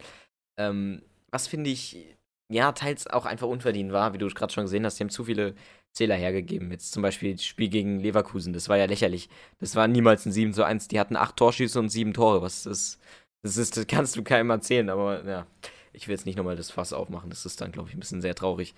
Ähm, 0.58 1.00
was 1.30 1.48
finde 1.48 1.70
ich 1.70 2.18
ja, 2.50 2.72
teils 2.72 3.06
auch 3.06 3.26
einfach 3.26 3.46
unverdient 3.46 3.92
war, 3.92 4.12
wie 4.12 4.18
du 4.18 4.28
gerade 4.28 4.52
schon 4.52 4.64
gesehen 4.64 4.84
hast. 4.84 4.98
Die 4.98 5.04
haben 5.04 5.10
zu 5.10 5.24
viele 5.24 5.54
Zähler 5.92 6.16
hergegeben. 6.16 6.70
Jetzt 6.70 6.92
zum 6.92 7.02
Beispiel 7.02 7.32
das 7.32 7.44
Spiel 7.44 7.68
gegen 7.68 8.00
Leverkusen, 8.00 8.52
das 8.52 8.68
war 8.68 8.76
ja 8.76 8.86
lächerlich. 8.86 9.28
Das 9.60 9.76
war 9.76 9.88
niemals 9.88 10.26
ein 10.26 10.32
7 10.32 10.52
zu 10.52 10.64
1. 10.64 10.88
Die 10.88 11.00
hatten 11.00 11.16
acht 11.16 11.36
Torschüsse 11.36 11.78
und 11.78 11.88
sieben 11.90 12.12
Tore. 12.12 12.42
Was 12.42 12.66
ist, 12.66 12.98
das 13.42 13.56
ist, 13.56 13.76
das 13.76 13.86
kannst 13.86 14.16
du 14.16 14.22
keinem 14.22 14.50
erzählen, 14.50 14.90
aber 14.90 15.24
ja, 15.24 15.46
ich 15.92 16.08
will 16.08 16.14
jetzt 16.14 16.26
nicht 16.26 16.36
nochmal 16.36 16.56
das 16.56 16.70
Fass 16.70 16.92
aufmachen. 16.92 17.30
Das 17.30 17.46
ist 17.46 17.60
dann, 17.60 17.72
glaube 17.72 17.88
ich, 17.88 17.94
ein 17.94 18.00
bisschen 18.00 18.20
sehr 18.20 18.34
traurig. 18.34 18.74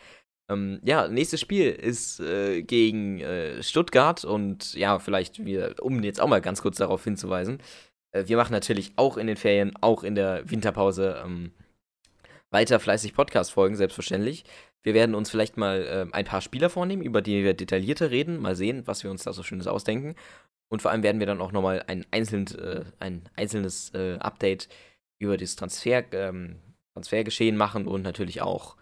Ähm, 0.50 0.80
ja, 0.85 1.08
nächstes 1.08 1.40
Spiel 1.40 1.70
ist 1.70 2.20
äh, 2.20 2.62
gegen 2.62 3.20
äh, 3.20 3.62
Stuttgart 3.62 4.24
und 4.24 4.74
ja, 4.74 4.98
vielleicht 4.98 5.44
wir, 5.44 5.76
um 5.80 6.02
jetzt 6.02 6.20
auch 6.20 6.28
mal 6.28 6.40
ganz 6.40 6.62
kurz 6.62 6.76
darauf 6.78 7.04
hinzuweisen, 7.04 7.58
äh, 8.12 8.24
wir 8.26 8.37
machen 8.37 8.52
natürlich 8.52 8.92
auch 8.96 9.16
in 9.16 9.26
den 9.26 9.37
Ferien, 9.37 9.72
auch 9.80 10.02
in 10.04 10.14
der 10.14 10.50
Winterpause 10.50 11.22
ähm, 11.24 11.52
weiter 12.52 12.78
fleißig 12.78 13.14
Podcast-Folgen, 13.14 13.76
selbstverständlich. 13.76 14.44
Wir 14.82 14.94
werden 14.94 15.14
uns 15.14 15.30
vielleicht 15.30 15.56
mal 15.56 16.08
äh, 16.12 16.14
ein 16.14 16.24
paar 16.24 16.40
Spieler 16.40 16.70
vornehmen, 16.70 17.02
über 17.02 17.22
die 17.22 17.42
wir 17.42 17.54
detaillierter 17.54 18.10
reden, 18.10 18.40
mal 18.40 18.56
sehen, 18.56 18.86
was 18.86 19.02
wir 19.02 19.10
uns 19.10 19.24
da 19.24 19.32
so 19.32 19.42
Schönes 19.42 19.66
ausdenken. 19.66 20.14
Und 20.68 20.82
vor 20.82 20.90
allem 20.90 21.02
werden 21.02 21.18
wir 21.18 21.26
dann 21.26 21.40
auch 21.40 21.52
nochmal 21.52 21.84
ein, 21.86 22.06
äh, 22.12 22.84
ein 22.98 23.28
einzelnes 23.36 23.90
äh, 23.94 24.18
Update 24.18 24.68
über 25.18 25.36
das 25.36 25.56
Transfer, 25.56 26.04
ähm, 26.12 26.60
Transfergeschehen 26.94 27.56
machen 27.56 27.86
und 27.86 28.02
natürlich 28.02 28.42
auch 28.42 28.76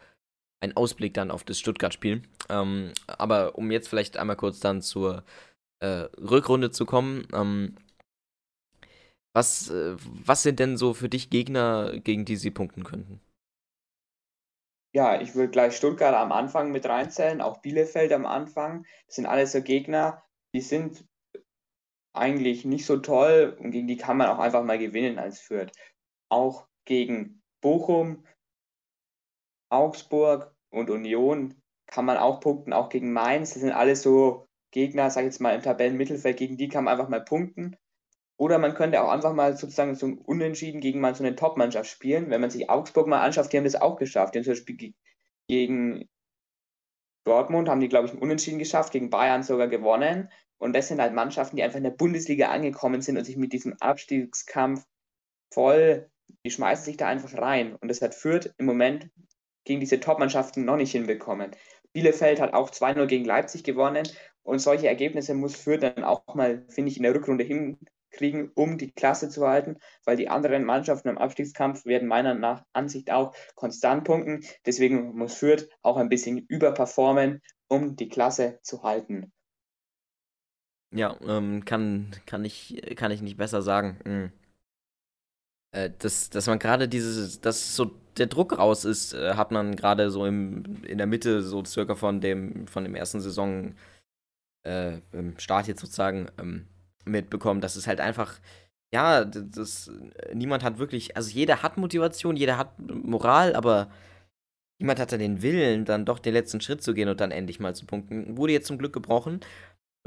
einen 0.60 0.76
Ausblick 0.76 1.14
dann 1.14 1.30
auf 1.30 1.44
das 1.44 1.58
Stuttgart-Spiel. 1.58 2.22
Ähm, 2.48 2.92
aber 3.06 3.56
um 3.56 3.70
jetzt 3.70 3.88
vielleicht 3.88 4.16
einmal 4.16 4.36
kurz 4.36 4.60
dann 4.60 4.82
zur 4.82 5.24
äh, 5.80 6.08
Rückrunde 6.18 6.70
zu 6.70 6.86
kommen, 6.86 7.26
ähm, 7.32 7.76
was, 9.32 9.70
äh, 9.70 9.96
was 9.98 10.42
sind 10.42 10.58
denn 10.58 10.76
so 10.76 10.92
für 10.92 11.08
dich 11.08 11.30
Gegner, 11.30 11.98
gegen 12.00 12.24
die 12.24 12.36
sie 12.36 12.50
punkten 12.50 12.84
könnten? 12.84 13.20
Ja, 14.92 15.20
ich 15.20 15.34
würde 15.34 15.50
gleich 15.50 15.76
Stuttgart 15.76 16.14
am 16.14 16.32
Anfang 16.32 16.72
mit 16.72 16.86
reinzählen, 16.86 17.40
auch 17.40 17.58
Bielefeld 17.58 18.12
am 18.12 18.26
Anfang. 18.26 18.84
Das 19.06 19.16
sind 19.16 19.26
alles 19.26 19.52
so 19.52 19.62
Gegner, 19.62 20.22
die 20.52 20.60
sind 20.60 21.04
eigentlich 22.12 22.64
nicht 22.64 22.86
so 22.86 22.96
toll 22.96 23.56
und 23.60 23.70
gegen 23.70 23.86
die 23.86 23.96
kann 23.96 24.16
man 24.16 24.28
auch 24.28 24.40
einfach 24.40 24.64
mal 24.64 24.78
gewinnen 24.78 25.18
als 25.18 25.40
Fürth. 25.40 25.70
Auch 26.28 26.66
gegen 26.84 27.42
Bochum 27.60 28.24
Augsburg 29.70 30.52
und 30.70 30.90
Union 30.90 31.54
kann 31.86 32.04
man 32.04 32.16
auch 32.16 32.40
punkten, 32.40 32.72
auch 32.72 32.88
gegen 32.88 33.12
Mainz. 33.12 33.52
Das 33.52 33.60
sind 33.60 33.72
alles 33.72 34.02
so 34.02 34.48
Gegner, 34.72 35.10
sag 35.10 35.22
ich 35.22 35.26
jetzt 35.26 35.40
mal 35.40 35.54
im 35.54 35.62
Tabellenmittelfeld, 35.62 36.36
gegen 36.36 36.56
die 36.56 36.68
kann 36.68 36.84
man 36.84 36.92
einfach 36.92 37.08
mal 37.08 37.24
punkten. 37.24 37.76
Oder 38.40 38.58
man 38.58 38.72
könnte 38.72 39.02
auch 39.02 39.10
einfach 39.10 39.34
mal 39.34 39.54
sozusagen 39.54 39.94
so 39.94 40.06
ein 40.06 40.16
Unentschieden 40.16 40.80
gegen 40.80 40.98
mal 40.98 41.14
so 41.14 41.22
eine 41.22 41.36
Top-Mannschaft 41.36 41.90
spielen. 41.90 42.30
Wenn 42.30 42.40
man 42.40 42.48
sich 42.48 42.70
Augsburg 42.70 43.06
mal 43.06 43.20
anschaut, 43.20 43.52
die 43.52 43.58
haben 43.58 43.64
das 43.64 43.78
auch 43.78 43.96
geschafft. 43.98 44.34
Die 44.34 44.38
haben 44.38 44.44
zum 44.44 44.54
Beispiel 44.54 44.94
gegen 45.46 46.08
Dortmund 47.26 47.68
haben 47.68 47.80
die, 47.80 47.90
glaube 47.90 48.06
ich, 48.06 48.14
ein 48.14 48.18
Unentschieden 48.18 48.58
geschafft, 48.58 48.94
gegen 48.94 49.10
Bayern 49.10 49.42
sogar 49.42 49.68
gewonnen. 49.68 50.30
Und 50.56 50.74
das 50.74 50.88
sind 50.88 51.02
halt 51.02 51.12
Mannschaften, 51.12 51.56
die 51.56 51.62
einfach 51.62 51.76
in 51.76 51.84
der 51.84 51.90
Bundesliga 51.90 52.48
angekommen 52.48 53.02
sind 53.02 53.18
und 53.18 53.24
sich 53.24 53.36
mit 53.36 53.52
diesem 53.52 53.74
Abstiegskampf 53.78 54.86
voll, 55.52 56.08
die 56.42 56.50
schmeißen 56.50 56.86
sich 56.86 56.96
da 56.96 57.08
einfach 57.08 57.34
rein. 57.36 57.76
Und 57.76 57.88
das 57.88 58.00
hat 58.00 58.14
führt 58.14 58.54
im 58.56 58.64
Moment 58.64 59.10
gegen 59.64 59.80
diese 59.80 60.00
Top-Mannschaften 60.00 60.64
noch 60.64 60.78
nicht 60.78 60.92
hinbekommen. 60.92 61.50
Bielefeld 61.92 62.40
hat 62.40 62.54
auch 62.54 62.70
2-0 62.70 63.04
gegen 63.04 63.26
Leipzig 63.26 63.64
gewonnen 63.64 64.08
und 64.42 64.60
solche 64.60 64.88
Ergebnisse 64.88 65.34
muss 65.34 65.56
Fürth 65.56 65.82
dann 65.82 66.04
auch 66.04 66.34
mal, 66.34 66.64
finde 66.70 66.90
ich, 66.90 66.96
in 66.96 67.02
der 67.02 67.14
Rückrunde 67.14 67.44
hinkriegen, 68.10 68.50
um 68.54 68.78
die 68.78 68.92
Klasse 68.92 69.28
zu 69.28 69.46
halten, 69.46 69.78
weil 70.04 70.16
die 70.16 70.28
anderen 70.28 70.64
Mannschaften 70.64 71.08
im 71.08 71.18
Abstiegskampf 71.18 71.84
werden 71.86 72.08
meiner 72.08 72.34
nach 72.34 72.64
Ansicht 72.72 73.10
auch 73.10 73.34
konstant 73.54 74.04
punkten. 74.04 74.44
Deswegen 74.66 75.16
muss 75.16 75.34
Fürth 75.34 75.68
auch 75.82 75.96
ein 75.96 76.08
bisschen 76.08 76.38
überperformen, 76.38 77.40
um 77.68 77.96
die 77.96 78.08
Klasse 78.08 78.58
zu 78.62 78.82
halten. 78.82 79.32
Ja, 80.92 81.16
ähm, 81.26 81.64
kann, 81.64 82.10
kann, 82.26 82.44
ich, 82.44 82.82
kann 82.96 83.12
ich 83.12 83.22
nicht 83.22 83.36
besser 83.36 83.62
sagen. 83.62 83.98
Mhm. 84.04 84.32
Äh, 85.72 85.90
dass, 85.98 86.30
dass 86.30 86.48
man 86.48 86.58
gerade 86.58 86.88
dieses, 86.88 87.40
dass 87.40 87.76
so 87.76 87.92
der 88.18 88.26
Druck 88.26 88.58
raus 88.58 88.84
ist, 88.84 89.14
äh, 89.14 89.34
hat 89.34 89.52
man 89.52 89.76
gerade 89.76 90.10
so 90.10 90.26
im, 90.26 90.82
in 90.82 90.98
der 90.98 91.06
Mitte, 91.06 91.42
so 91.42 91.64
circa 91.64 91.94
von 91.94 92.20
dem, 92.20 92.66
von 92.66 92.82
dem 92.82 92.96
ersten 92.96 93.20
Saison 93.20 93.76
äh, 94.64 94.98
Start 95.38 95.68
jetzt 95.68 95.80
sozusagen 95.80 96.28
ähm, 96.38 96.66
mitbekommen, 97.04 97.60
dass 97.60 97.76
es 97.76 97.86
halt 97.86 98.00
einfach, 98.00 98.38
ja, 98.92 99.24
das, 99.24 99.90
niemand 100.34 100.62
hat 100.62 100.78
wirklich, 100.78 101.16
also 101.16 101.30
jeder 101.30 101.62
hat 101.62 101.76
Motivation, 101.76 102.36
jeder 102.36 102.56
hat 102.56 102.78
Moral, 102.78 103.54
aber 103.54 103.90
niemand 104.80 104.98
hat 104.98 105.12
da 105.12 105.16
den 105.16 105.42
Willen, 105.42 105.84
dann 105.84 106.04
doch 106.04 106.18
den 106.18 106.34
letzten 106.34 106.60
Schritt 106.60 106.82
zu 106.82 106.94
gehen 106.94 107.08
und 107.08 107.20
dann 107.20 107.30
endlich 107.30 107.60
mal 107.60 107.74
zu 107.74 107.86
punkten. 107.86 108.36
Wurde 108.36 108.52
jetzt 108.52 108.66
zum 108.66 108.78
Glück 108.78 108.92
gebrochen. 108.92 109.40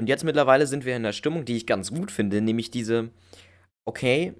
Und 0.00 0.08
jetzt 0.08 0.24
mittlerweile 0.24 0.66
sind 0.66 0.84
wir 0.84 0.96
in 0.96 1.04
der 1.04 1.12
Stimmung, 1.12 1.44
die 1.44 1.56
ich 1.56 1.66
ganz 1.66 1.92
gut 1.92 2.10
finde, 2.10 2.40
nämlich 2.40 2.70
diese, 2.70 3.10
okay, 3.84 4.34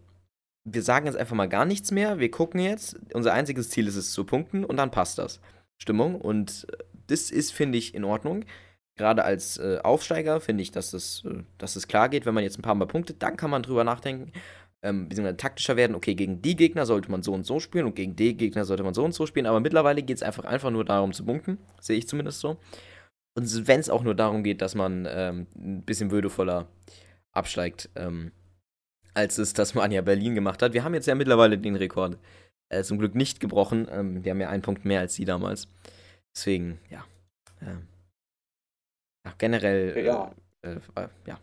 wir 0.64 0.83
sagen 0.83 1.07
jetzt 1.07 1.17
einfach 1.17 1.37
mal 1.37 1.49
gar 1.49 1.64
nichts 1.64 1.90
mehr. 1.90 2.19
Wir 2.19 2.31
gucken 2.31 2.61
jetzt. 2.61 2.99
Unser 3.12 3.33
einziges 3.35 3.71
Ziel 3.71 3.87
ist 3.87 3.97
es 3.97 4.12
zu 4.12 4.25
punkten 4.25 4.64
und 4.64 4.77
dann 4.77 4.90
passt 4.90 5.19
das. 5.19 5.40
Stimmung. 5.79 6.21
Und 6.21 6.67
äh, 6.73 6.85
das 7.07 7.31
ist, 7.31 7.53
finde 7.53 7.79
ich, 7.79 7.95
in 7.95 8.05
Ordnung. 8.05 8.45
Gerade 8.96 9.24
als 9.24 9.59
äh, 9.59 9.78
Aufsteiger 9.83 10.40
finde 10.40 10.62
ich, 10.62 10.70
dass 10.70 10.90
das, 10.92 11.24
äh, 11.24 11.42
dass 11.59 11.74
das 11.74 11.88
klar 11.88 12.09
geht. 12.09 12.26
Wenn 12.26 12.35
man 12.35 12.44
jetzt 12.44 12.59
ein 12.59 12.62
paar 12.62 12.74
Mal 12.74 12.87
punktet, 12.87 13.22
dann 13.22 13.37
kann 13.37 13.50
man 13.50 13.62
drüber 13.62 13.85
nachdenken. 13.85 14.33
Ähm, 14.83 15.09
beziehungsweise 15.09 15.37
taktischer 15.37 15.76
werden. 15.76 15.96
Okay, 15.96 16.14
gegen 16.14 16.42
die 16.42 16.57
Gegner 16.57 16.87
sollte 16.87 17.11
man 17.11 17.22
so 17.22 17.33
und 17.33 17.44
so 17.44 17.59
spielen 17.59 17.87
und 17.87 17.96
gegen 17.96 18.16
die 18.16 18.37
Gegner 18.37 18.64
sollte 18.64 18.83
man 18.83 18.94
so 18.94 19.04
und 19.04 19.12
so 19.12 19.26
spielen. 19.26 19.46
Aber 19.46 19.61
mittlerweile 19.61 20.02
geht 20.02 20.18
es 20.18 20.22
einfach, 20.22 20.44
einfach 20.44 20.70
nur 20.70 20.85
darum 20.85 21.12
zu 21.12 21.24
punkten. 21.24 21.59
Sehe 21.80 21.96
ich 21.98 22.07
zumindest 22.07 22.40
so. 22.40 22.59
Und 23.37 23.66
wenn 23.66 23.80
es 23.80 23.90
auch 23.90 24.04
nur 24.04 24.14
darum 24.14 24.44
geht, 24.44 24.62
dass 24.62 24.74
man 24.74 25.09
ähm, 25.11 25.46
ein 25.57 25.83
bisschen 25.83 26.11
würdevoller 26.11 26.68
absteigt. 27.33 27.90
Ähm, 27.96 28.30
als 29.14 29.38
es 29.38 29.54
das 29.54 29.74
Mania 29.74 30.02
Berlin 30.02 30.35
gemacht 30.35 30.61
hat. 30.61 30.72
Wir 30.74 30.85
haben 30.85 30.94
jetzt 30.94 31.07
ja 31.07 31.14
mittlerweile 31.14 31.57
den 31.57 31.76
Rekord 31.76 32.18
äh, 32.68 32.83
zum 32.83 32.98
Glück 32.98 33.14
nicht 33.14 33.40
gebrochen. 33.40 33.87
Ähm, 33.90 34.24
wir 34.24 34.33
haben 34.33 34.40
ja 34.40 34.48
einen 34.48 34.62
Punkt 34.62 34.85
mehr 34.85 35.00
als 35.00 35.14
sie 35.14 35.24
damals. 35.24 35.68
Deswegen, 36.37 36.80
ja. 36.90 37.04
Ja 39.24 39.34
generell, 39.38 39.96
äh, 39.96 40.04
ja. 40.04 40.34
Äh, 40.62 40.76
äh, 40.96 41.08
ja. 41.26 41.40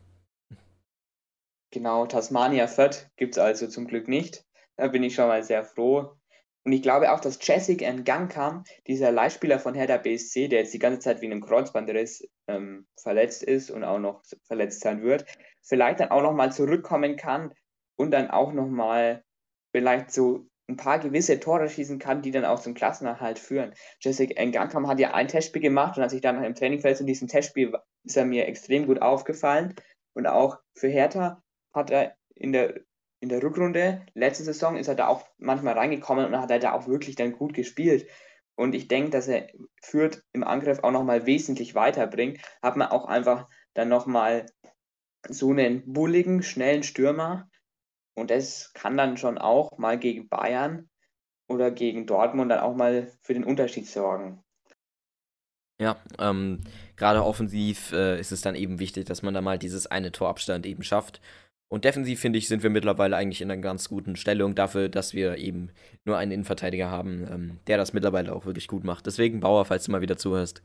Genau, 1.72 2.06
Tasmania 2.06 2.68
Fürth 2.68 3.10
gibt 3.16 3.36
es 3.36 3.40
also 3.40 3.68
zum 3.68 3.88
Glück 3.88 4.08
nicht. 4.08 4.46
Da 4.76 4.88
bin 4.88 5.04
ich 5.04 5.16
schon 5.16 5.28
mal 5.28 5.44
sehr 5.44 5.64
froh. 5.64 6.18
Und 6.64 6.74
ich 6.74 6.84
glaube 6.84 7.12
auch, 7.12 7.20
dass 7.20 7.40
Jessic 7.42 7.80
Gang 8.06 8.32
kam, 8.32 8.64
dieser 8.86 9.12
Leihspieler 9.12 9.58
von 9.58 9.74
Hertha 9.74 9.98
BSC, 9.98 10.48
der 10.48 10.60
jetzt 10.60 10.74
die 10.74 10.80
ganze 10.80 11.00
Zeit 11.00 11.22
wegen 11.22 11.32
einem 11.32 11.42
Kreuzbandriss 11.42 12.28
ähm, 12.48 12.86
verletzt 13.02 13.42
ist 13.42 13.72
und 13.72 13.84
auch 13.84 13.98
noch 13.98 14.22
verletzt 14.44 14.82
sein 14.82 15.02
wird, 15.02 15.26
vielleicht 15.64 16.02
dann 16.02 16.12
auch 16.12 16.22
nochmal 16.22 16.52
zurückkommen 16.52 17.16
kann 17.16 17.54
und 17.96 18.12
dann 18.12 18.30
auch 18.30 18.54
nochmal 18.54 19.24
vielleicht 19.72 20.12
so 20.12 20.51
ein 20.72 20.78
paar 20.78 21.00
gewisse 21.00 21.40
Tore 21.40 21.70
schießen 21.70 22.00
kann, 22.00 22.22
die 22.22 22.32
dann 22.32 22.46
auch 22.46 22.60
zum 22.60 22.74
Klassenerhalt 22.74 23.40
führen. 23.40 23.74
Jessic 24.00 24.38
Ngankam 24.38 24.88
hat 24.88 25.00
ja 25.00 25.14
ein 25.14 25.28
Testspiel 25.28 25.62
gemacht 25.62 25.98
und 25.98 26.04
als 26.04 26.14
ich 26.14 26.22
dann 26.22 26.44
im 26.44 26.56
Training 26.56 26.80
verletzt 26.80 27.02
in 27.02 27.08
diesem 27.08 27.28
Testspiel 27.28 27.74
ist 28.04 28.18
er 28.18 28.26
mir 28.26 28.48
extrem 28.48 28.88
gut 28.88 29.02
aufgefallen. 29.02 29.76
Und 30.14 30.28
auch 30.28 30.58
für 30.76 30.88
Hertha 30.88 31.42
hat 31.74 31.92
er 31.92 32.16
in 32.36 32.52
der, 32.52 32.82
in 33.20 33.30
der 33.30 33.44
Rückrunde, 33.44 34.06
letzte 34.14 34.44
Saison, 34.44 34.76
ist 34.76 34.88
er 34.88 34.96
da 34.96 35.08
auch 35.08 35.26
manchmal 35.38 35.78
reingekommen 35.78 36.26
und 36.26 36.40
hat 36.40 36.52
er 36.52 36.60
da 36.60 36.74
auch 36.74 36.88
wirklich 36.88 37.16
dann 37.16 37.34
gut 37.34 37.54
gespielt. 37.54 38.08
Und 38.56 38.76
ich 38.76 38.88
denke, 38.88 39.12
dass 39.12 39.28
er 39.28 39.48
führt 39.82 40.24
im 40.34 40.44
Angriff 40.44 40.80
auch 40.84 40.92
nochmal 40.92 41.26
wesentlich 41.26 41.76
weiterbringt. 41.76 42.40
Hat 42.62 42.78
man 42.78 42.90
auch 42.90 43.06
einfach 43.06 43.48
dann 43.74 43.90
nochmal 43.90 44.46
so 45.28 45.52
einen 45.52 45.94
bulligen, 45.94 46.44
schnellen 46.44 46.84
Stürmer, 46.84 47.50
und 48.22 48.32
das 48.32 48.72
kann 48.74 48.98
dann 48.98 49.18
schon 49.18 49.38
auch 49.38 49.78
mal 49.78 49.98
gegen 50.00 50.30
Bayern 50.30 50.90
oder 51.50 51.72
gegen 51.72 52.06
Dortmund 52.06 52.52
dann 52.52 52.60
auch 52.60 52.76
mal 52.76 53.12
für 53.22 53.34
den 53.34 53.44
Unterschied 53.44 53.88
sorgen. 53.88 54.44
Ja, 55.82 55.98
ähm, 56.20 56.62
gerade 56.96 57.24
offensiv 57.24 57.92
äh, 57.92 58.20
ist 58.20 58.32
es 58.32 58.42
dann 58.42 58.54
eben 58.54 58.80
wichtig, 58.80 59.06
dass 59.06 59.24
man 59.24 59.34
da 59.34 59.42
mal 59.42 59.58
dieses 59.58 59.88
eine 59.88 60.12
Torabstand 60.12 60.68
eben 60.68 60.84
schafft. 60.84 61.20
Und 61.70 61.86
defensiv, 61.86 62.20
finde 62.20 62.38
ich, 62.38 62.48
sind 62.48 62.62
wir 62.64 62.70
mittlerweile 62.70 63.16
eigentlich 63.16 63.42
in 63.42 63.50
einer 63.50 63.62
ganz 63.62 63.90
guten 63.90 64.16
Stellung 64.16 64.54
dafür, 64.54 64.90
dass 64.90 65.14
wir 65.14 65.38
eben 65.38 65.72
nur 66.06 66.18
einen 66.18 66.34
Innenverteidiger 66.34 66.92
haben, 66.92 67.28
ähm, 67.32 67.60
der 67.66 67.78
das 67.78 67.94
mittlerweile 67.94 68.36
auch 68.36 68.46
wirklich 68.46 68.68
gut 68.68 68.84
macht. 68.84 69.08
Deswegen, 69.08 69.40
Bauer, 69.40 69.66
falls 69.66 69.86
du 69.86 69.92
mal 69.92 70.02
wieder 70.02 70.18
zuhörst, 70.18 70.62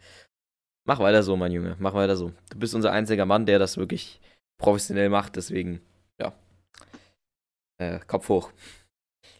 mach 0.84 0.98
weiter 0.98 1.22
so, 1.22 1.36
mein 1.36 1.52
Junge, 1.52 1.76
mach 1.78 1.94
weiter 1.94 2.16
so. 2.16 2.32
Du 2.50 2.58
bist 2.58 2.74
unser 2.74 2.92
einziger 2.92 3.24
Mann, 3.24 3.46
der 3.46 3.58
das 3.58 3.78
wirklich 3.78 4.20
professionell 4.58 5.08
macht, 5.08 5.36
deswegen 5.36 5.80
äh, 7.78 7.98
Kopf 8.06 8.28
hoch. 8.28 8.52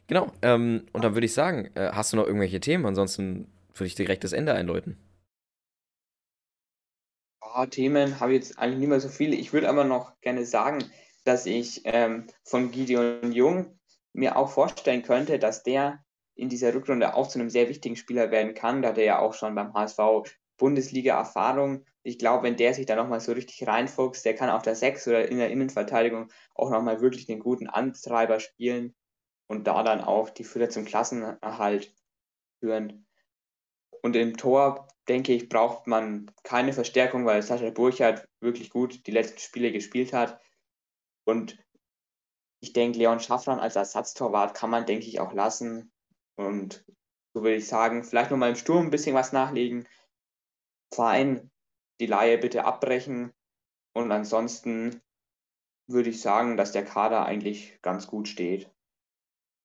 Genau, 0.07 0.33
ähm, 0.43 0.87
und 0.93 1.05
dann 1.05 1.15
würde 1.15 1.27
ich 1.27 1.35
sagen, 1.35 1.71
äh, 1.75 1.91
hast 1.93 2.13
du 2.13 2.17
noch 2.17 2.27
irgendwelche 2.27 2.61
Themen? 2.61 2.87
Ansonsten 2.87 3.51
würde 3.75 3.87
ich 3.87 3.95
direkt 3.95 4.25
das 4.25 4.33
Ende 4.33 4.55
einläuten. 4.55 4.97
Oh, 7.41 7.67
Themen 7.67 8.21
habe 8.21 8.33
ich 8.33 8.43
jetzt 8.43 8.59
eigentlich 8.59 8.81
nicht 8.81 8.89
mehr 8.89 9.01
so 9.01 9.09
viele. 9.09 9.35
Ich 9.37 9.53
würde 9.53 9.69
aber 9.69 9.85
noch 9.85 10.21
gerne 10.21 10.45
sagen, 10.45 10.85
dass 11.25 11.47
ich 11.47 11.83
ähm, 11.85 12.27
von 12.45 12.71
Gideon 12.71 13.33
Jung 13.33 13.79
mir 14.13 14.37
auch 14.37 14.51
vorstellen 14.51 15.03
könnte, 15.03 15.39
dass 15.39 15.63
der 15.63 16.05
in 16.35 16.49
dieser 16.49 16.75
Rückrunde 16.75 17.15
auch 17.15 17.29
zu 17.29 17.39
einem 17.39 17.51
sehr 17.51 17.69
wichtigen 17.69 17.97
Spieler 17.97 18.31
werden 18.31 18.55
kann, 18.55 18.83
da 18.83 18.93
der 18.93 19.05
ja 19.05 19.19
auch 19.19 19.35
schon 19.35 19.55
beim 19.55 19.73
HSV 19.75 19.99
Bundesliga-Erfahrung. 20.59 21.85
Ich 22.03 22.19
glaube, 22.19 22.45
wenn 22.45 22.57
der 22.57 22.75
sich 22.75 22.87
da 22.87 22.97
nochmal 22.97 23.21
so 23.21 23.33
richtig 23.33 23.67
reinfuchst, 23.67 24.25
der 24.25 24.35
kann 24.35 24.51
auf 24.51 24.63
der 24.63 24.75
6 24.75 25.07
oder 25.09 25.29
in 25.29 25.39
der 25.39 25.51
Innenverteidigung 25.51 26.31
auch 26.55 26.71
nochmal 26.71 27.01
wirklich 27.01 27.27
den 27.27 27.41
guten 27.41 27.67
Antreiber 27.67 28.41
spielen 28.41 28.95
und 29.49 29.67
da 29.67 29.83
dann 29.83 30.01
auch 30.01 30.31
die 30.31 30.45
Führer 30.45 30.69
zum 30.69 30.85
Klassenerhalt 30.85 31.95
führen. 32.61 33.07
Und 34.03 34.17
im 34.17 34.37
Tor, 34.37 34.89
denke 35.09 35.33
ich, 35.33 35.49
braucht 35.49 35.87
man 35.87 36.31
keine 36.43 36.73
Verstärkung, 36.73 37.27
weil 37.27 37.43
Sascha 37.43 37.71
Burchardt 37.71 38.29
wirklich 38.41 38.71
gut 38.71 39.07
die 39.07 39.13
letzten 39.13 39.39
Spiele 39.39 39.73
gespielt 39.73 40.13
hat. 40.13 40.41
Und 41.25 41.59
ich 42.61 42.73
denke, 42.73 42.99
Leon 42.99 43.21
Schaffran 43.21 43.61
als 43.61 43.77
Ersatztorwart 43.77 44.55
kann 44.55 44.71
man, 44.71 44.87
denke 44.87 45.07
ich, 45.07 45.21
auch 45.21 45.33
lassen. 45.33 45.93
Und 46.37 46.85
so 47.35 47.43
würde 47.43 47.57
ich 47.57 47.69
sagen, 47.69 48.05
vielleicht 48.05 48.31
nochmal 48.31 48.51
im 48.51 48.57
Sturm 48.57 48.87
ein 48.87 48.91
bisschen 48.91 49.15
was 49.15 49.33
nachlegen. 49.33 49.87
Verein 50.93 51.51
die 52.01 52.07
Laie 52.07 52.39
bitte 52.39 52.65
abbrechen. 52.65 53.33
Und 53.95 54.13
ansonsten 54.13 55.01
würde 55.89 56.11
ich 56.11 56.21
sagen, 56.21 56.57
dass 56.57 56.73
der 56.73 56.85
Kader 56.85 57.25
eigentlich 57.25 57.79
ganz 57.83 58.07
gut 58.07 58.29
steht. 58.29 58.71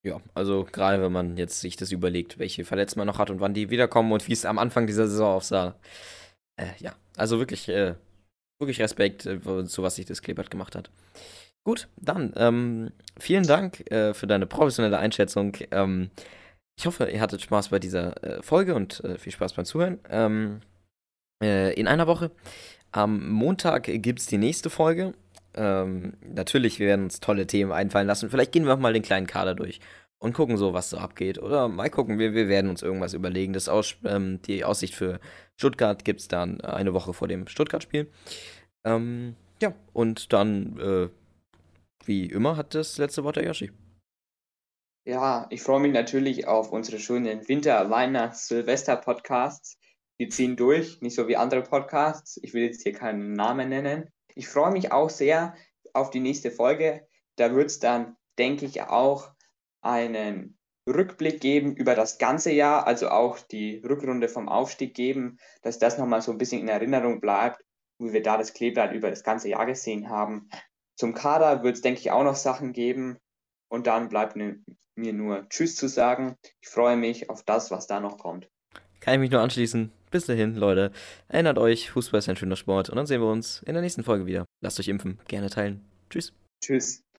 Ja, 0.04 0.20
also 0.34 0.64
gerade 0.64 1.02
wenn 1.02 1.12
man 1.12 1.38
jetzt 1.38 1.62
sich 1.62 1.76
das 1.76 1.92
überlegt, 1.92 2.40
welche 2.40 2.66
Verletzungen 2.66 3.06
man 3.06 3.14
noch 3.14 3.20
hat 3.20 3.30
und 3.30 3.40
wann 3.40 3.54
die 3.54 3.70
wiederkommen 3.70 4.12
und 4.12 4.28
wie 4.28 4.34
es 4.34 4.46
am 4.46 4.58
Anfang 4.58 4.88
dieser 4.88 5.08
Saison 5.08 5.36
aussah. 5.36 5.80
Äh, 6.60 6.72
ja, 6.80 6.96
also 7.18 7.38
wirklich, 7.40 7.70
äh, 7.70 7.96
wirklich 8.60 8.82
Respekt, 8.82 9.26
äh, 9.26 9.66
zu 9.66 9.84
was 9.84 9.96
sich 9.96 10.06
das 10.06 10.22
Klebert 10.22 10.50
gemacht 10.50 10.76
hat. 10.76 10.90
Gut, 11.64 11.88
dann 11.98 12.34
ähm, 12.38 12.92
vielen 13.20 13.46
Dank 13.46 13.92
äh, 13.92 14.16
für 14.16 14.26
deine 14.26 14.48
professionelle 14.48 14.98
Einschätzung. 14.98 15.56
Ähm, 15.70 16.10
ich 16.80 16.88
hoffe, 16.88 17.06
ihr 17.06 17.22
hattet 17.22 17.42
Spaß 17.42 17.70
bei 17.70 17.78
dieser 17.78 18.24
äh, 18.24 18.42
Folge 18.42 18.74
und 18.74 19.04
äh, 19.04 19.20
viel 19.20 19.32
Spaß 19.32 19.54
beim 19.54 19.66
Zuhören. 19.66 20.00
Ähm, 20.10 20.62
in 21.42 21.88
einer 21.88 22.08
Woche, 22.08 22.32
am 22.92 23.30
Montag 23.30 23.84
gibt 23.86 24.20
es 24.20 24.28
die 24.28 24.38
nächste 24.38 24.70
Folge 24.70 25.14
ähm, 25.54 26.14
natürlich, 26.22 26.80
wir 26.80 26.88
werden 26.88 27.04
uns 27.04 27.20
tolle 27.20 27.48
Themen 27.48 27.72
einfallen 27.72 28.08
lassen. 28.08 28.30
Vielleicht 28.30 28.52
gehen 28.52 28.66
wir 28.66 28.74
auch 28.74 28.80
mal 28.80 28.94
den 28.94 29.04
kleinen 29.04 29.28
Kader 29.28 29.56
durch 29.56 29.80
und 30.20 30.34
gucken 30.34 30.58
so, 30.58 30.74
was 30.74 30.90
so 30.90 30.98
abgeht. 30.98 31.40
Oder 31.40 31.68
mal 31.68 31.90
gucken, 31.90 32.20
wir, 32.20 32.34
wir 32.34 32.48
werden 32.48 32.70
uns 32.70 32.82
irgendwas 32.82 33.14
überlegen. 33.14 33.54
Das 33.54 33.68
Aus, 33.68 33.96
ähm, 34.06 34.42
die 34.44 34.64
Aussicht 34.64 34.96
für 34.96 35.20
Stuttgart 35.58 36.06
gibt 36.06 36.22
es 36.22 36.28
dann 36.28 36.62
eine 36.62 36.94
Woche 36.94 37.14
vor 37.14 37.28
dem 37.28 37.48
Stuttgart-Spiel. 37.48 38.10
Ähm, 38.86 39.36
ja, 39.62 39.74
und 39.94 40.32
dann, 40.34 40.80
äh, 40.80 41.10
wie 42.06 42.26
immer, 42.28 42.56
hat 42.56 42.74
das 42.74 42.98
letzte 42.98 43.24
Wort 43.24 43.36
der 43.36 43.46
Yoshi. 43.46 43.72
Ja, 45.04 45.48
ich 45.50 45.62
freue 45.64 45.80
mich 45.80 45.94
natürlich 45.94 46.48
auf 46.48 46.72
unsere 46.72 47.00
schönen 47.00 47.48
Winter-, 47.48 47.90
Weihnachts-, 47.90 48.48
Silvester-Podcasts. 48.48 49.81
Die 50.22 50.30
ziehen 50.30 50.56
durch, 50.56 51.02
nicht 51.02 51.16
so 51.16 51.28
wie 51.28 51.36
andere 51.36 51.64
Podcasts. 51.64 52.40
Ich 52.44 52.54
will 52.54 52.62
jetzt 52.62 52.84
hier 52.84 52.94
keinen 52.94 53.34
Namen 53.34 53.70
nennen. 53.70 54.08
Ich 54.36 54.48
freue 54.48 54.72
mich 54.72 54.92
auch 54.92 55.10
sehr 55.10 55.56
auf 55.94 56.12
die 56.12 56.20
nächste 56.20 56.52
Folge. 56.52 57.08
Da 57.38 57.56
wird 57.56 57.72
es 57.72 57.80
dann, 57.80 58.18
denke 58.38 58.68
ich, 58.68 58.84
auch 58.84 59.32
einen 59.82 60.60
Rückblick 60.88 61.42
geben 61.42 61.76
über 61.76 61.96
das 61.96 62.20
ganze 62.20 62.52
Jahr, 62.52 62.86
also 62.86 63.10
auch 63.10 63.40
die 63.40 63.78
Rückrunde 63.84 64.30
vom 64.30 64.48
Aufstieg 64.48 64.94
geben, 64.94 65.40
dass 65.64 65.80
das 65.80 65.98
nochmal 65.98 66.22
so 66.22 66.32
ein 66.32 66.38
bisschen 66.38 66.62
in 66.62 66.68
Erinnerung 66.68 67.20
bleibt, 67.20 67.66
wie 67.98 68.14
wir 68.14 68.22
da 68.22 68.38
das 68.38 68.54
Kleeblatt 68.54 68.94
über 68.94 69.10
das 69.10 69.24
ganze 69.24 69.50
Jahr 69.50 69.66
gesehen 69.66 70.12
haben. 70.12 70.52
Zum 70.98 71.16
Kader 71.16 71.64
wird 71.64 71.78
es, 71.78 71.82
denke 71.82 72.00
ich, 72.00 72.12
auch 72.12 72.24
noch 72.24 72.36
Sachen 72.36 72.74
geben. 72.74 73.18
Und 73.70 73.88
dann 73.88 74.08
bleibt 74.08 74.36
mir 74.36 75.14
nur 75.14 75.50
Tschüss 75.50 75.76
zu 75.76 75.88
sagen. 75.88 76.36
Ich 76.60 76.70
freue 76.70 76.96
mich 76.96 77.32
auf 77.32 77.42
das, 77.42 77.72
was 77.72 77.88
da 77.88 78.00
noch 78.00 78.20
kommt. 78.20 78.52
Kann 79.00 79.16
ich 79.16 79.20
mich 79.20 79.32
nur 79.32 79.42
anschließen. 79.42 79.92
Bis 80.12 80.26
dahin, 80.26 80.56
Leute. 80.56 80.92
Erinnert 81.30 81.58
euch, 81.58 81.90
Fußball 81.90 82.20
ist 82.20 82.28
ein 82.28 82.36
schöner 82.36 82.58
Sport 82.58 82.90
und 82.90 82.98
dann 82.98 83.08
sehen 83.08 83.22
wir 83.22 83.30
uns 83.30 83.64
in 83.66 83.74
der 83.74 83.82
nächsten 83.82 84.04
Folge 84.04 84.26
wieder. 84.26 84.46
Lasst 84.60 84.80
euch 84.80 84.90
impfen, 84.90 85.20
gerne 85.28 85.50
teilen. 85.50 85.82
Tschüss. 86.10 86.34
Tschüss. 86.62 87.02